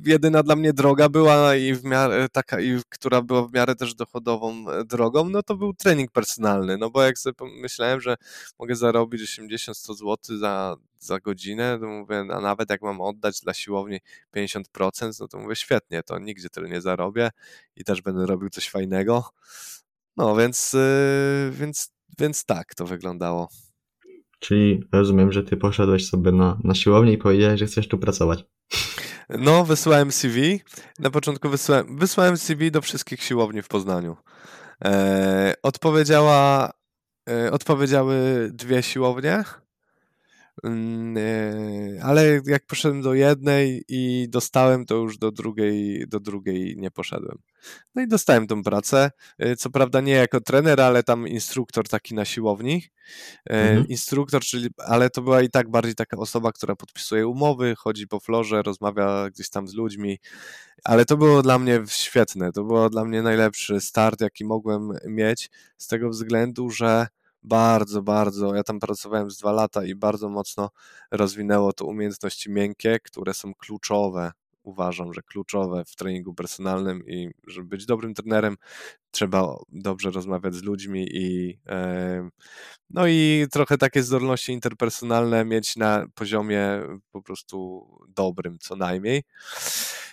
jedyna 0.05 0.43
dla 0.43 0.55
mnie 0.55 0.73
droga 0.73 1.09
była 1.09 1.55
i 1.55 1.73
w 1.73 1.83
miarę 1.83 2.27
taka, 2.31 2.61
i 2.61 2.79
która 2.89 3.21
była 3.21 3.47
w 3.47 3.53
miarę 3.53 3.75
też 3.75 3.95
dochodową 3.95 4.69
e, 4.69 4.85
drogą, 4.85 5.29
no 5.29 5.43
to 5.43 5.55
był 5.55 5.73
trening 5.73 6.11
personalny, 6.11 6.77
no 6.77 6.89
bo 6.89 7.03
jak 7.03 7.19
sobie 7.19 7.33
pomyślałem, 7.33 8.01
że 8.01 8.15
mogę 8.59 8.75
zarobić 8.75 9.21
80-100 9.21 9.93
zł 9.95 10.37
za, 10.37 10.75
za 10.99 11.19
godzinę, 11.19 11.77
to 11.81 11.87
mówię, 11.87 12.19
a 12.19 12.41
nawet 12.41 12.69
jak 12.69 12.81
mam 12.81 13.01
oddać 13.01 13.41
dla 13.41 13.53
siłowni 13.53 13.99
50%, 14.35 15.19
no 15.19 15.27
to 15.27 15.39
mówię, 15.39 15.55
świetnie, 15.55 16.03
to 16.03 16.19
nigdzie 16.19 16.49
tyle 16.49 16.69
nie 16.69 16.81
zarobię 16.81 17.29
i 17.75 17.83
też 17.83 18.01
będę 18.01 18.25
robił 18.25 18.49
coś 18.49 18.69
fajnego. 18.69 19.23
No 20.17 20.35
więc, 20.35 20.73
yy, 20.73 21.51
więc, 21.51 21.91
więc 22.19 22.45
tak 22.45 22.75
to 22.75 22.85
wyglądało. 22.85 23.49
Czyli 24.39 24.83
rozumiem, 24.91 25.31
że 25.31 25.43
ty 25.43 25.57
poszedłeś 25.57 26.09
sobie 26.09 26.31
na, 26.31 26.57
na 26.63 26.75
siłownię 26.75 27.13
i 27.13 27.17
powiedziałeś, 27.17 27.59
że 27.59 27.65
chcesz 27.65 27.87
tu 27.87 27.97
pracować. 27.97 28.45
No, 29.29 29.65
wysłałem 29.65 30.11
CV. 30.11 30.61
Na 30.99 31.09
początku 31.09 31.49
wysłałem, 31.49 31.97
wysłałem 31.97 32.37
CV 32.37 32.71
do 32.71 32.81
wszystkich 32.81 33.23
siłowni 33.23 33.61
w 33.61 33.67
Poznaniu. 33.67 34.17
E, 34.85 35.53
odpowiedziała, 35.63 36.71
e, 37.29 37.51
odpowiedziały 37.51 38.49
dwie 38.53 38.83
siłownie, 38.83 39.43
mm, 40.63 41.17
e, 41.17 42.03
ale 42.03 42.41
jak 42.45 42.65
poszedłem 42.65 43.01
do 43.01 43.13
jednej 43.13 43.83
i 43.87 44.29
dostałem, 44.29 44.85
to 44.85 44.95
już 44.95 45.17
do 45.17 45.31
drugiej, 45.31 46.07
do 46.07 46.19
drugiej 46.19 46.75
nie 46.77 46.91
poszedłem. 46.91 47.37
No 47.95 48.01
i 48.01 48.07
dostałem 48.07 48.47
tą 48.47 48.63
pracę. 48.63 49.11
E, 49.39 49.55
co 49.55 49.69
prawda 49.69 50.01
nie 50.01 50.13
jako 50.13 50.41
trener, 50.41 50.81
ale 50.81 51.03
tam 51.03 51.27
instruktor 51.27 51.87
taki 51.87 52.15
na 52.15 52.25
siłowni. 52.25 52.83
E, 53.49 53.53
mhm. 53.53 53.87
Instruktor, 53.87 54.41
czyli, 54.41 54.69
ale 54.77 55.09
to 55.09 55.21
była 55.21 55.41
i 55.41 55.49
tak 55.49 55.69
bardziej 55.69 55.95
taka 55.95 56.17
osoba, 56.17 56.51
która 56.51 56.75
podpisuje 56.75 57.27
umowy, 57.27 57.75
chodzi 57.75 58.07
po 58.07 58.19
florze, 58.19 58.61
rozmawia 58.61 59.29
gdzieś 59.29 59.49
tam 59.49 59.67
z 59.67 59.73
ludźmi. 59.73 60.19
Ale 60.83 61.05
to 61.05 61.17
było 61.17 61.41
dla 61.41 61.59
mnie 61.59 61.81
świetne. 61.87 62.51
To 62.51 62.63
było 62.63 62.89
dla 62.89 63.05
mnie 63.05 63.21
najlepszy 63.21 63.81
start, 63.81 64.21
jaki 64.21 64.45
mogłem 64.45 64.91
mieć, 65.07 65.49
z 65.77 65.87
tego 65.87 66.09
względu, 66.09 66.69
że 66.69 67.07
bardzo, 67.43 68.01
bardzo, 68.01 68.55
ja 68.55 68.63
tam 68.63 68.79
pracowałem 68.79 69.31
z 69.31 69.37
dwa 69.37 69.51
lata 69.51 69.85
i 69.85 69.95
bardzo 69.95 70.29
mocno 70.29 70.69
rozwinęło 71.11 71.73
to 71.73 71.85
umiejętności 71.85 72.51
miękkie, 72.51 72.99
które 72.99 73.33
są 73.33 73.53
kluczowe 73.53 74.31
uważam, 74.63 75.13
że 75.13 75.21
kluczowe 75.21 75.83
w 75.85 75.95
treningu 75.95 76.33
personalnym 76.33 77.07
i 77.07 77.29
żeby 77.47 77.67
być 77.67 77.85
dobrym 77.85 78.13
trenerem, 78.13 78.55
trzeba 79.11 79.55
dobrze 79.69 80.11
rozmawiać 80.11 80.55
z 80.55 80.63
ludźmi 80.63 81.07
i 81.11 81.59
no 82.89 83.07
i 83.07 83.47
trochę 83.51 83.77
takie 83.77 84.03
zdolności 84.03 84.51
interpersonalne 84.51 85.45
mieć 85.45 85.75
na 85.75 86.05
poziomie 86.15 86.81
po 87.11 87.21
prostu 87.21 87.87
dobrym 88.07 88.59
co 88.59 88.75
najmniej. 88.75 89.23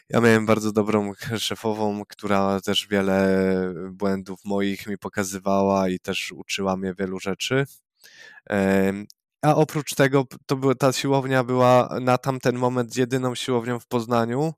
Ja 0.09 0.21
miałem 0.21 0.47
bardzo 0.47 0.73
dobrą 0.73 1.13
szefową, 1.39 2.05
która 2.09 2.61
też 2.61 2.87
wiele 2.91 3.45
błędów 3.91 4.41
moich 4.45 4.87
mi 4.87 4.99
pokazywała 4.99 5.89
i 5.89 5.99
też 5.99 6.33
uczyła 6.33 6.77
mnie 6.77 6.95
wielu 6.99 7.21
rzeczy. 7.21 7.65
A 9.43 9.55
oprócz 9.55 9.95
tego, 9.95 10.25
to 10.47 10.57
była, 10.57 10.75
ta 10.75 10.93
siłownia 10.93 11.45
była 11.45 11.89
na 12.01 12.19
tamten 12.19 12.57
moment 12.57 12.97
jedyną 12.97 13.35
siłownią 13.35 13.81
w 13.81 13.87
Poznaniu, 13.87 14.55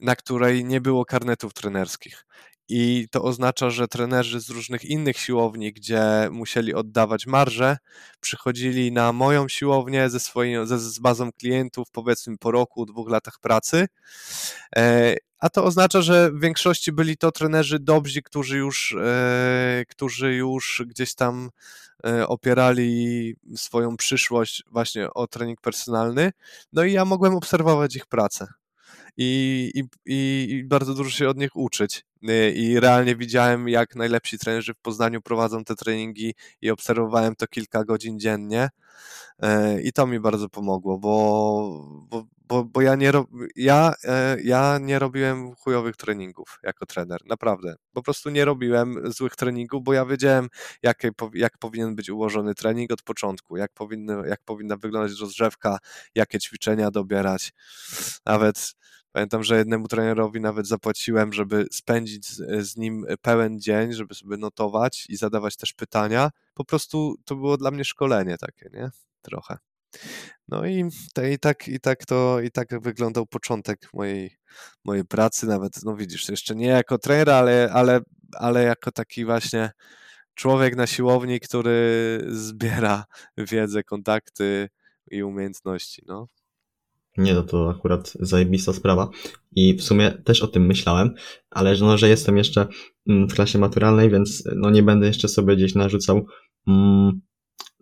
na 0.00 0.16
której 0.16 0.64
nie 0.64 0.80
było 0.80 1.04
karnetów 1.04 1.54
trenerskich. 1.54 2.26
I 2.72 3.08
to 3.10 3.22
oznacza, 3.22 3.70
że 3.70 3.88
trenerzy 3.88 4.40
z 4.40 4.50
różnych 4.50 4.84
innych 4.84 5.18
siłowni, 5.18 5.72
gdzie 5.72 6.02
musieli 6.30 6.74
oddawać 6.74 7.26
marże, 7.26 7.76
przychodzili 8.20 8.92
na 8.92 9.12
moją 9.12 9.48
siłownię 9.48 10.10
ze, 10.10 10.20
swoim, 10.20 10.66
ze, 10.66 10.78
z 10.78 10.98
bazą 10.98 11.32
klientów, 11.32 11.88
powiedzmy 11.92 12.38
po 12.38 12.50
roku, 12.50 12.86
dwóch 12.86 13.10
latach 13.10 13.38
pracy. 13.40 13.86
E, 14.76 15.14
a 15.38 15.48
to 15.50 15.64
oznacza, 15.64 16.02
że 16.02 16.30
w 16.30 16.40
większości 16.40 16.92
byli 16.92 17.16
to 17.16 17.32
trenerzy 17.32 17.78
dobrzy, 17.78 18.22
którzy 18.22 18.58
już, 18.58 18.96
e, 19.02 19.84
którzy 19.88 20.34
już 20.34 20.82
gdzieś 20.86 21.14
tam 21.14 21.50
opierali 22.26 23.34
swoją 23.56 23.96
przyszłość 23.96 24.62
właśnie 24.70 25.14
o 25.14 25.26
trening 25.26 25.60
personalny. 25.60 26.32
No 26.72 26.84
i 26.84 26.92
ja 26.92 27.04
mogłem 27.04 27.34
obserwować 27.34 27.96
ich 27.96 28.06
pracę 28.06 28.46
i, 29.22 29.70
i, 29.74 29.84
i 30.06 30.64
bardzo 30.64 30.94
dużo 30.94 31.10
się 31.10 31.28
od 31.28 31.36
nich 31.36 31.56
uczyć. 31.56 32.04
Y, 32.28 32.52
I 32.52 32.80
realnie 32.80 33.16
widziałem, 33.16 33.68
jak 33.68 33.96
najlepsi 33.96 34.38
trenerzy 34.38 34.74
w 34.74 34.78
Poznaniu 34.78 35.22
prowadzą 35.22 35.64
te 35.64 35.76
treningi 35.76 36.34
i 36.62 36.70
obserwowałem 36.70 37.36
to 37.36 37.46
kilka 37.46 37.84
godzin 37.84 38.18
dziennie. 38.20 38.68
Y, 39.44 39.82
I 39.82 39.92
to 39.92 40.06
mi 40.06 40.20
bardzo 40.20 40.48
pomogło, 40.48 40.98
bo, 40.98 42.04
bo, 42.08 42.24
bo, 42.48 42.64
bo 42.64 42.80
ja, 42.80 42.94
nie, 42.94 43.12
ja, 43.56 43.94
e, 44.04 44.36
ja 44.42 44.78
nie 44.80 44.98
robiłem 44.98 45.54
chujowych 45.54 45.96
treningów 45.96 46.58
jako 46.62 46.86
trener, 46.86 47.20
naprawdę. 47.26 47.74
Po 47.92 48.02
prostu 48.02 48.30
nie 48.30 48.44
robiłem 48.44 49.12
złych 49.12 49.36
treningów, 49.36 49.84
bo 49.84 49.92
ja 49.92 50.06
wiedziałem, 50.06 50.48
jak, 50.82 51.02
jak 51.34 51.58
powinien 51.58 51.94
być 51.94 52.10
ułożony 52.10 52.54
trening 52.54 52.92
od 52.92 53.02
początku, 53.02 53.56
jak, 53.56 53.72
powinny, 53.72 54.28
jak 54.28 54.40
powinna 54.44 54.76
wyglądać 54.76 55.20
rozgrzewka, 55.20 55.78
jakie 56.14 56.38
ćwiczenia 56.38 56.90
dobierać. 56.90 57.52
Nawet 58.26 58.74
Pamiętam, 59.12 59.44
że 59.44 59.58
jednemu 59.58 59.88
trenerowi 59.88 60.40
nawet 60.40 60.66
zapłaciłem, 60.66 61.32
żeby 61.32 61.66
spędzić 61.72 62.26
z, 62.26 62.68
z, 62.68 62.76
nim 62.76 63.06
pełen 63.22 63.60
dzień, 63.60 63.92
żeby 63.92 64.14
sobie 64.14 64.36
notować 64.36 65.06
i 65.08 65.16
zadawać 65.16 65.56
też 65.56 65.72
pytania. 65.72 66.30
Po 66.54 66.64
prostu 66.64 67.16
to 67.24 67.36
było 67.36 67.56
dla 67.56 67.70
mnie 67.70 67.84
szkolenie 67.84 68.38
takie, 68.38 68.70
nie? 68.72 68.90
Trochę. 69.22 69.58
No 70.48 70.66
i, 70.66 70.84
to, 71.14 71.24
i, 71.24 71.38
tak, 71.38 71.68
i 71.68 71.80
tak 71.80 72.06
to 72.06 72.40
i 72.40 72.50
tak 72.50 72.80
wyglądał 72.80 73.26
początek 73.26 73.88
mojej, 73.94 74.36
mojej 74.84 75.04
pracy, 75.04 75.46
nawet, 75.46 75.84
no 75.84 75.96
widzisz, 75.96 76.28
jeszcze 76.28 76.54
nie 76.54 76.66
jako 76.66 76.98
trener, 76.98 77.30
ale, 77.30 77.70
ale, 77.72 78.00
ale 78.32 78.62
jako 78.62 78.92
taki 78.92 79.24
właśnie 79.24 79.70
człowiek 80.34 80.76
na 80.76 80.86
siłowni, 80.86 81.40
który 81.40 82.20
zbiera 82.28 83.04
wiedzę, 83.52 83.84
kontakty 83.84 84.68
i 85.10 85.22
umiejętności, 85.22 86.02
no. 86.06 86.28
Nie, 87.18 87.34
no 87.34 87.42
to 87.42 87.70
akurat 87.70 88.12
zajebista 88.20 88.72
sprawa. 88.72 89.10
I 89.56 89.74
w 89.74 89.82
sumie 89.82 90.10
też 90.10 90.42
o 90.42 90.46
tym 90.46 90.66
myślałem, 90.66 91.14
ale 91.50 91.76
no, 91.80 91.98
że 91.98 92.08
jestem 92.08 92.36
jeszcze 92.36 92.66
mm, 93.08 93.28
w 93.28 93.34
klasie 93.34 93.58
maturalnej, 93.58 94.10
więc 94.10 94.44
no 94.56 94.70
nie 94.70 94.82
będę 94.82 95.06
jeszcze 95.06 95.28
sobie 95.28 95.56
gdzieś 95.56 95.74
narzucał 95.74 96.26
mm, 96.66 97.20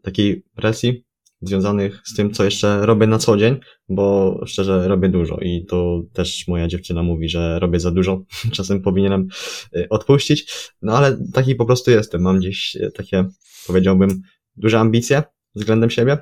takiej 0.03 0.45
presji 0.55 1.05
związanych 1.43 2.03
z 2.05 2.14
tym, 2.14 2.31
co 2.31 2.45
jeszcze 2.45 2.87
robię 2.87 3.07
na 3.07 3.19
co 3.19 3.37
dzień, 3.37 3.57
bo 3.88 4.38
szczerze 4.47 4.88
robię 4.88 5.09
dużo 5.09 5.38
i 5.41 5.64
to 5.69 6.03
też 6.12 6.49
moja 6.49 6.69
dziewczyna 6.69 7.03
mówi, 7.03 7.29
że 7.29 7.59
robię 7.59 7.81
za 7.81 7.91
dużo. 7.91 8.23
Czasem 8.57 8.83
powinienem 8.83 9.29
y, 9.77 9.88
odpuścić, 9.88 10.53
no 10.83 10.93
ale 10.97 11.19
taki 11.33 11.55
po 11.55 11.67
prostu 11.67 11.91
jestem. 11.91 12.23
Mam 12.23 12.38
gdzieś 12.38 12.77
y, 12.77 12.91
takie, 12.95 13.25
powiedziałbym, 13.67 14.23
duże 14.57 14.81
ambicje 14.81 15.23
względem 15.55 15.91
siebie. 15.91 16.19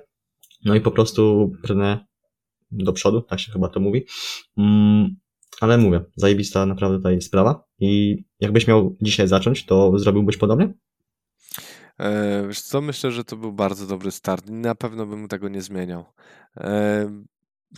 No 0.65 0.75
i 0.75 0.81
po 0.81 0.91
prostu 0.91 1.53
brnę 1.63 2.07
do 2.71 2.93
przodu, 2.93 3.23
tak 3.23 3.41
się 3.41 3.53
chyba 3.53 3.69
to 3.69 3.81
mówi. 3.81 4.07
Mm, 4.59 5.17
ale 5.61 5.79
mówię, 5.79 6.01
zajebista 6.17 6.67
naprawdę 6.67 6.97
tutaj 6.97 7.21
sprawa 7.21 7.65
i 7.79 8.25
jakbyś 8.41 8.67
miał 8.67 8.97
dzisiaj 9.01 9.29
zacząć, 9.29 9.67
to 9.67 9.99
zrobiłbyś 9.99 10.37
podobnie? 10.37 10.75
E, 11.99 12.45
wiesz 12.49 12.61
co, 12.61 12.81
myślę, 12.81 13.11
że 13.11 13.25
to 13.25 13.37
był 13.37 13.53
bardzo 13.53 13.87
dobry 13.87 14.11
start. 14.11 14.51
Na 14.51 14.75
pewno 14.75 15.07
bym 15.07 15.29
tego 15.29 15.49
nie 15.49 15.63
zmieniał. 15.63 16.05
E, 16.57 17.07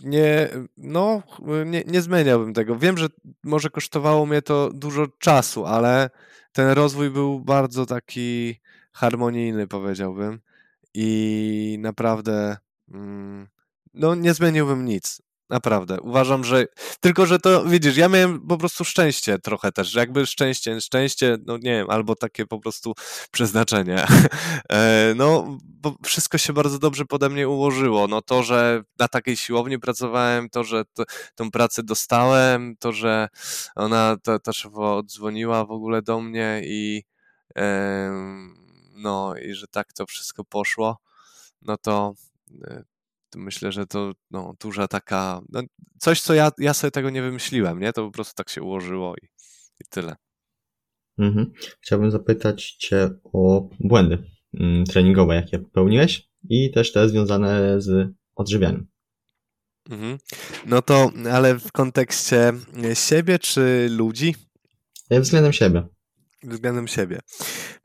nie, 0.03 0.49
no, 0.77 1.23
nie, 1.65 1.83
nie 1.87 2.01
zmieniałbym 2.01 2.53
tego. 2.53 2.75
Wiem, 2.75 2.97
że 2.97 3.07
może 3.43 3.69
kosztowało 3.69 4.25
mnie 4.25 4.41
to 4.41 4.71
dużo 4.73 5.07
czasu, 5.07 5.65
ale 5.65 6.09
ten 6.51 6.69
rozwój 6.69 7.09
był 7.09 7.39
bardzo 7.39 7.85
taki 7.85 8.55
harmonijny, 8.93 9.67
powiedziałbym. 9.67 10.39
I 10.93 11.77
naprawdę 11.79 12.57
mm, 12.91 13.47
no 13.93 14.15
nie 14.15 14.33
zmieniłbym 14.33 14.85
nic. 14.85 15.21
Naprawdę. 15.49 16.01
Uważam, 16.01 16.43
że. 16.43 16.65
Tylko, 16.99 17.25
że 17.25 17.39
to 17.39 17.65
widzisz, 17.65 17.97
ja 17.97 18.09
miałem 18.09 18.47
po 18.47 18.57
prostu 18.57 18.85
szczęście 18.85 19.39
trochę 19.39 19.71
też, 19.71 19.95
jakby 19.95 20.25
szczęście, 20.25 20.81
szczęście, 20.81 21.37
no 21.45 21.57
nie 21.57 21.71
wiem, 21.71 21.89
albo 21.89 22.15
takie 22.15 22.45
po 22.45 22.59
prostu 22.59 22.93
przeznaczenie. 23.31 24.05
E, 24.71 25.13
no, 25.15 25.57
bo 25.63 25.95
wszystko 26.05 26.37
się 26.37 26.53
bardzo 26.53 26.79
dobrze 26.79 27.05
pode 27.05 27.29
mnie 27.29 27.49
ułożyło. 27.49 28.07
No 28.07 28.21
to, 28.21 28.43
że 28.43 28.83
na 28.99 29.07
takiej 29.07 29.37
siłowni 29.37 29.79
pracowałem, 29.79 30.49
to, 30.49 30.63
że 30.63 30.83
tą 31.35 31.51
pracę 31.51 31.83
dostałem, 31.83 32.75
to, 32.79 32.91
że 32.91 33.27
ona, 33.75 34.17
ta, 34.23 34.39
ta 34.39 34.51
odzwoniła 34.75 35.65
w 35.65 35.71
ogóle 35.71 36.01
do 36.01 36.21
mnie 36.21 36.61
i 36.63 37.03
no 38.95 39.35
i 39.37 39.53
że 39.53 39.67
tak 39.67 39.93
to 39.93 40.05
wszystko 40.05 40.43
poszło, 40.43 40.97
no 41.61 41.77
to 41.77 42.13
e, 42.63 42.83
myślę, 43.35 43.71
że 43.71 43.85
to 43.85 44.11
no, 44.31 44.55
duża 44.59 44.87
taka, 44.87 45.41
no, 45.49 45.61
coś, 45.99 46.21
co 46.21 46.33
ja, 46.33 46.51
ja 46.57 46.73
sobie 46.73 46.91
tego 46.91 47.09
nie 47.09 47.21
wymyśliłem, 47.21 47.79
nie? 47.79 47.93
To 47.93 48.05
po 48.05 48.11
prostu 48.11 48.33
tak 48.35 48.49
się 48.49 48.61
ułożyło 48.61 49.15
i, 49.15 49.25
i 49.79 49.85
tyle. 49.89 50.15
Mhm. 51.17 51.51
Chciałbym 51.81 52.11
zapytać 52.11 52.71
Cię 52.71 53.09
o 53.23 53.69
błędy 53.79 54.23
mm, 54.53 54.85
treningowe, 54.85 55.35
jakie 55.35 55.59
popełniłeś 55.59 56.29
i 56.49 56.71
też 56.71 56.91
te 56.91 57.09
związane 57.09 57.81
z 57.81 58.13
odżywianiem. 58.35 58.87
Mhm. 59.89 60.17
No 60.65 60.81
to, 60.81 61.11
ale 61.31 61.55
w 61.55 61.71
kontekście 61.71 62.53
siebie 62.93 63.39
czy 63.39 63.87
ludzi? 63.89 64.35
E, 65.09 65.21
względem 65.21 65.53
siebie 65.53 65.87
względem 66.43 66.87
siebie. 66.87 67.19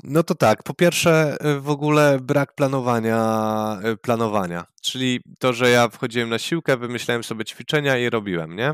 No 0.05 0.23
to 0.23 0.35
tak, 0.35 0.63
po 0.63 0.75
pierwsze 0.75 1.37
y, 1.47 1.61
w 1.61 1.71
ogóle 1.71 2.19
brak 2.23 2.55
planowania, 2.55 3.81
y, 3.93 3.97
planowania, 3.97 4.67
czyli 4.83 5.21
to, 5.39 5.53
że 5.53 5.71
ja 5.71 5.89
wchodziłem 5.89 6.29
na 6.29 6.39
siłkę, 6.39 6.77
wymyślałem 6.77 7.25
sobie 7.25 7.45
ćwiczenia 7.45 7.99
i 7.99 8.11
robiłem, 8.11 8.57
nie? 8.57 8.73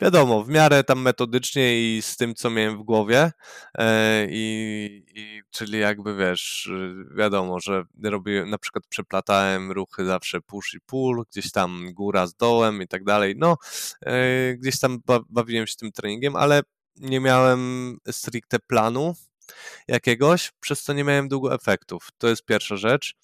Wiadomo, 0.00 0.44
w 0.44 0.48
miarę 0.48 0.84
tam 0.84 1.02
metodycznie 1.02 1.96
i 1.96 2.02
z 2.02 2.16
tym, 2.16 2.34
co 2.34 2.50
miałem 2.50 2.78
w 2.78 2.82
głowie 2.82 3.32
e, 3.78 4.26
i, 4.30 5.04
i 5.14 5.42
czyli 5.50 5.78
jakby 5.78 6.16
wiesz, 6.16 6.66
y, 6.66 7.16
wiadomo, 7.16 7.60
że 7.60 7.84
robiłem, 8.02 8.50
na 8.50 8.58
przykład 8.58 8.84
przeplatałem 8.88 9.72
ruchy 9.72 10.04
zawsze 10.04 10.40
push 10.40 10.74
i 10.74 10.80
pull, 10.80 11.24
gdzieś 11.30 11.52
tam 11.52 11.92
góra 11.92 12.26
z 12.26 12.34
dołem 12.34 12.82
i 12.82 12.88
tak 12.88 13.04
dalej, 13.04 13.34
no 13.38 13.56
e, 14.06 14.54
gdzieś 14.54 14.80
tam 14.80 14.98
bawiłem 15.30 15.66
się 15.66 15.76
tym 15.76 15.92
treningiem, 15.92 16.36
ale 16.36 16.62
nie 16.96 17.20
miałem 17.20 17.96
stricte 18.10 18.58
planu 18.58 19.14
jakiegoś, 19.88 20.52
przez 20.60 20.82
co 20.82 20.92
nie 20.92 21.04
miałem 21.04 21.28
długo 21.28 21.54
efektów. 21.54 22.08
To 22.18 22.28
jest 22.28 22.44
pierwsza 22.44 22.76
rzecz. 22.76 23.14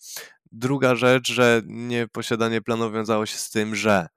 Druga 0.53 0.95
rzecz, 0.95 1.33
że 1.33 1.63
nieposiadanie 1.67 2.63
planu 2.63 2.93
wiązało 2.93 3.27
się 3.27 3.39
z 3.39 3.51
tym, 3.51 3.75
że 3.77 4.09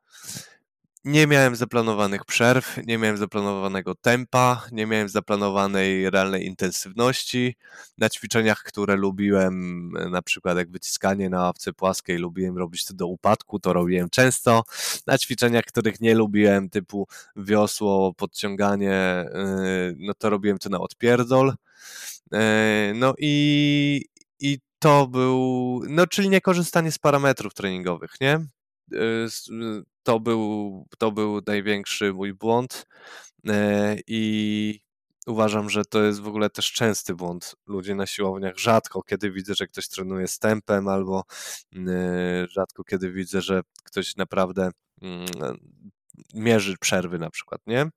nie 1.06 1.28
miałem 1.28 1.56
zaplanowanych 1.56 2.26
przerw, 2.26 2.78
nie 2.88 2.98
miałem 2.98 3.18
zaplanowanego 3.18 3.96
tempa, 3.96 4.66
nie 4.72 4.86
miałem 4.86 5.10
zaplanowanej 5.10 6.10
realnej 6.10 6.46
intensywności. 6.46 7.56
Na 7.98 8.10
ćwiczeniach, 8.10 8.64
które 8.64 8.96
lubiłem, 8.96 9.90
na 10.12 10.22
przykład 10.22 10.58
jak 10.58 10.72
wyciskanie 10.72 11.30
na 11.30 11.42
ławce 11.42 11.74
płaskiej, 11.74 12.18
lubiłem 12.18 12.58
robić 12.58 12.86
to 12.86 12.94
do 12.94 13.08
upadku, 13.08 13.60
to 13.60 13.74
robiłem 13.74 14.10
często. 14.10 14.64
Na 15.08 15.18
ćwiczeniach, 15.18 15.66
których 15.66 16.02
nie 16.02 16.16
lubiłem, 16.16 16.70
typu 16.70 17.08
wiosło, 17.36 18.14
podciąganie, 18.14 19.26
yy, 19.34 19.96
no 20.00 20.14
to 20.14 20.30
robiłem 20.30 20.58
to 20.58 20.70
na 20.70 20.80
odpierdol. 20.80 21.54
Yy, 22.32 22.40
no 22.96 23.14
i, 23.18 24.06
i 24.40 24.60
to 24.80 25.08
był, 25.08 25.82
no 25.90 26.08
czyli 26.08 26.30
niekorzystanie 26.30 26.92
z 26.92 27.00
parametrów 27.00 27.54
treningowych, 27.54 28.12
nie? 28.22 28.46
Yy, 28.92 29.84
to 30.04 30.20
był, 30.20 30.88
to 30.98 31.12
był 31.12 31.42
największy 31.48 32.14
mój 32.14 32.34
błąd 32.34 32.86
e, 33.48 33.96
i 34.08 34.80
uważam, 35.28 35.70
że 35.70 35.86
to 35.86 36.04
jest 36.04 36.22
w 36.22 36.28
ogóle 36.28 36.50
też 36.50 36.72
częsty 36.72 37.16
błąd 37.16 37.56
ludzi 37.68 37.96
na 37.96 38.06
siłowniach. 38.06 38.58
Rzadko 38.58 39.04
kiedy 39.04 39.32
widzę, 39.32 39.54
że 39.56 39.68
ktoś 39.68 39.88
trenuje 39.88 40.28
z 40.28 40.40
tempem, 40.40 40.88
albo 40.88 41.24
e, 41.76 42.48
rzadko 42.50 42.84
kiedy 42.84 43.12
widzę, 43.12 43.42
że 43.42 43.62
ktoś 43.84 44.16
naprawdę 44.16 44.72
mm, 45.02 45.26
mierzy 46.34 46.78
przerwy 46.80 47.20
na 47.20 47.30
przykład, 47.30 47.62
nie? 47.68 47.90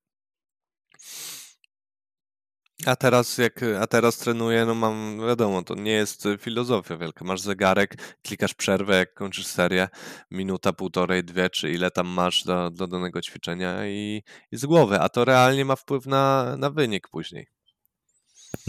A 2.84 2.96
teraz 2.96 3.38
jak, 3.38 3.62
a 3.80 3.86
teraz 3.86 4.18
trenuję, 4.18 4.66
no 4.66 4.74
mam, 4.74 5.20
wiadomo, 5.26 5.62
to 5.62 5.74
nie 5.74 5.92
jest 5.92 6.28
filozofia 6.38 6.96
wielka. 6.96 7.24
Masz 7.24 7.40
zegarek, 7.40 8.16
klikasz 8.22 8.54
przerwę, 8.54 8.96
jak 8.96 9.14
kończysz 9.14 9.46
serię, 9.46 9.88
minuta, 10.30 10.72
półtorej, 10.72 11.24
dwie, 11.24 11.50
czy 11.50 11.70
ile 11.70 11.90
tam 11.90 12.06
masz 12.06 12.44
do, 12.44 12.70
do 12.70 12.86
danego 12.86 13.22
ćwiczenia 13.22 13.86
i, 13.86 14.22
i 14.52 14.56
z 14.56 14.66
głowy, 14.66 15.00
a 15.00 15.08
to 15.08 15.24
realnie 15.24 15.64
ma 15.64 15.76
wpływ 15.76 16.06
na, 16.06 16.56
na 16.58 16.70
wynik 16.70 17.08
później. 17.08 17.46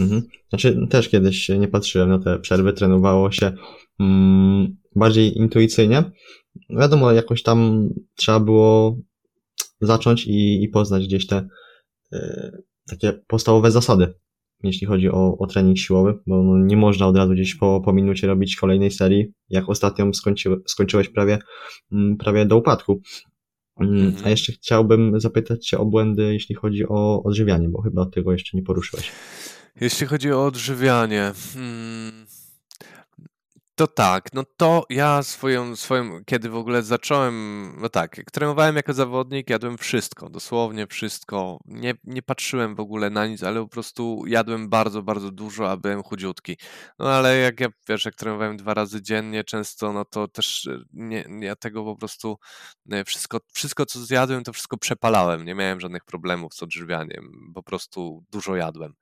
Mhm. 0.00 0.22
Znaczy 0.48 0.86
też 0.90 1.08
kiedyś 1.08 1.48
nie 1.48 1.68
patrzyłem 1.68 2.08
na 2.08 2.18
te 2.18 2.38
przerwy, 2.38 2.72
trenowało 2.72 3.32
się 3.32 3.52
mm, 4.00 4.76
bardziej 4.96 5.38
intuicyjnie. 5.38 6.04
Wiadomo, 6.70 7.12
jakoś 7.12 7.42
tam 7.42 7.88
trzeba 8.14 8.40
było 8.40 8.98
zacząć 9.80 10.26
i, 10.26 10.62
i 10.62 10.68
poznać 10.68 11.06
gdzieś 11.06 11.26
te 11.26 11.48
y, 12.12 12.62
takie 12.90 13.12
podstawowe 13.12 13.70
zasady, 13.70 14.14
jeśli 14.62 14.86
chodzi 14.86 15.10
o, 15.10 15.38
o 15.38 15.46
trening 15.46 15.78
siłowy, 15.78 16.14
bo 16.26 16.42
no 16.42 16.58
nie 16.58 16.76
można 16.76 17.06
od 17.06 17.16
razu 17.16 17.32
gdzieś 17.32 17.54
po, 17.54 17.80
po 17.84 17.92
minucie 17.92 18.26
robić 18.26 18.56
kolejnej 18.56 18.90
serii, 18.90 19.32
jak 19.48 19.68
ostatnią 19.68 20.14
skończy, 20.14 20.56
skończyłeś 20.66 21.08
prawie, 21.08 21.38
mm, 21.92 22.16
prawie 22.16 22.46
do 22.46 22.56
upadku. 22.56 23.02
Mm, 23.80 24.06
mhm. 24.06 24.26
A 24.26 24.30
jeszcze 24.30 24.52
chciałbym 24.52 25.20
zapytać 25.20 25.66
Cię 25.66 25.78
o 25.78 25.84
błędy, 25.84 26.32
jeśli 26.32 26.54
chodzi 26.54 26.88
o 26.88 27.22
odżywianie, 27.22 27.68
bo 27.68 27.82
chyba 27.82 28.06
tego 28.06 28.32
jeszcze 28.32 28.56
nie 28.56 28.62
poruszyłeś. 28.62 29.12
Jeśli 29.80 30.06
chodzi 30.06 30.32
o 30.32 30.44
odżywianie, 30.44 31.32
hmm, 31.54 32.26
to 33.78 33.86
tak, 33.86 34.32
no 34.32 34.44
to 34.56 34.84
ja 34.90 35.22
swoją, 35.22 35.76
swoją, 35.76 36.24
kiedy 36.24 36.50
w 36.50 36.56
ogóle 36.56 36.82
zacząłem, 36.82 37.72
no 37.80 37.88
tak, 37.88 38.18
jak 38.18 38.30
trenowałem 38.30 38.76
jako 38.76 38.92
zawodnik, 38.92 39.50
jadłem 39.50 39.78
wszystko, 39.78 40.30
dosłownie 40.30 40.86
wszystko. 40.86 41.58
Nie, 41.64 41.94
nie 42.04 42.22
patrzyłem 42.22 42.74
w 42.74 42.80
ogóle 42.80 43.10
na 43.10 43.26
nic, 43.26 43.42
ale 43.42 43.60
po 43.60 43.68
prostu 43.68 44.24
jadłem 44.26 44.68
bardzo, 44.68 45.02
bardzo 45.02 45.30
dużo, 45.30 45.70
a 45.70 45.76
byłem 45.76 46.02
chudziutki. 46.02 46.56
No 46.98 47.10
ale 47.10 47.36
jak 47.36 47.60
ja, 47.60 47.68
wiesz, 47.88 48.04
jak 48.04 48.14
trenowałem 48.14 48.56
dwa 48.56 48.74
razy 48.74 49.02
dziennie 49.02 49.44
często, 49.44 49.92
no 49.92 50.04
to 50.04 50.28
też 50.28 50.66
e, 50.66 50.80
nie, 50.92 51.24
ja 51.40 51.56
tego 51.56 51.84
po 51.84 51.96
prostu, 51.96 52.38
e, 52.90 53.04
wszystko, 53.04 53.38
wszystko 53.52 53.86
co 53.86 53.98
zjadłem, 54.00 54.44
to 54.44 54.52
wszystko 54.52 54.76
przepalałem. 54.76 55.44
Nie 55.44 55.54
miałem 55.54 55.80
żadnych 55.80 56.04
problemów 56.04 56.54
z 56.54 56.62
odżywianiem, 56.62 57.52
po 57.54 57.62
prostu 57.62 58.24
dużo 58.30 58.56
jadłem. 58.56 58.94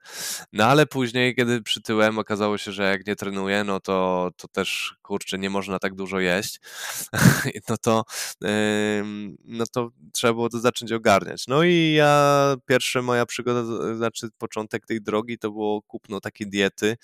No 0.52 0.64
ale 0.64 0.86
później, 0.86 1.34
kiedy 1.34 1.62
przytyłem, 1.62 2.18
okazało 2.18 2.58
się, 2.58 2.72
że 2.72 2.90
jak 2.90 3.06
nie 3.06 3.16
trenuję, 3.16 3.64
no 3.64 3.80
to, 3.80 4.30
to 4.36 4.48
też 4.48 4.65
też 4.66 4.94
kurczę, 5.02 5.38
nie 5.38 5.50
można 5.50 5.78
tak 5.78 5.94
dużo 5.94 6.20
jeść, 6.20 6.60
no 7.68 7.76
to, 7.76 8.04
no 9.44 9.64
to 9.72 9.90
trzeba 10.12 10.32
było 10.32 10.48
to 10.48 10.60
zacząć 10.60 10.92
ogarniać. 10.92 11.46
No 11.48 11.62
i 11.62 11.92
ja, 11.92 12.54
pierwsza 12.66 13.02
moja 13.02 13.26
przygoda, 13.26 13.94
znaczy 13.96 14.28
początek 14.38 14.86
tej 14.86 15.02
drogi 15.02 15.38
to 15.38 15.50
było 15.50 15.82
kupno 15.82 16.20
takiej 16.20 16.48
diety 16.48 16.96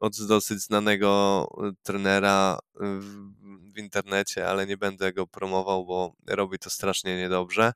od 0.00 0.26
dosyć 0.26 0.60
znanego 0.60 1.48
e, 1.58 1.72
trenera 1.82 2.58
w, 2.74 3.32
w 3.74 3.78
internecie, 3.78 4.48
ale 4.48 4.66
nie 4.66 4.76
będę 4.76 5.12
go 5.12 5.26
promował, 5.26 5.86
bo 5.86 6.14
robi 6.26 6.58
to 6.58 6.70
strasznie 6.70 7.16
niedobrze 7.16 7.72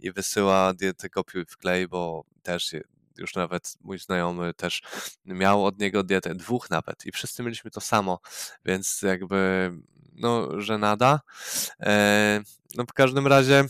i 0.00 0.12
wysyła 0.12 0.74
diety 0.74 1.10
kopiuj 1.10 1.44
w 1.48 1.56
klej, 1.56 1.88
bo 1.88 2.24
też 2.42 2.74
już 3.18 3.34
nawet 3.34 3.74
mój 3.80 3.98
znajomy 3.98 4.54
też 4.54 4.82
miał 5.24 5.66
od 5.66 5.78
niego 5.78 6.02
dietę, 6.02 6.34
dwóch 6.34 6.70
nawet 6.70 7.06
i 7.06 7.12
wszyscy 7.12 7.42
mieliśmy 7.42 7.70
to 7.70 7.80
samo, 7.80 8.20
więc 8.64 9.02
jakby 9.02 9.70
no, 10.12 10.60
że 10.60 10.78
nada. 10.78 11.20
E, 11.80 12.40
no 12.74 12.84
w 12.84 12.92
każdym 12.92 13.26
razie 13.26 13.64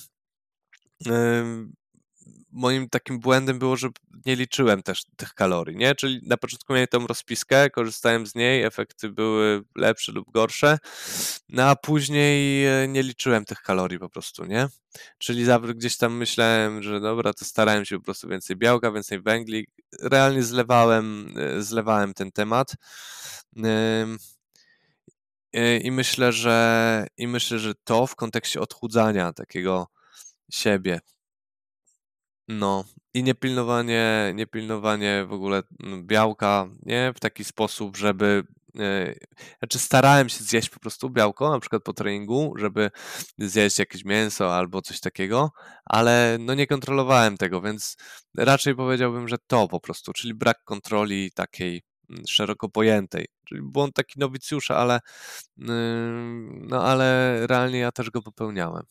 moim 2.53 2.89
takim 2.89 3.21
błędem 3.21 3.59
było, 3.59 3.77
że 3.77 3.89
nie 4.27 4.37
liczyłem 4.37 4.83
też 4.83 5.05
tych 5.17 5.35
kalorii, 5.35 5.77
nie? 5.77 5.95
Czyli 5.95 6.21
na 6.27 6.37
początku 6.37 6.73
miałem 6.73 6.89
tą 6.89 7.07
rozpiskę, 7.07 7.71
korzystałem 7.71 8.27
z 8.27 8.35
niej, 8.35 8.63
efekty 8.63 9.09
były 9.09 9.65
lepsze 9.77 10.13
lub 10.13 10.31
gorsze, 10.33 10.79
no 11.49 11.63
a 11.65 11.77
później 11.77 12.67
e, 12.67 12.89
nie 12.89 13.03
liczyłem 13.03 13.45
tych 13.45 13.63
kalorii 13.63 13.99
po 13.99 14.09
prostu, 14.09 14.45
nie? 14.45 14.69
Czyli 15.19 15.45
gdzieś 15.75 15.97
tam 15.97 16.17
myślałem, 16.17 16.83
że 16.83 17.01
dobra, 17.01 17.33
to 17.33 17.45
starałem 17.45 17.85
się 17.85 17.99
po 17.99 18.05
prostu 18.05 18.29
więcej 18.29 18.57
białka, 18.57 18.93
więcej 18.93 19.23
węgli. 19.23 19.67
Realnie 20.03 20.43
zlewałem, 20.43 21.35
e, 21.37 21.63
zlewałem 21.63 22.15
ten 22.15 22.33
temat. 22.33 22.75
E, 25.55 25.79
I 25.79 25.91
myślę, 25.91 26.33
że 26.33 27.07
i 27.17 27.29
myślę, 27.29 27.59
że 27.59 27.75
to 27.85 28.07
w 28.07 28.17
kontekście 28.17 28.61
odchudzania 28.61 29.33
takiego 29.33 29.87
siebie, 30.53 31.01
no 32.59 32.85
i 33.15 33.23
niepilnowanie, 33.23 34.33
niepilnowanie 34.35 35.25
w 35.29 35.33
ogóle 35.33 35.63
mm, 35.83 36.07
białka, 36.07 36.69
nie? 36.83 37.13
W 37.17 37.21
taki 37.21 37.45
sposób, 37.45 37.97
żeby 37.97 38.45
e, 38.79 39.15
znaczy 39.59 39.79
starałem 39.79 40.29
się 40.29 40.45
zjeść 40.45 40.69
po 40.69 40.81
prostu 40.81 41.11
białko, 41.11 41.51
na 41.51 41.61
przykład 41.61 41.83
po 41.83 41.93
treningu, 41.93 42.55
żeby 42.59 42.91
zjeść 43.39 43.79
jakieś 43.79 44.05
mięso 44.05 44.55
albo 44.55 44.83
coś 44.83 45.01
takiego, 45.01 45.51
ale 45.85 46.37
no 46.41 46.55
nie 46.55 46.67
kontrolowałem 46.67 47.37
tego, 47.37 47.61
więc 47.61 47.97
raczej 48.37 48.75
powiedziałbym, 48.75 49.29
że 49.29 49.37
to 49.47 49.69
po 49.69 49.81
prostu, 49.81 50.13
czyli 50.13 50.35
brak 50.35 50.65
kontroli 50.65 51.31
takiej 51.33 51.83
mm, 52.11 52.23
szeroko 52.29 52.69
pojętej, 52.69 53.27
czyli 53.45 53.63
błąd 53.63 53.95
taki 53.95 54.21
nowicjusza, 54.21 54.77
ale 54.77 55.01
no 55.57 56.85
ale 56.85 57.39
realnie 57.47 57.79
ja 57.79 57.93
też 57.93 58.11
go 58.11 58.23
popełniałem. 58.23 58.83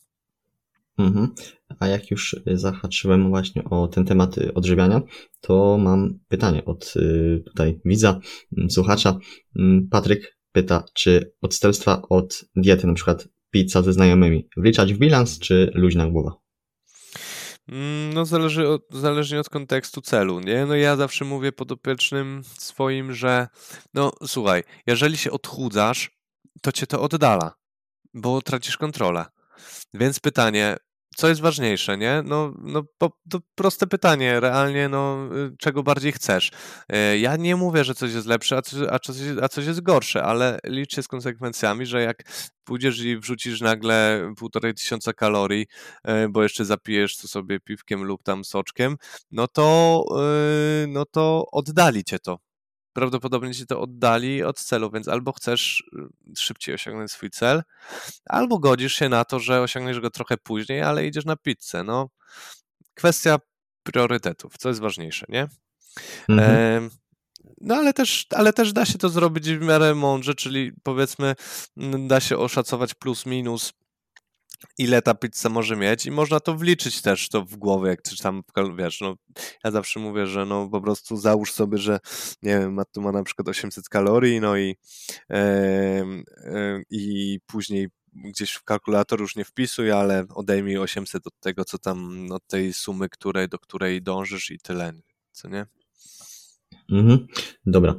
Mhm. 0.98 1.34
A 1.78 1.86
jak 1.86 2.10
już 2.10 2.36
zahaczyłem 2.46 3.28
właśnie 3.28 3.64
o 3.64 3.88
ten 3.88 4.04
temat 4.04 4.36
odżywiania, 4.54 5.02
to 5.40 5.78
mam 5.78 6.18
pytanie 6.28 6.64
od 6.64 6.94
y, 6.96 7.42
tutaj 7.46 7.80
widza, 7.84 8.20
mm, 8.58 8.70
słuchacza. 8.70 9.18
Mm, 9.58 9.88
Patryk 9.90 10.38
pyta, 10.52 10.84
czy 10.94 11.32
odstępstwa 11.40 12.02
od 12.08 12.44
diety, 12.56 12.86
na 12.86 12.94
przykład 12.94 13.28
pizza 13.50 13.82
ze 13.82 13.92
znajomymi, 13.92 14.48
wliczać 14.56 14.94
w 14.94 14.98
bilans, 14.98 15.38
czy 15.38 15.70
luźna 15.74 16.10
głowa? 16.10 16.42
Mm, 17.68 18.12
no, 18.14 18.24
zależy 18.24 18.68
od, 18.68 18.82
zależnie 18.90 19.40
od 19.40 19.48
kontekstu 19.48 20.00
celu, 20.00 20.40
nie? 20.40 20.66
No, 20.66 20.74
ja 20.74 20.96
zawsze 20.96 21.24
mówię 21.24 21.52
podopiecznym 21.52 22.42
swoim, 22.44 23.14
że 23.14 23.48
no, 23.94 24.12
słuchaj, 24.26 24.62
jeżeli 24.86 25.16
się 25.16 25.30
odchudzasz, 25.30 26.10
to 26.62 26.72
cię 26.72 26.86
to 26.86 27.02
oddala, 27.02 27.54
bo 28.14 28.42
tracisz 28.42 28.76
kontrolę. 28.76 29.24
Więc 29.94 30.20
pytanie, 30.20 30.76
co 31.16 31.28
jest 31.28 31.40
ważniejsze, 31.40 31.98
nie? 31.98 32.22
No, 32.24 32.54
no 32.58 32.82
to 32.98 33.10
proste 33.54 33.86
pytanie, 33.86 34.40
realnie, 34.40 34.88
no, 34.88 35.28
y, 35.36 35.56
czego 35.58 35.82
bardziej 35.82 36.12
chcesz. 36.12 36.50
E, 36.88 37.18
ja 37.18 37.36
nie 37.36 37.56
mówię, 37.56 37.84
że 37.84 37.94
coś 37.94 38.12
jest 38.12 38.26
lepsze, 38.26 38.56
a 38.56 38.62
coś, 38.62 38.80
a 38.90 38.98
coś, 38.98 39.16
a 39.42 39.48
coś 39.48 39.66
jest 39.66 39.80
gorsze, 39.80 40.22
ale 40.22 40.58
licz 40.64 40.94
się 40.94 41.02
z 41.02 41.08
konsekwencjami, 41.08 41.86
że 41.86 42.02
jak 42.02 42.22
pójdziesz 42.64 43.00
i 43.00 43.18
wrzucisz 43.18 43.60
nagle 43.60 44.28
półtorej 44.36 44.74
tysiąca 44.74 45.12
kalorii, 45.12 45.66
e, 46.04 46.28
bo 46.28 46.42
jeszcze 46.42 46.64
zapijesz 46.64 47.16
to 47.16 47.28
sobie 47.28 47.60
piwkiem 47.60 48.04
lub 48.04 48.22
tam 48.22 48.44
soczkiem, 48.44 48.96
no 49.30 49.48
to, 49.48 50.04
y, 50.84 50.86
no 50.86 51.04
to 51.04 51.46
oddali 51.52 52.04
cię 52.04 52.18
to 52.18 52.38
prawdopodobnie 52.92 53.54
ci 53.54 53.66
to 53.66 53.80
oddali 53.80 54.42
od 54.42 54.60
celu, 54.60 54.90
więc 54.90 55.08
albo 55.08 55.32
chcesz 55.32 55.84
y, 56.30 56.36
szybciej 56.36 56.74
osiągnąć 56.74 57.10
swój 57.10 57.30
cel, 57.30 57.62
albo 58.24 58.58
godzisz 58.58 58.94
się 58.94 59.08
na 59.08 59.24
to, 59.24 59.40
że 59.40 59.60
osiągniesz 59.60 60.00
go 60.00 60.10
trochę 60.10 60.36
później, 60.36 60.82
ale 60.82 61.06
idziesz 61.06 61.24
na 61.24 61.36
pizzę. 61.36 61.84
No, 61.84 62.08
kwestia 62.94 63.38
priorytetów, 63.82 64.58
co 64.58 64.68
jest 64.68 64.80
ważniejsze, 64.80 65.26
nie? 65.28 65.48
Mhm. 66.28 66.50
E, 66.50 66.88
no 67.60 67.74
ale 67.74 67.92
też, 67.92 68.26
ale 68.30 68.52
też 68.52 68.72
da 68.72 68.84
się 68.84 68.98
to 68.98 69.08
zrobić 69.08 69.50
w 69.50 69.60
miarę 69.60 69.94
mądrze, 69.94 70.34
czyli 70.34 70.72
powiedzmy 70.82 71.34
da 71.98 72.20
się 72.20 72.38
oszacować 72.38 72.94
plus 72.94 73.26
minus 73.26 73.72
ile 74.78 75.02
ta 75.02 75.14
pizza 75.14 75.48
może 75.48 75.76
mieć 75.76 76.06
i 76.06 76.10
można 76.10 76.40
to 76.40 76.54
wliczyć 76.54 77.02
też 77.02 77.28
to 77.28 77.44
w 77.44 77.56
głowie, 77.56 77.90
jak 77.90 78.02
czy 78.02 78.22
tam, 78.22 78.42
wiesz, 78.78 79.00
no, 79.00 79.14
ja 79.64 79.70
zawsze 79.70 80.00
mówię, 80.00 80.26
że 80.26 80.46
no 80.46 80.68
po 80.68 80.80
prostu 80.80 81.16
załóż 81.16 81.52
sobie, 81.52 81.78
że 81.78 82.00
nie 82.42 82.58
wiem, 82.58 82.80
tu 82.92 83.00
ma 83.00 83.12
na 83.12 83.22
przykład 83.22 83.48
800 83.48 83.88
kalorii, 83.88 84.40
no 84.40 84.56
i, 84.56 84.76
i 86.90 87.38
później 87.46 87.88
gdzieś 88.14 88.52
w 88.52 88.64
kalkulator 88.64 89.20
już 89.20 89.36
nie 89.36 89.44
wpisuj, 89.44 89.92
ale 89.92 90.24
odejmij 90.34 90.78
800 90.78 91.26
od 91.26 91.40
tego, 91.40 91.64
co 91.64 91.78
tam, 91.78 92.26
od 92.30 92.46
tej 92.46 92.72
sumy, 92.72 93.08
której, 93.08 93.48
do 93.48 93.58
której 93.58 94.02
dążysz 94.02 94.50
i 94.50 94.58
tyle, 94.58 94.92
co 95.32 95.48
nie? 95.48 95.66
Mhm. 96.90 97.26
Dobra, 97.66 97.94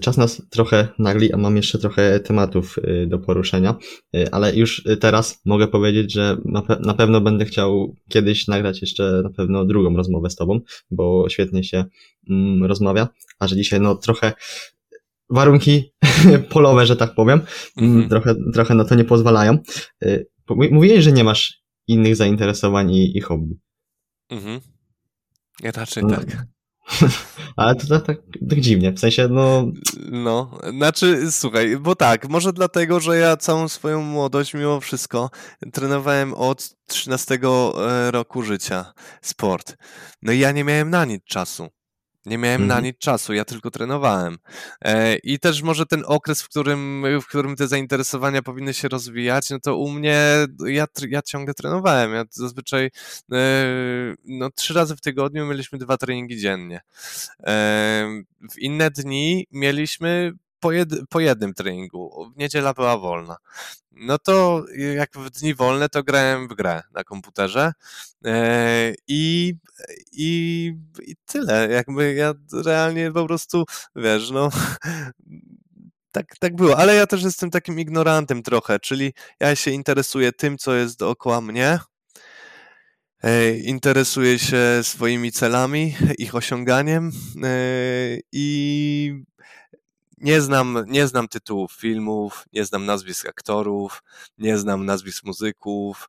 czas 0.00 0.16
nas 0.16 0.42
trochę 0.50 0.88
nagli, 0.98 1.32
a 1.32 1.36
mam 1.36 1.56
jeszcze 1.56 1.78
trochę 1.78 2.20
tematów 2.20 2.78
y, 2.78 3.06
do 3.06 3.18
poruszenia, 3.18 3.74
y, 4.16 4.30
ale 4.30 4.56
już 4.56 4.84
teraz 5.00 5.40
mogę 5.44 5.68
powiedzieć, 5.68 6.12
że 6.12 6.36
na, 6.44 6.62
pe 6.62 6.78
na 6.80 6.94
pewno 6.94 7.20
będę 7.20 7.44
chciał 7.44 7.96
kiedyś 8.08 8.48
nagrać 8.48 8.80
jeszcze 8.80 9.20
na 9.24 9.30
pewno 9.30 9.64
drugą 9.64 9.96
rozmowę 9.96 10.30
z 10.30 10.36
Tobą, 10.36 10.60
bo 10.90 11.28
świetnie 11.28 11.64
się 11.64 11.84
mm, 12.30 12.64
rozmawia, 12.64 13.08
a 13.38 13.48
że 13.48 13.56
dzisiaj 13.56 13.80
no 13.80 13.94
trochę 13.94 14.32
warunki 15.30 15.92
polowe, 16.54 16.86
że 16.86 16.96
tak 16.96 17.14
powiem, 17.14 17.40
mm 17.76 18.02
-hmm. 18.02 18.08
trochę, 18.08 18.34
trochę 18.52 18.74
na 18.74 18.84
to 18.84 18.94
nie 18.94 19.04
pozwalają. 19.04 19.58
Mówiłeś, 20.70 21.04
że 21.04 21.12
nie 21.12 21.24
masz 21.24 21.62
innych 21.86 22.16
zainteresowań 22.16 22.90
i, 22.90 23.16
i 23.16 23.20
hobby. 23.20 23.58
Mhm. 24.30 24.60
Ja 25.62 25.70
raczej 25.70 26.02
no. 26.02 26.16
tak. 26.16 26.46
Ale 27.56 27.74
to 27.74 27.86
tak, 27.86 28.04
tak, 28.06 28.16
tak 28.50 28.60
dziwnie, 28.60 28.92
w 28.92 29.00
sensie 29.00 29.28
no... 29.28 29.66
No, 30.10 30.58
znaczy 30.78 31.32
słuchaj, 31.32 31.76
bo 31.76 31.96
tak, 31.96 32.28
może 32.28 32.52
dlatego, 32.52 33.00
że 33.00 33.18
ja 33.18 33.36
całą 33.36 33.68
swoją 33.68 34.02
młodość 34.02 34.54
mimo 34.54 34.80
wszystko 34.80 35.30
trenowałem 35.72 36.34
od 36.34 36.74
13 36.86 37.34
e, 37.34 38.10
roku 38.10 38.42
życia 38.42 38.92
sport. 39.22 39.76
No 40.22 40.32
i 40.32 40.38
ja 40.38 40.52
nie 40.52 40.64
miałem 40.64 40.90
na 40.90 41.04
nic 41.04 41.24
czasu. 41.24 41.68
Nie 42.28 42.38
miałem 42.38 42.66
na 42.66 42.74
mhm. 42.74 42.84
nic 42.84 42.98
czasu, 42.98 43.32
ja 43.32 43.44
tylko 43.44 43.70
trenowałem. 43.70 44.38
E, 44.84 45.16
I 45.16 45.38
też 45.38 45.62
może 45.62 45.86
ten 45.86 46.02
okres, 46.06 46.42
w 46.42 46.48
którym, 46.48 47.04
w 47.22 47.26
którym 47.26 47.56
te 47.56 47.68
zainteresowania 47.68 48.42
powinny 48.42 48.74
się 48.74 48.88
rozwijać, 48.88 49.50
no 49.50 49.60
to 49.60 49.76
u 49.76 49.90
mnie, 49.90 50.18
ja, 50.66 50.86
ja 51.08 51.22
ciągle 51.22 51.54
trenowałem. 51.54 52.14
Ja 52.14 52.24
zazwyczaj 52.30 52.90
e, 53.32 53.38
no, 54.24 54.50
trzy 54.50 54.74
razy 54.74 54.96
w 54.96 55.00
tygodniu 55.00 55.46
mieliśmy 55.46 55.78
dwa 55.78 55.96
treningi 55.96 56.36
dziennie. 56.36 56.80
E, 57.46 58.22
w 58.50 58.58
inne 58.58 58.90
dni 58.90 59.46
mieliśmy 59.52 60.32
po, 60.60 60.72
jed, 60.72 60.88
po 61.10 61.20
jednym 61.20 61.54
treningu. 61.54 62.32
Niedziela 62.36 62.74
była 62.74 62.98
wolna. 62.98 63.36
No 63.92 64.18
to 64.18 64.64
jak 64.96 65.10
w 65.18 65.30
dni 65.30 65.54
wolne, 65.54 65.88
to 65.88 66.02
grałem 66.02 66.48
w 66.48 66.54
grę 66.54 66.82
na 66.94 67.04
komputerze 67.04 67.72
e, 68.24 68.94
i, 69.08 69.54
i, 70.12 70.72
i 71.02 71.16
tyle. 71.26 71.68
Jakby 71.70 72.14
ja 72.14 72.34
realnie 72.64 73.12
po 73.12 73.26
prostu, 73.26 73.64
wiesz, 73.96 74.30
no 74.30 74.50
tak, 76.12 76.26
tak 76.40 76.56
było, 76.56 76.78
ale 76.78 76.94
ja 76.94 77.06
też 77.06 77.22
jestem 77.22 77.50
takim 77.50 77.80
ignorantem 77.80 78.42
trochę, 78.42 78.78
czyli 78.78 79.12
ja 79.40 79.56
się 79.56 79.70
interesuję 79.70 80.32
tym, 80.32 80.58
co 80.58 80.74
jest 80.74 80.98
dookoła 80.98 81.40
mnie, 81.40 81.78
e, 83.22 83.56
interesuję 83.58 84.38
się 84.38 84.80
swoimi 84.82 85.32
celami, 85.32 85.94
ich 86.18 86.34
osiąganiem 86.34 87.10
e, 87.44 87.50
i 88.32 89.24
nie 90.20 90.40
znam, 90.40 90.84
nie 90.86 91.06
znam 91.06 91.28
tytułów 91.28 91.72
filmów, 91.72 92.44
nie 92.52 92.64
znam 92.64 92.86
nazwisk 92.86 93.28
aktorów, 93.28 94.02
nie 94.38 94.58
znam 94.58 94.86
nazwisk 94.86 95.24
muzyków. 95.24 96.08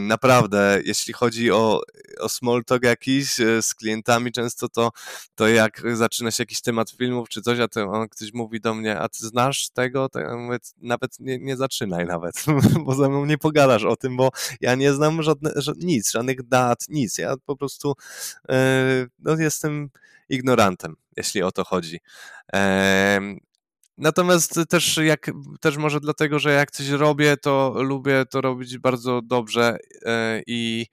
Naprawdę, 0.00 0.80
jeśli 0.84 1.12
chodzi 1.12 1.50
o, 1.50 1.80
o 2.20 2.28
small 2.28 2.64
talk 2.64 2.82
jakiś 2.82 3.40
e, 3.40 3.62
z 3.62 3.74
klientami 3.74 4.32
często, 4.32 4.68
to, 4.68 4.90
to 5.34 5.48
jak 5.48 5.82
zaczyna 5.94 6.30
się 6.30 6.42
jakiś 6.42 6.60
temat 6.60 6.90
filmów 6.90 7.28
czy 7.28 7.42
coś, 7.42 7.58
a 7.58 7.68
to 7.68 7.90
on 7.90 8.08
ktoś 8.08 8.32
mówi 8.32 8.60
do 8.60 8.74
mnie, 8.74 8.98
a 8.98 9.08
ty 9.08 9.26
znasz 9.26 9.70
tego? 9.70 10.08
To 10.08 10.20
ja 10.20 10.36
mówię, 10.36 10.58
nawet 10.82 11.20
nie, 11.20 11.38
nie 11.38 11.56
zaczynaj 11.56 12.06
nawet, 12.06 12.44
bo 12.84 12.94
ze 12.94 13.08
mną 13.08 13.26
nie 13.26 13.38
pogadasz 13.38 13.84
o 13.84 13.96
tym, 13.96 14.16
bo 14.16 14.30
ja 14.60 14.74
nie 14.74 14.92
znam 14.92 15.22
żadne, 15.22 15.52
nic, 15.76 16.10
żadnych 16.10 16.42
dat, 16.42 16.84
nic. 16.88 17.18
Ja 17.18 17.34
po 17.46 17.56
prostu 17.56 17.94
yy, 18.48 18.54
no, 19.18 19.36
jestem 19.38 19.90
ignorantem, 20.28 20.96
jeśli 21.16 21.42
o 21.42 21.52
to 21.52 21.64
chodzi. 21.64 21.98
Natomiast 24.00 24.60
też 24.68 24.96
jak 24.96 25.30
też 25.60 25.76
może 25.76 26.00
dlatego, 26.00 26.38
że 26.38 26.52
jak 26.52 26.70
coś 26.70 26.88
robię, 26.88 27.36
to 27.36 27.74
lubię 27.82 28.24
to 28.26 28.40
robić 28.40 28.78
bardzo 28.78 29.22
dobrze 29.22 29.76
e, 30.06 30.42
i, 30.46 30.86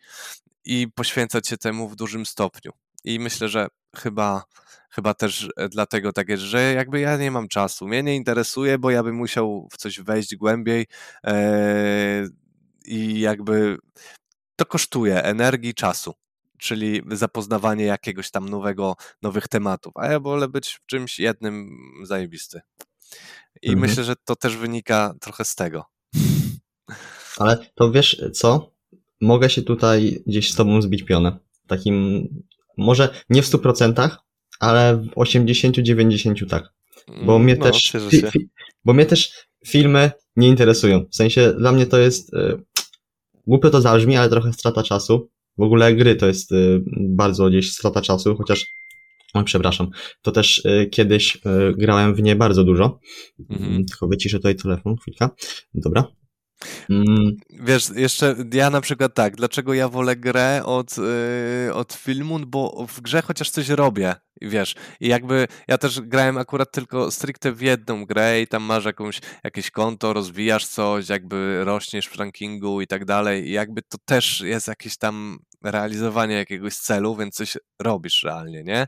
i 0.65 0.87
poświęcać 0.95 1.47
się 1.47 1.57
temu 1.57 1.89
w 1.89 1.95
dużym 1.95 2.25
stopniu. 2.25 2.71
I 3.03 3.19
myślę, 3.19 3.49
że 3.49 3.67
chyba, 3.95 4.43
chyba 4.89 5.13
też 5.13 5.49
dlatego 5.69 6.13
tak 6.13 6.29
jest, 6.29 6.43
że 6.43 6.73
jakby 6.73 6.99
ja 6.99 7.17
nie 7.17 7.31
mam 7.31 7.47
czasu, 7.47 7.87
mnie 7.87 8.03
nie 8.03 8.15
interesuje, 8.15 8.79
bo 8.79 8.89
ja 8.91 9.03
bym 9.03 9.15
musiał 9.15 9.67
w 9.71 9.77
coś 9.77 9.99
wejść 10.01 10.35
głębiej 10.35 10.85
e, 11.23 12.27
i 12.85 13.19
jakby 13.19 13.77
to 14.55 14.65
kosztuje 14.65 15.23
energii, 15.23 15.73
czasu 15.73 16.13
czyli 16.57 17.01
zapoznawanie 17.11 17.85
jakiegoś 17.85 18.31
tam 18.31 18.49
nowego, 18.49 18.95
nowych 19.21 19.47
tematów, 19.47 19.93
a 19.95 20.07
ja 20.07 20.19
wolę 20.19 20.47
być 20.47 20.67
w 20.73 20.85
czymś 20.85 21.19
jednym 21.19 21.77
zajebisty. 22.03 22.61
I 23.61 23.69
mhm. 23.69 23.89
myślę, 23.89 24.03
że 24.03 24.15
to 24.25 24.35
też 24.35 24.57
wynika 24.57 25.13
trochę 25.21 25.45
z 25.45 25.55
tego. 25.55 25.85
Ale 27.37 27.57
to 27.75 27.91
wiesz 27.91 28.23
co? 28.33 28.71
Mogę 29.21 29.49
się 29.49 29.61
tutaj 29.61 30.23
gdzieś 30.27 30.51
z 30.51 30.55
tobą 30.55 30.81
zbić 30.81 31.03
pionę. 31.03 31.37
Takim, 31.67 32.27
może 32.77 33.23
nie 33.29 33.41
w 33.41 33.45
100%, 33.45 34.09
ale 34.59 34.97
w 34.97 35.07
80-90 35.07 36.49
tak. 36.49 36.73
Bo 37.07 37.35
mm, 37.35 37.43
mnie 37.43 37.55
no, 37.55 37.65
też, 37.65 37.91
fi, 38.09 38.21
fi, 38.31 38.49
bo 38.85 38.93
mnie 38.93 39.05
też 39.05 39.47
filmy 39.67 40.11
nie 40.35 40.47
interesują. 40.47 41.05
W 41.11 41.15
sensie 41.15 41.53
dla 41.53 41.71
mnie 41.71 41.85
to 41.85 41.97
jest, 41.97 42.33
y, 42.33 42.63
głupio 43.47 43.69
to 43.69 43.81
zabrzmi, 43.81 44.17
ale 44.17 44.29
trochę 44.29 44.53
strata 44.53 44.83
czasu. 44.83 45.29
W 45.57 45.61
ogóle 45.61 45.95
gry 45.95 46.15
to 46.15 46.27
jest 46.27 46.51
y, 46.51 46.83
bardzo 47.09 47.49
gdzieś 47.49 47.71
strata 47.71 48.01
czasu, 48.01 48.35
chociaż 48.35 48.65
Oj, 49.33 49.43
przepraszam. 49.43 49.89
To 50.21 50.31
też 50.31 50.57
y, 50.65 50.89
kiedyś 50.91 51.35
y, 51.35 51.39
grałem 51.77 52.15
w 52.15 52.21
nie 52.21 52.35
bardzo 52.35 52.63
dużo. 52.63 52.99
Mhm. 53.49 53.69
Mm, 53.69 53.85
Tylko 53.85 54.07
wyciszę 54.07 54.37
tutaj 54.37 54.55
telefon, 54.55 54.95
chwilka. 55.01 55.29
Dobra. 55.73 56.03
Mm, 56.89 57.35
Wiesz, 57.49 57.89
jeszcze 57.95 58.35
ja 58.53 58.69
na 58.69 58.81
przykład 58.81 59.13
tak, 59.13 59.35
dlaczego 59.35 59.73
ja 59.73 59.89
wolę 59.89 60.15
grę 60.15 60.61
od, 60.65 60.97
yy, 60.97 61.73
od 61.73 61.93
filmu, 61.93 62.39
bo 62.39 62.85
w 62.87 63.01
grze 63.01 63.21
chociaż 63.21 63.49
coś 63.49 63.69
robię, 63.69 64.15
wiesz, 64.41 64.75
i 64.99 65.07
jakby 65.07 65.47
ja 65.67 65.77
też 65.77 66.01
grałem 66.01 66.37
akurat 66.37 66.71
tylko 66.71 67.11
stricte 67.11 67.51
w 67.51 67.61
jedną 67.61 68.05
grę 68.05 68.41
i 68.41 68.47
tam 68.47 68.63
masz 68.63 68.85
jakąś, 68.85 69.21
jakieś 69.43 69.71
konto, 69.71 70.13
rozwijasz 70.13 70.65
coś, 70.65 71.09
jakby 71.09 71.63
rośniesz 71.65 72.07
w 72.07 72.15
rankingu 72.15 72.81
i 72.81 72.87
tak 72.87 73.05
dalej 73.05 73.47
i 73.47 73.51
jakby 73.51 73.81
to 73.81 73.97
też 74.05 74.41
jest 74.41 74.67
jakieś 74.67 74.97
tam 74.97 75.39
realizowanie 75.63 76.35
jakiegoś 76.35 76.75
celu, 76.75 77.15
więc 77.15 77.35
coś 77.35 77.57
robisz 77.81 78.23
realnie, 78.23 78.63
nie? 78.63 78.87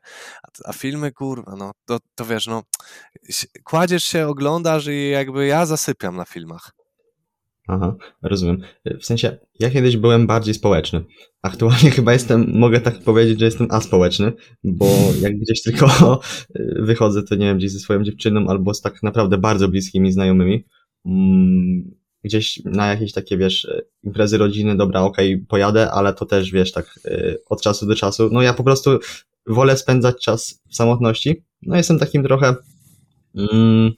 A, 0.65 0.73
filmy, 0.73 1.11
kurwa, 1.11 1.55
no, 1.55 1.71
to, 1.85 1.97
to 2.15 2.25
wiesz, 2.25 2.47
no, 2.47 2.63
kładziesz 3.63 4.03
się, 4.03 4.27
oglądasz 4.27 4.87
i 4.87 5.09
jakby 5.09 5.45
ja 5.47 5.65
zasypiam 5.65 6.15
na 6.15 6.25
filmach. 6.25 6.71
Aha, 7.71 7.95
rozumiem. 8.23 8.61
W 8.99 9.05
sensie, 9.05 9.37
ja 9.59 9.69
kiedyś 9.69 9.97
byłem 9.97 10.27
bardziej 10.27 10.53
społeczny. 10.53 11.05
Aktualnie 11.41 11.91
chyba 11.97 12.13
jestem, 12.13 12.51
mogę 12.53 12.81
tak 12.81 12.99
powiedzieć, 13.03 13.39
że 13.39 13.45
jestem 13.45 13.67
aspołeczny, 13.69 14.33
bo 14.63 14.87
jak 15.21 15.33
gdzieś 15.37 15.61
tylko 15.63 16.19
wychodzę, 16.89 17.23
to 17.23 17.35
nie 17.35 17.45
wiem, 17.45 17.57
gdzieś 17.57 17.71
ze 17.71 17.79
swoją 17.79 18.03
dziewczyną 18.03 18.47
albo 18.47 18.73
z 18.73 18.81
tak 18.81 19.03
naprawdę 19.03 19.37
bardzo 19.37 19.67
bliskimi 19.67 20.11
znajomymi, 20.11 20.65
mm, 21.05 21.98
gdzieś 22.23 22.61
na 22.65 22.87
jakieś 22.87 23.13
takie, 23.13 23.37
wiesz, 23.37 23.67
imprezy 24.03 24.37
rodziny, 24.37 24.77
dobra, 24.77 25.01
okej, 25.01 25.33
okay, 25.35 25.45
pojadę, 25.47 25.91
ale 25.91 26.13
to 26.13 26.25
też, 26.25 26.51
wiesz, 26.51 26.71
tak 26.71 26.99
od 27.49 27.61
czasu 27.61 27.85
do 27.85 27.95
czasu. 27.95 28.29
No 28.31 28.41
ja 28.41 28.53
po 28.53 28.63
prostu 28.63 28.99
wolę 29.47 29.77
spędzać 29.77 30.23
czas 30.23 30.61
w 30.69 30.75
samotności. 30.75 31.43
No 31.61 31.75
jestem 31.75 31.99
takim 31.99 32.23
trochę 32.23 32.55
mm, 33.35 33.91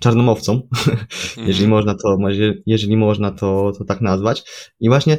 czarnomowcą, 0.00 0.68
jeżeli 1.46 1.68
można 1.68 1.94
to, 1.94 2.18
jeżeli 2.66 2.96
można 2.96 3.30
to, 3.30 3.72
to 3.78 3.84
tak 3.84 4.00
nazwać. 4.00 4.44
I 4.80 4.88
właśnie 4.88 5.18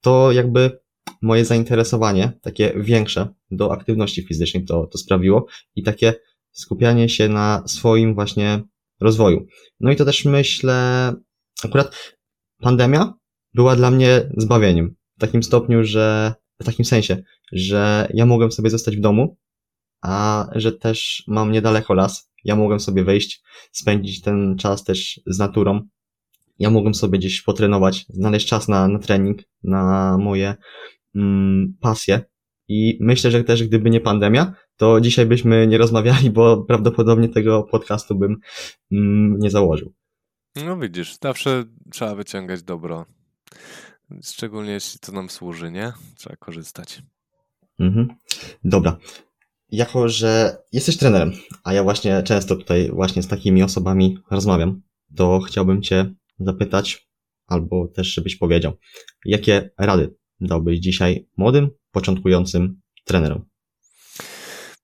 to 0.00 0.32
jakby 0.32 0.80
moje 1.22 1.44
zainteresowanie, 1.44 2.32
takie 2.42 2.72
większe 2.76 3.28
do 3.50 3.72
aktywności 3.72 4.22
fizycznej 4.22 4.64
to, 4.64 4.86
to 4.86 4.98
sprawiło 4.98 5.46
i 5.76 5.82
takie 5.82 6.14
skupianie 6.52 7.08
się 7.08 7.28
na 7.28 7.62
swoim 7.66 8.14
właśnie 8.14 8.62
rozwoju. 9.00 9.46
No 9.80 9.92
i 9.92 9.96
to 9.96 10.04
też 10.04 10.24
myślę, 10.24 11.12
akurat 11.64 12.16
pandemia 12.60 13.14
była 13.54 13.76
dla 13.76 13.90
mnie 13.90 14.30
zbawieniem. 14.36 14.94
W 15.16 15.20
takim 15.20 15.42
stopniu, 15.42 15.84
że, 15.84 16.34
w 16.60 16.64
takim 16.64 16.84
sensie, 16.84 17.22
że 17.52 18.08
ja 18.14 18.26
mogłem 18.26 18.52
sobie 18.52 18.70
zostać 18.70 18.96
w 18.96 19.00
domu, 19.00 19.36
a 20.02 20.46
że 20.54 20.72
też 20.72 21.24
mam 21.26 21.52
niedaleko 21.52 21.94
las, 21.94 22.30
ja 22.44 22.56
mogłem 22.56 22.80
sobie 22.80 23.04
wejść, 23.04 23.42
spędzić 23.72 24.20
ten 24.20 24.56
czas 24.58 24.84
też 24.84 25.20
z 25.26 25.38
naturą. 25.38 25.80
Ja 26.58 26.70
mogłem 26.70 26.94
sobie 26.94 27.18
gdzieś 27.18 27.42
potrenować, 27.42 28.06
znaleźć 28.08 28.48
czas 28.48 28.68
na, 28.68 28.88
na 28.88 28.98
trening, 28.98 29.38
na 29.62 30.16
moje 30.18 30.54
mm, 31.14 31.74
pasje. 31.80 32.20
I 32.68 32.98
myślę, 33.00 33.30
że 33.30 33.44
też 33.44 33.64
gdyby 33.64 33.90
nie 33.90 34.00
pandemia, 34.00 34.54
to 34.76 35.00
dzisiaj 35.00 35.26
byśmy 35.26 35.66
nie 35.66 35.78
rozmawiali, 35.78 36.30
bo 36.30 36.64
prawdopodobnie 36.64 37.28
tego 37.28 37.62
podcastu 37.62 38.14
bym 38.14 38.36
mm, 38.92 39.38
nie 39.38 39.50
założył. 39.50 39.92
No 40.56 40.76
widzisz, 40.78 41.18
zawsze 41.22 41.64
trzeba 41.90 42.14
wyciągać 42.14 42.62
dobro. 42.62 43.06
Szczególnie 44.22 44.72
jeśli 44.72 45.00
to 45.00 45.12
nam 45.12 45.30
służy, 45.30 45.70
nie? 45.70 45.92
Trzeba 46.16 46.36
korzystać. 46.36 47.02
Mhm. 47.78 48.08
Dobra 48.64 48.98
jako 49.72 50.08
że 50.08 50.56
jesteś 50.72 50.96
trenerem, 50.96 51.32
a 51.64 51.72
ja 51.72 51.82
właśnie 51.82 52.22
często 52.22 52.56
tutaj 52.56 52.90
właśnie 52.90 53.22
z 53.22 53.28
takimi 53.28 53.62
osobami 53.62 54.18
rozmawiam, 54.30 54.82
to 55.16 55.40
chciałbym 55.40 55.82
Cię 55.82 56.14
zapytać, 56.38 57.08
albo 57.46 57.88
też 57.88 58.06
żebyś 58.14 58.36
powiedział, 58.36 58.72
jakie 59.24 59.70
rady 59.78 60.14
dałbyś 60.40 60.78
dzisiaj 60.78 61.28
młodym, 61.36 61.70
początkującym 61.90 62.80
trenerom? 63.04 63.49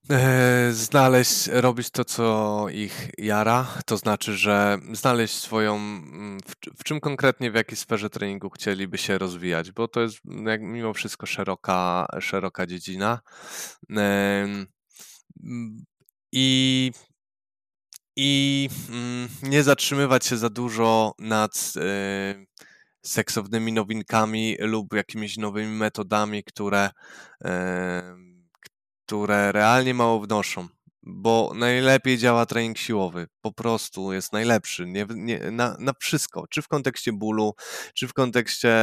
E, 0.09 0.69
znaleźć, 0.71 1.47
robić 1.47 1.89
to, 1.89 2.05
co 2.05 2.65
ich 2.69 3.09
jara, 3.17 3.67
to 3.85 3.97
znaczy, 3.97 4.37
że 4.37 4.77
znaleźć 4.93 5.35
swoją, 5.35 5.75
mm, 5.75 6.39
w, 6.39 6.79
w, 6.79 6.83
czym 6.83 6.99
konkretnie, 6.99 7.51
w 7.51 7.55
jakiej 7.55 7.77
sferze 7.77 8.09
treningu 8.09 8.49
chcieliby 8.49 8.97
się 8.97 9.17
rozwijać, 9.17 9.71
bo 9.71 9.87
to 9.87 10.01
jest 10.01 10.19
jak, 10.45 10.61
mimo 10.61 10.93
wszystko 10.93 11.25
szeroka, 11.25 12.05
szeroka 12.19 12.67
dziedzina. 12.67 13.19
I, 16.31 16.91
i 18.15 18.69
mm, 18.89 19.29
nie 19.43 19.63
zatrzymywać 19.63 20.25
się 20.25 20.37
za 20.37 20.49
dużo 20.49 21.13
nad 21.19 21.73
y, 21.77 22.47
seksownymi 23.05 23.73
nowinkami 23.73 24.57
lub 24.59 24.93
jakimiś 24.93 25.37
nowymi 25.37 25.77
metodami, 25.77 26.43
które, 26.43 26.89
które 29.07 29.51
realnie 29.51 29.93
mało 29.93 30.19
wnoszą 30.19 30.67
bo 31.09 31.51
najlepiej 31.55 32.17
działa 32.17 32.45
trening 32.45 32.77
siłowy. 32.77 33.27
Po 33.41 33.51
prostu 33.51 34.13
jest 34.13 34.33
najlepszy 34.33 34.85
nie, 34.85 35.05
nie, 35.09 35.51
na, 35.51 35.77
na 35.79 35.93
wszystko. 35.99 36.47
Czy 36.49 36.61
w 36.61 36.67
kontekście 36.67 37.13
bólu, 37.13 37.53
czy 37.93 38.07
w 38.07 38.13
kontekście, 38.13 38.73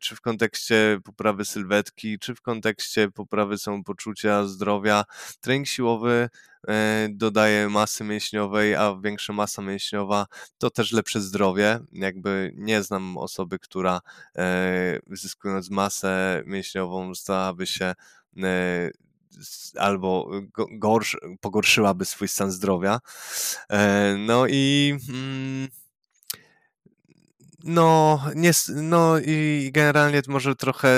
czy 0.00 0.16
w 0.16 0.20
kontekście 0.20 0.98
poprawy 1.04 1.44
sylwetki, 1.44 2.18
czy 2.18 2.34
w 2.34 2.40
kontekście 2.40 3.10
poprawy 3.10 3.58
samopoczucia, 3.58 4.44
zdrowia. 4.44 5.04
Trening 5.40 5.66
siłowy 5.66 6.28
e, 6.68 7.08
dodaje 7.10 7.68
masy 7.68 8.04
mięśniowej, 8.04 8.74
a 8.74 8.96
większa 9.02 9.32
masa 9.32 9.62
mięśniowa 9.62 10.26
to 10.58 10.70
też 10.70 10.92
lepsze 10.92 11.20
zdrowie. 11.20 11.78
Jakby 11.92 12.52
nie 12.56 12.82
znam 12.82 13.16
osoby, 13.16 13.58
która 13.58 14.00
e, 14.36 14.98
zyskując 15.10 15.70
masę 15.70 16.42
mięśniową 16.46 17.14
stałaby 17.14 17.66
się 17.66 17.94
e, 18.42 18.90
albo 19.78 20.30
gorsz, 20.72 21.16
pogorszyłaby 21.40 22.04
swój 22.04 22.28
stan 22.28 22.50
zdrowia. 22.50 23.00
E, 23.70 24.14
no 24.18 24.46
i 24.48 24.94
mm, 25.08 25.68
no, 27.64 28.20
nie, 28.34 28.50
no 28.74 29.18
i 29.18 29.70
generalnie 29.72 30.20
może 30.28 30.56
trochę 30.56 30.88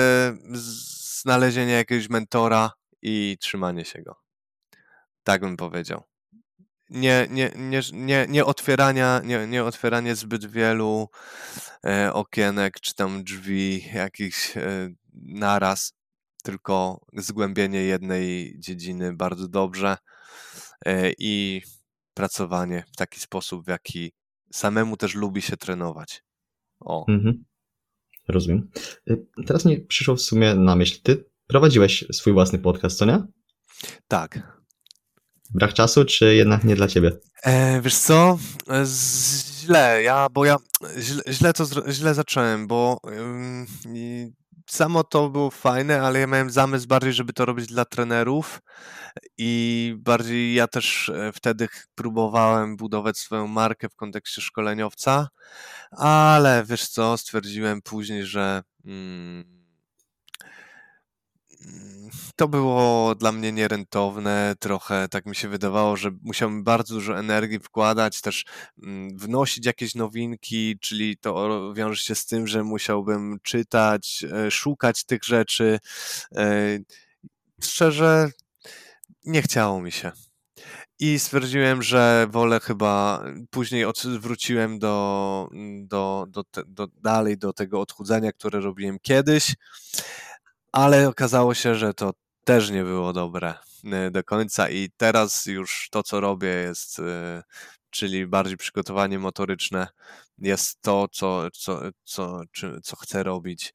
znalezienie 0.53 1.73
jakiegoś 1.73 2.09
mentora 2.09 2.71
i 3.01 3.37
trzymanie 3.39 3.85
się 3.85 4.01
go. 4.01 4.15
Tak 5.23 5.41
bym 5.41 5.57
powiedział. 5.57 6.03
Nie, 6.89 7.27
nie, 7.29 7.51
nie, 7.55 7.81
nie, 7.93 8.25
nie, 8.29 8.45
otwierania, 8.45 9.21
nie, 9.23 9.47
nie 9.47 9.63
otwieranie 9.63 10.15
zbyt 10.15 10.45
wielu 10.45 11.09
e, 11.85 12.13
okienek 12.13 12.79
czy 12.79 12.95
tam 12.95 13.23
drzwi 13.23 13.83
jakichś 13.93 14.57
e, 14.57 14.89
naraz, 15.13 15.93
tylko 16.47 17.05
zgłębienie 17.13 17.83
jednej 17.83 18.55
dziedziny 18.59 19.13
bardzo 19.13 19.47
dobrze 19.47 19.97
e, 20.85 21.11
i 21.19 21.61
pracowanie 22.13 22.83
w 22.93 22.95
taki 22.95 23.19
sposób, 23.19 23.65
w 23.65 23.67
jaki 23.67 24.11
samemu 24.51 24.97
też 24.97 25.15
lubi 25.15 25.41
się 25.41 25.57
trenować. 25.57 26.23
O. 26.79 27.05
Mhm. 27.07 27.45
Rozumiem. 28.27 28.69
E, 29.09 29.15
teraz 29.45 29.65
mi 29.65 29.81
przyszło 29.81 30.15
w 30.15 30.21
sumie 30.21 30.55
na 30.55 30.75
myśl, 30.75 30.99
ty 31.03 31.25
prowadziłeś 31.47 32.05
swój 32.11 32.33
własny 32.33 32.59
podcast, 32.59 32.97
co 32.97 33.05
nie? 33.05 33.23
Tak. 34.07 34.61
Brak 35.53 35.73
czasu, 35.73 36.05
czy 36.05 36.35
jednak 36.35 36.63
nie 36.63 36.75
dla 36.75 36.87
ciebie? 36.87 37.11
E, 37.43 37.81
wiesz 37.81 37.97
co? 37.97 38.39
Źle, 39.61 40.03
ja, 40.03 40.27
bo 40.31 40.45
ja 40.45 40.57
źle, 40.99 41.23
źle 41.29 41.53
to 41.53 41.65
źle 41.91 42.13
zacząłem, 42.13 42.67
bo 42.67 42.99
samo 44.67 45.03
to 45.03 45.29
było 45.29 45.51
fajne, 45.51 46.01
ale 46.01 46.19
ja 46.19 46.27
miałem 46.27 46.49
zamysł 46.49 46.87
bardziej, 46.87 47.13
żeby 47.13 47.33
to 47.33 47.45
robić 47.45 47.67
dla 47.67 47.85
trenerów. 47.85 48.61
I 49.37 49.93
bardziej 49.97 50.53
ja 50.53 50.67
też 50.67 51.09
e, 51.09 51.31
wtedy 51.33 51.67
próbowałem 51.95 52.77
budować 52.77 53.17
swoją 53.17 53.47
markę 53.47 53.89
w 53.89 53.95
kontekście 53.95 54.41
szkoleniowca, 54.41 55.27
ale 55.91 56.63
wiesz 56.65 56.87
co, 56.87 57.17
stwierdziłem 57.17 57.81
później, 57.81 58.25
że 58.25 58.63
mm, 58.85 59.57
to 62.37 62.47
było 62.47 63.15
dla 63.15 63.31
mnie 63.31 63.51
nierentowne, 63.51 64.55
trochę 64.59 65.07
tak 65.07 65.25
mi 65.25 65.35
się 65.35 65.49
wydawało, 65.49 65.95
że 65.95 66.11
musiałbym 66.23 66.63
bardzo 66.63 66.93
dużo 66.93 67.19
energii 67.19 67.59
wkładać, 67.59 68.21
też 68.21 68.45
mm, 68.83 69.17
wnosić 69.17 69.65
jakieś 69.65 69.95
nowinki, 69.95 70.79
czyli 70.79 71.17
to 71.17 71.73
wiąże 71.73 72.03
się 72.03 72.15
z 72.15 72.25
tym, 72.25 72.47
że 72.47 72.63
musiałbym 72.63 73.39
czytać, 73.43 74.25
e, 74.31 74.51
szukać 74.51 75.03
tych 75.03 75.23
rzeczy. 75.23 75.79
E, 76.35 76.79
szczerze, 77.61 78.31
nie 79.25 79.41
chciało 79.41 79.81
mi 79.81 79.91
się. 79.91 80.11
I 80.99 81.19
stwierdziłem, 81.19 81.83
że 81.83 82.27
wolę 82.31 82.59
chyba, 82.59 83.23
później 83.49 83.85
wróciłem 84.19 84.79
do, 84.79 85.49
do, 85.81 86.25
do, 86.29 86.43
do, 86.67 86.87
dalej 86.87 87.37
do 87.37 87.53
tego 87.53 87.81
odchudzania, 87.81 88.31
które 88.31 88.59
robiłem 88.59 88.99
kiedyś 89.01 89.55
ale 90.71 91.07
okazało 91.07 91.53
się, 91.53 91.75
że 91.75 91.93
to 91.93 92.13
też 92.47 92.71
nie 92.71 92.83
było 92.83 93.13
dobre. 93.13 93.53
do 94.11 94.23
końca 94.23 94.69
i 94.69 94.89
teraz 94.97 95.45
już 95.45 95.87
to, 95.91 96.03
co 96.03 96.19
robię 96.19 96.47
jest, 96.47 97.01
czyli 97.89 98.27
bardziej 98.27 98.57
przygotowanie 98.57 99.19
motoryczne, 99.19 99.87
jest 100.37 100.81
to, 100.81 101.07
co, 101.11 101.51
co, 101.51 101.81
co, 102.03 102.41
co 102.83 102.95
chcę 102.95 103.23
robić. 103.23 103.73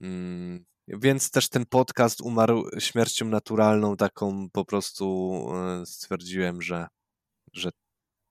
Mm, 0.00 0.64
więc 0.88 1.30
też 1.30 1.48
ten 1.48 1.66
podcast 1.66 2.20
umarł 2.20 2.70
śmiercią 2.78 3.26
naturalną, 3.26 3.96
taką 3.96 4.50
po 4.52 4.64
prostu 4.64 5.36
stwierdziłem, 5.84 6.62
że, 6.62 6.86
że 7.52 7.70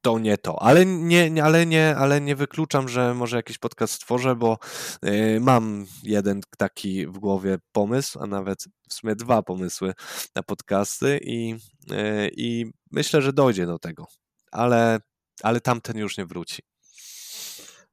to 0.06 0.20
nie 0.20 0.38
to. 0.38 0.62
Ale 0.62 0.86
nie, 0.86 1.44
ale, 1.44 1.66
nie, 1.66 1.96
ale 1.96 2.22
nie 2.22 2.36
wykluczam, 2.36 2.90
że 2.90 3.14
może 3.14 3.38
jakiś 3.38 3.58
podcast 3.58 3.94
stworzę, 3.94 4.36
bo 4.36 4.58
y, 5.06 5.40
mam 5.42 5.86
jeden 6.04 6.42
taki 6.58 7.08
w 7.08 7.20
głowie 7.20 7.58
pomysł, 7.72 8.20
a 8.22 8.28
nawet 8.28 8.66
w 8.90 8.94
sumie 8.94 9.16
dwa 9.16 9.42
pomysły 9.42 9.94
na 10.36 10.44
podcasty 10.44 11.20
i, 11.24 11.54
y, 11.92 12.32
i 12.38 12.66
myślę, 12.92 13.22
że 13.22 13.34
dojdzie 13.34 13.66
do 13.66 13.80
tego. 13.80 14.08
Ale, 14.52 15.00
ale 15.44 15.62
tamten 15.62 15.98
już 15.98 16.18
nie 16.18 16.26
wróci. 16.26 16.62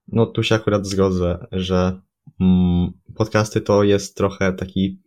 No 0.08 0.26
tu 0.26 0.42
się 0.42 0.54
akurat 0.54 0.86
zgodzę, 0.86 1.46
że 1.52 2.00
mm, 2.40 2.92
podcasty 3.14 3.60
to 3.60 3.82
jest 3.82 4.16
trochę 4.16 4.52
taki 4.52 5.01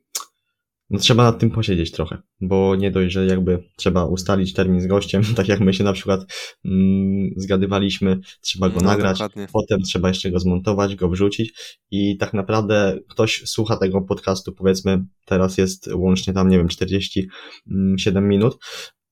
no 0.90 1.00
trzeba 1.00 1.24
nad 1.24 1.40
tym 1.40 1.52
posiedzieć 1.52 1.92
trochę, 1.92 2.22
bo 2.42 2.76
nie 2.76 2.92
dość, 2.92 3.14
że 3.14 3.26
jakby 3.26 3.64
trzeba 3.76 4.06
ustalić 4.06 4.54
termin 4.54 4.82
z 4.82 4.88
gościem, 4.88 5.24
tak 5.36 5.48
jak 5.48 5.60
my 5.60 5.74
się 5.74 5.84
na 5.84 5.94
przykład 5.94 6.22
mm, 6.66 7.30
zgadywaliśmy, 7.38 8.20
trzeba 8.42 8.70
go 8.70 8.76
no, 8.76 8.86
nagrać, 8.86 9.20
dokładnie. 9.20 9.48
potem 9.54 9.82
trzeba 9.82 10.08
jeszcze 10.08 10.32
go 10.32 10.40
zmontować, 10.40 10.96
go 10.96 11.10
wrzucić 11.10 11.78
i 11.92 12.18
tak 12.18 12.34
naprawdę 12.34 13.00
ktoś 13.10 13.44
słucha 13.46 13.78
tego 13.78 14.02
podcastu, 14.02 14.54
powiedzmy 14.54 15.06
teraz 15.26 15.58
jest 15.58 15.90
łącznie 15.94 16.34
tam, 16.34 16.50
nie 16.50 16.58
wiem, 16.58 16.68
47 16.68 18.28
minut, 18.28 18.58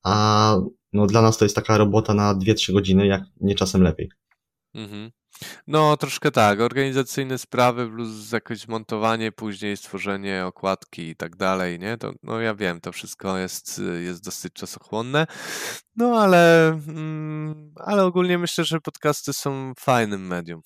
a 0.04 0.56
no 0.92 1.06
dla 1.06 1.22
nas 1.22 1.38
to 1.38 1.44
jest 1.44 1.56
taka 1.56 1.78
robota 1.78 2.14
na 2.14 2.34
2-3 2.34 2.72
godziny, 2.72 3.06
jak 3.06 3.22
nie 3.40 3.54
czasem 3.54 3.82
lepiej. 3.82 4.10
Mhm. 4.74 5.10
No, 5.66 5.96
troszkę 5.96 6.30
tak. 6.30 6.60
Organizacyjne 6.60 7.38
sprawy 7.38 7.90
plus 7.90 8.32
jakieś 8.32 8.68
montowanie, 8.68 9.32
później 9.32 9.76
stworzenie 9.76 10.46
okładki 10.46 11.08
i 11.08 11.16
tak 11.16 11.36
dalej, 11.36 11.78
nie? 11.78 11.96
To, 11.96 12.12
no 12.22 12.40
ja 12.40 12.54
wiem, 12.54 12.80
to 12.80 12.92
wszystko 12.92 13.38
jest, 13.38 13.80
jest 14.04 14.24
dosyć 14.24 14.52
czasochłonne. 14.52 15.26
No, 15.96 16.20
ale, 16.20 16.68
mm, 16.68 17.74
ale 17.76 18.04
ogólnie 18.04 18.38
myślę, 18.38 18.64
że 18.64 18.80
podcasty 18.80 19.32
są 19.32 19.72
fajnym 19.78 20.26
medium. 20.26 20.60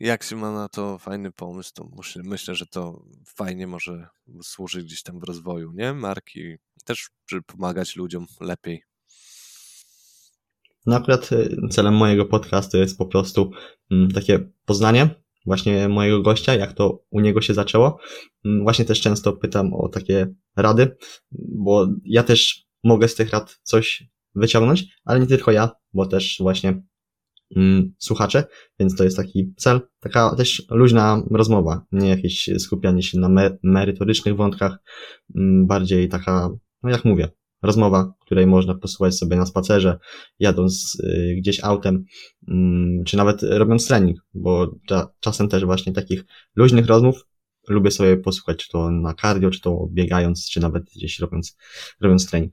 Jak 0.00 0.22
się 0.22 0.36
ma 0.36 0.52
na 0.52 0.68
to 0.68 0.98
fajny 0.98 1.32
pomysł, 1.32 1.70
to 1.74 1.88
myślę, 2.24 2.54
że 2.54 2.66
to 2.66 3.04
fajnie 3.26 3.66
może 3.66 4.08
służyć 4.42 4.84
gdzieś 4.84 5.02
tam 5.02 5.20
w 5.20 5.24
rozwoju, 5.24 5.72
nie? 5.72 5.92
Marki, 5.92 6.56
też 6.84 7.10
pomagać 7.46 7.96
ludziom 7.96 8.26
lepiej. 8.40 8.91
No 10.86 10.96
akurat 10.96 11.32
y, 11.32 11.56
celem 11.70 11.94
mojego 11.94 12.24
podcastu 12.26 12.76
jest 12.76 12.98
po 12.98 13.06
prostu 13.06 13.50
mm, 13.90 14.10
takie 14.10 14.50
poznanie 14.64 15.22
właśnie 15.46 15.88
mojego 15.88 16.22
gościa, 16.22 16.54
jak 16.54 16.72
to 16.72 17.04
u 17.10 17.20
niego 17.20 17.40
się 17.40 17.54
zaczęło. 17.54 17.98
Mm, 18.44 18.62
właśnie 18.62 18.84
też 18.84 19.00
często 19.00 19.32
pytam 19.32 19.74
o 19.74 19.88
takie 19.88 20.34
rady, 20.56 20.96
bo 21.32 21.88
ja 22.04 22.22
też 22.22 22.66
mogę 22.84 23.08
z 23.08 23.14
tych 23.14 23.30
rad 23.30 23.60
coś 23.62 24.08
wyciągnąć, 24.34 24.84
ale 25.04 25.20
nie 25.20 25.26
tylko 25.26 25.52
ja, 25.52 25.70
bo 25.92 26.06
też 26.06 26.36
właśnie 26.40 26.82
mm, 27.56 27.94
słuchacze, 27.98 28.44
więc 28.78 28.96
to 28.96 29.04
jest 29.04 29.16
taki 29.16 29.54
cel, 29.56 29.80
taka 30.00 30.36
też 30.36 30.62
luźna 30.70 31.22
rozmowa, 31.30 31.86
nie 31.92 32.08
jakieś 32.08 32.50
skupianie 32.58 33.02
się 33.02 33.18
na 33.18 33.28
me 33.28 33.58
merytorycznych 33.62 34.36
wątkach, 34.36 34.78
bardziej 35.64 36.08
taka, 36.08 36.50
no 36.82 36.90
jak 36.90 37.04
mówię, 37.04 37.28
rozmowa, 37.62 38.14
której 38.20 38.46
można 38.46 38.74
posłuchać 38.74 39.14
sobie 39.14 39.36
na 39.36 39.46
spacerze, 39.46 39.98
jadąc 40.38 40.98
y, 41.00 41.34
gdzieś 41.38 41.64
autem, 41.64 42.04
mm, 42.48 43.04
czy 43.04 43.16
nawet 43.16 43.42
robiąc 43.42 43.86
trening, 43.86 44.18
bo 44.34 44.74
czasem 45.20 45.48
też 45.48 45.64
właśnie 45.64 45.92
takich 45.92 46.24
luźnych 46.56 46.86
rozmów 46.86 47.26
lubię 47.68 47.90
sobie 47.90 48.16
posłuchać, 48.16 48.56
czy 48.56 48.68
to 48.68 48.90
na 48.90 49.14
cardio, 49.14 49.50
czy 49.50 49.60
to 49.60 49.88
biegając, 49.90 50.50
czy 50.50 50.60
nawet 50.60 50.84
gdzieś 50.84 51.18
robiąc, 51.18 51.56
robiąc 52.00 52.30
trening. 52.30 52.52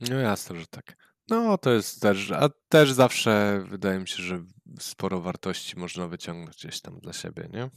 No 0.00 0.16
jasne, 0.16 0.60
że 0.60 0.66
tak. 0.66 0.96
No 1.30 1.58
to 1.58 1.70
jest 1.70 2.02
też, 2.02 2.30
a 2.30 2.48
też 2.68 2.92
zawsze 2.92 3.64
wydaje 3.70 4.00
mi 4.00 4.08
się, 4.08 4.22
że 4.22 4.44
sporo 4.80 5.20
wartości 5.20 5.78
można 5.78 6.08
wyciągnąć 6.08 6.56
gdzieś 6.56 6.80
tam 6.80 7.00
dla 7.00 7.12
siebie, 7.12 7.48
nie? 7.52 7.70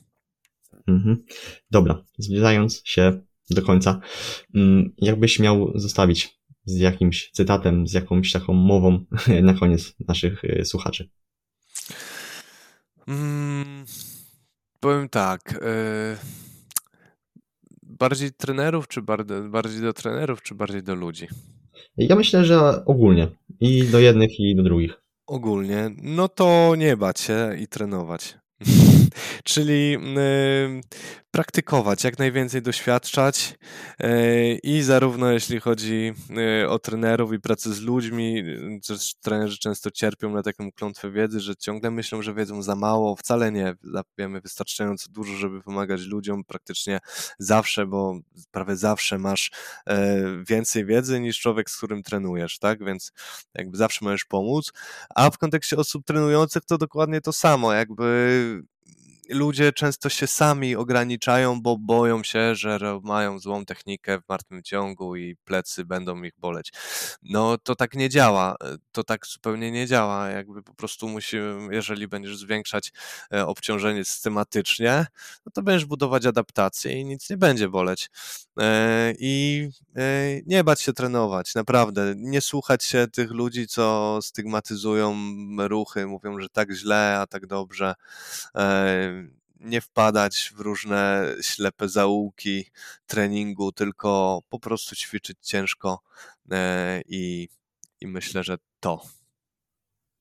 Mhm. 0.88 1.26
Dobra, 1.72 2.04
zbliżając 2.18 2.82
się 2.86 3.22
do 3.50 3.62
końca, 3.62 4.02
mm, 4.56 4.94
jakbyś 4.98 5.40
miał 5.40 5.72
zostawić 5.76 6.41
z 6.66 6.78
jakimś 6.78 7.32
cytatem, 7.32 7.88
z 7.88 7.94
jakąś 7.94 8.32
taką 8.32 8.54
mową 8.54 9.06
na 9.44 9.54
koniec 9.54 9.96
naszych 10.08 10.46
e, 10.46 10.66
słuchaczy? 10.66 11.10
Mm, 13.08 13.86
powiem 14.80 15.10
tak. 15.10 15.54
Y, 15.54 16.18
bardziej 17.84 18.32
trenerów, 18.34 18.88
czy 18.88 19.02
bardziej 19.50 19.82
do 19.82 19.94
trenerów, 19.94 20.42
czy 20.42 20.56
bardziej 20.56 20.84
do 20.84 20.96
ludzi? 20.96 21.28
Ja 21.98 22.16
myślę, 22.16 22.46
że 22.46 22.86
ogólnie. 22.86 23.28
I 23.60 23.84
do 23.84 24.00
jednych, 24.00 24.40
i 24.40 24.56
do 24.56 24.64
drugich. 24.64 25.02
Ogólnie. 25.28 25.90
No 25.98 26.30
to 26.30 26.76
nie 26.78 26.98
bać 26.98 27.20
się 27.20 27.56
i 27.60 27.68
trenować. 27.68 28.38
Czyli 29.44 29.98
praktykować, 31.32 32.04
jak 32.04 32.20
najwięcej 32.20 32.62
doświadczać 32.62 33.58
y, 34.04 34.60
i 34.64 34.82
zarówno 34.82 35.32
jeśli 35.32 35.60
chodzi 35.60 36.14
y, 36.64 36.70
o 36.70 36.80
trenerów 36.80 37.34
i 37.34 37.40
pracę 37.40 37.74
z 37.74 37.82
ludźmi, 37.82 38.44
trenerzy 39.22 39.58
często 39.58 39.92
cierpią 39.92 40.30
na 40.30 40.44
taką 40.44 40.72
klątwę 40.72 41.12
wiedzy, 41.12 41.40
że 41.40 41.56
ciągle 41.56 41.92
myślą, 41.92 42.22
że 42.22 42.34
wiedzą 42.34 42.64
za 42.64 42.76
mało, 42.76 43.16
wcale 43.16 43.52
nie, 43.52 43.76
wiemy 44.18 44.42
wystarczająco 44.42 45.12
dużo, 45.12 45.34
żeby 45.34 45.62
pomagać 45.62 46.02
ludziom 46.02 46.44
praktycznie 46.44 47.00
zawsze, 47.40 47.86
bo 47.86 48.20
prawie 48.52 48.76
zawsze 48.76 49.18
masz 49.18 49.52
więcej 50.50 50.86
wiedzy 50.86 51.20
niż 51.20 51.40
człowiek, 51.40 51.70
z 51.70 51.78
którym 51.78 52.04
trenujesz, 52.04 52.60
tak, 52.60 52.86
więc 52.86 53.12
jakby 53.54 53.78
zawsze 53.78 54.06
możesz 54.06 54.26
pomóc, 54.26 54.72
a 55.16 55.30
w 55.30 55.38
kontekście 55.38 55.78
osób 55.78 56.06
trenujących 56.06 56.66
to 56.66 56.78
dokładnie 56.78 57.22
to 57.22 57.34
samo, 57.34 57.74
jakby 57.74 58.64
ludzie 59.32 59.72
często 59.74 60.10
się 60.10 60.28
sami 60.28 60.76
ograniczają, 60.76 61.62
bo 61.62 61.78
boją 61.78 62.24
się, 62.24 62.56
że 62.56 62.80
mają 63.04 63.40
złą 63.40 63.66
technikę 63.66 64.20
w 64.20 64.30
martwym 64.30 64.64
ciągu 64.64 65.16
i 65.16 65.36
plecy 65.36 65.86
będą 65.86 66.24
ich 66.24 66.34
boleć. 66.38 66.72
No 67.24 67.58
to 67.58 67.76
tak 67.76 67.94
nie 67.94 68.10
działa. 68.10 68.56
To 68.92 69.04
tak 69.04 69.28
zupełnie 69.28 69.72
nie 69.72 69.88
działa. 69.88 70.30
Jakby 70.30 70.64
po 70.64 70.74
prostu 70.74 71.10
musimy, 71.10 71.76
jeżeli 71.76 72.08
będziesz 72.08 72.38
zwiększać 72.38 72.92
e, 73.34 73.48
obciążenie 73.48 74.06
systematycznie, 74.06 75.06
no 75.46 75.52
to 75.54 75.62
będziesz 75.62 75.86
budować 75.86 76.26
adaptację 76.26 77.00
i 77.00 77.06
nic 77.06 77.30
nie 77.30 77.38
będzie 77.38 77.70
boleć. 77.70 78.10
E, 78.60 79.14
I 79.20 79.68
e, 79.96 80.02
nie 80.46 80.64
bać 80.64 80.82
się 80.82 80.94
trenować, 80.94 81.56
naprawdę. 81.56 82.14
Nie 82.18 82.42
słuchać 82.42 82.84
się 82.84 83.08
tych 83.08 83.32
ludzi, 83.32 83.68
co 83.68 84.20
stygmatyzują 84.22 85.16
ruchy, 85.58 86.08
mówią, 86.08 86.40
że 86.40 86.50
tak 86.50 86.72
źle, 86.72 87.18
a 87.20 87.28
tak 87.28 87.48
dobrze 87.48 87.94
nie 89.62 89.82
wpadać 89.82 90.52
w 90.56 90.60
różne 90.60 91.28
ślepe 91.42 91.90
zaułki 91.90 92.66
treningu, 93.08 93.72
tylko 93.72 94.42
po 94.50 94.60
prostu 94.60 94.96
ćwiczyć 94.96 95.38
ciężko 95.42 96.00
e, 96.52 97.02
i, 97.08 97.50
i 98.02 98.08
myślę, 98.08 98.44
że 98.44 98.58
to. 98.80 99.02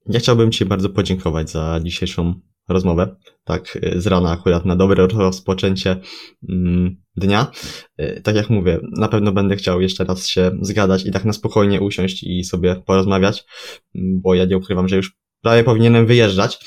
Ja 0.06 0.20
chciałbym 0.20 0.52
Ci 0.52 0.64
bardzo 0.64 0.90
podziękować 0.90 1.50
za 1.50 1.80
dzisiejszą 1.82 2.40
rozmowę. 2.68 3.16
Tak, 3.44 3.78
z 3.96 4.06
rana 4.06 4.30
akurat 4.30 4.64
na 4.64 4.76
dobre 4.76 5.06
rozpoczęcie 5.06 5.96
mm, 6.48 6.96
dnia. 7.16 7.50
E, 7.96 8.20
tak 8.20 8.36
jak 8.36 8.50
mówię, 8.50 8.80
na 8.96 9.08
pewno 9.08 9.32
będę 9.32 9.56
chciał 9.56 9.80
jeszcze 9.80 10.04
raz 10.04 10.26
się 10.26 10.50
zgadać 10.62 11.06
i 11.06 11.10
tak 11.10 11.24
na 11.24 11.32
spokojnie 11.32 11.80
usiąść 11.80 12.22
i 12.22 12.44
sobie 12.44 12.76
porozmawiać, 12.86 13.44
bo 13.94 14.34
ja 14.34 14.44
nie 14.44 14.56
ukrywam, 14.56 14.88
że 14.88 14.96
już 14.96 15.19
prawie 15.42 15.64
powinienem 15.64 16.06
wyjeżdżać, 16.06 16.58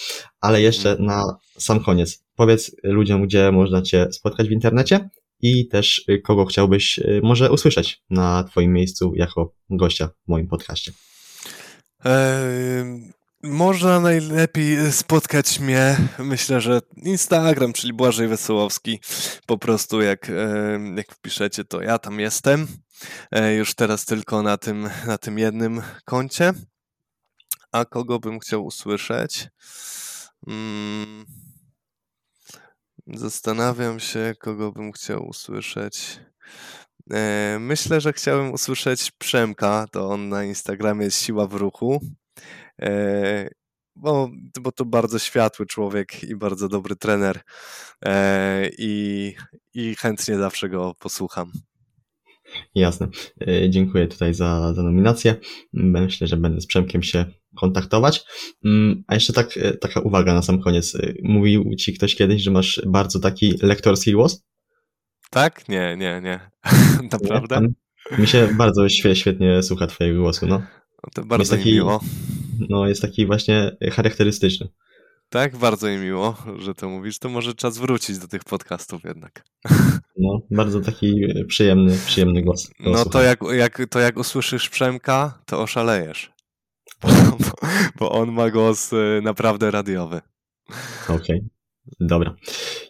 ale 0.42 0.62
jeszcze 0.62 0.92
mhm. 0.92 1.08
na 1.08 1.38
sam 1.58 1.80
koniec. 1.80 2.24
Powiedz 2.36 2.76
ludziom, 2.84 3.24
gdzie 3.24 3.52
można 3.52 3.82
Cię 3.82 4.08
spotkać 4.12 4.48
w 4.48 4.52
internecie 4.52 5.10
i 5.42 5.68
też 5.68 6.06
y, 6.10 6.22
kogo 6.22 6.46
chciałbyś 6.46 7.00
y, 7.00 7.22
może 7.24 7.52
usłyszeć 7.52 8.02
na 8.10 8.44
Twoim 8.44 8.74
miejscu 8.74 9.14
jako 9.16 9.54
gościa 9.70 10.08
w 10.08 10.30
moim 10.30 10.48
podcaście. 10.48 10.92
Eee, 12.06 13.14
można 13.44 14.00
najlepiej 14.00 14.92
spotkać 14.92 15.60
mnie, 15.60 15.98
myślę, 16.20 16.62
że 16.62 16.82
Instagram, 16.96 17.74
czyli 17.74 17.94
Błażej 17.94 18.28
Wesołowski. 18.28 19.00
Po 19.46 19.58
prostu 19.58 20.02
jak, 20.02 20.32
jak 20.96 21.12
wpiszecie, 21.16 21.64
to 21.66 21.82
ja 21.82 22.00
tam 22.00 22.20
jestem. 22.20 22.68
E, 23.32 23.54
już 23.54 23.76
teraz 23.76 24.06
tylko 24.06 24.44
na 24.44 24.58
tym, 24.58 24.90
na 25.08 25.18
tym 25.18 25.40
jednym 25.40 25.82
koncie. 26.06 26.54
A 27.74 27.86
kogo 27.86 28.20
bym 28.20 28.40
chciał 28.40 28.66
usłyszeć? 28.66 29.50
Hmm. 30.46 31.26
Zastanawiam 33.08 34.00
się, 34.00 34.34
kogo 34.40 34.72
bym 34.72 34.92
chciał 34.92 35.28
usłyszeć. 35.28 36.20
E, 37.12 37.58
myślę, 37.60 38.02
że 38.02 38.14
chciałem 38.14 38.54
usłyszeć 38.54 39.12
Przemka, 39.12 39.86
to 39.92 40.10
on 40.10 40.30
na 40.30 40.44
Instagramie 40.44 41.06
jest 41.06 41.22
Siła 41.22 41.48
w 41.48 41.54
Ruchu, 41.54 42.02
e, 42.82 43.50
bo, 43.96 44.30
bo 44.62 44.72
to 44.72 44.86
bardzo 44.86 45.20
światły 45.20 45.66
człowiek 45.66 46.24
i 46.24 46.36
bardzo 46.36 46.70
dobry 46.70 46.96
trener 46.96 47.42
e, 48.06 48.70
i, 48.78 49.34
i 49.74 49.96
chętnie 49.96 50.38
zawsze 50.38 50.70
go 50.70 50.96
posłucham. 51.00 51.52
Jasne. 52.76 53.08
E, 53.48 53.70
dziękuję 53.70 54.08
tutaj 54.08 54.34
za, 54.34 54.74
za 54.74 54.84
nominację. 54.84 55.36
Myślę, 55.74 56.28
że 56.28 56.38
będę 56.38 56.62
z 56.62 56.68
Przemkiem 56.68 57.04
się 57.04 57.26
kontaktować. 57.56 58.24
Mm, 58.66 59.04
a 59.08 59.14
jeszcze 59.14 59.34
tak, 59.34 59.58
e, 59.58 59.78
taka 59.78 60.00
uwaga 60.00 60.34
na 60.34 60.42
sam 60.42 60.62
koniec. 60.62 60.96
E, 60.96 61.14
mówił 61.24 61.76
ci 61.76 61.94
ktoś 61.94 62.16
kiedyś, 62.16 62.42
że 62.42 62.52
masz 62.52 62.82
bardzo 62.86 63.20
taki 63.20 63.54
lektorski 63.62 64.14
głos? 64.14 64.44
Tak? 65.30 65.70
Nie, 65.70 65.98
nie, 65.98 66.22
nie. 66.24 66.40
Naprawdę? 67.12 67.62
Nie, 67.62 68.18
mi 68.18 68.28
się 68.28 68.48
bardzo 68.58 68.90
świetnie 68.90 69.64
słucha 69.64 69.88
twojego 69.88 70.22
głosu, 70.22 70.48
no. 70.48 70.58
no 71.04 71.10
to 71.14 71.26
bardzo 71.26 71.56
taki, 71.56 71.70
mi 71.70 71.76
miło. 71.76 72.00
No, 72.70 72.88
jest 72.88 73.02
taki 73.02 73.26
właśnie 73.26 73.78
charakterystyczny. 73.92 74.68
Tak, 75.34 75.58
bardzo 75.58 75.88
mi 75.88 75.98
miło, 75.98 76.38
że 76.60 76.74
to 76.74 76.90
mówisz. 76.90 77.20
To 77.20 77.30
może 77.30 77.54
czas 77.54 77.78
wrócić 77.78 78.18
do 78.18 78.28
tych 78.28 78.44
podcastów 78.44 79.04
jednak. 79.04 79.44
No, 80.18 80.40
bardzo 80.52 80.82
taki 80.82 81.22
przyjemny, 81.48 81.98
przyjemny 82.06 82.42
głos. 82.42 82.72
No 82.80 83.06
to 83.06 83.22
jak, 83.22 83.40
jak, 83.52 83.82
to 83.90 84.00
jak 84.00 84.18
usłyszysz 84.18 84.70
Przemka, 84.70 85.40
to 85.46 85.62
oszalejesz. 85.62 86.33
Bo, 87.04 87.68
bo 88.00 88.12
on 88.12 88.32
ma 88.32 88.50
głos 88.50 88.94
y, 88.94 89.22
naprawdę 89.24 89.72
radiowy. 89.72 90.22
Okej, 91.04 91.16
okay. 91.16 91.42
dobra. 92.00 92.36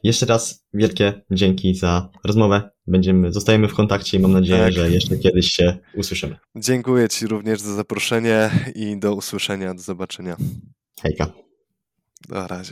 Jeszcze 0.04 0.26
raz 0.26 0.66
wielkie 0.74 1.22
dzięki 1.32 1.76
za 1.76 2.10
rozmowę. 2.24 2.70
Będziemy, 2.88 3.32
zostajemy 3.32 3.68
w 3.68 3.74
kontakcie 3.74 4.18
i 4.18 4.20
mam 4.20 4.32
nadzieję, 4.32 4.64
tak. 4.64 4.74
że 4.74 4.92
jeszcze 4.92 5.18
kiedyś 5.18 5.52
się 5.52 5.78
usłyszymy. 5.96 6.36
Dziękuję 6.56 7.10
Ci 7.10 7.28
również 7.28 7.60
za 7.62 7.76
zaproszenie 7.76 8.50
i 8.76 9.00
do 9.00 9.16
usłyszenia, 9.16 9.74
do 9.74 9.82
zobaczenia. 9.82 10.38
Hejka. 11.02 11.34
Na 12.30 12.48
razie. 12.48 12.72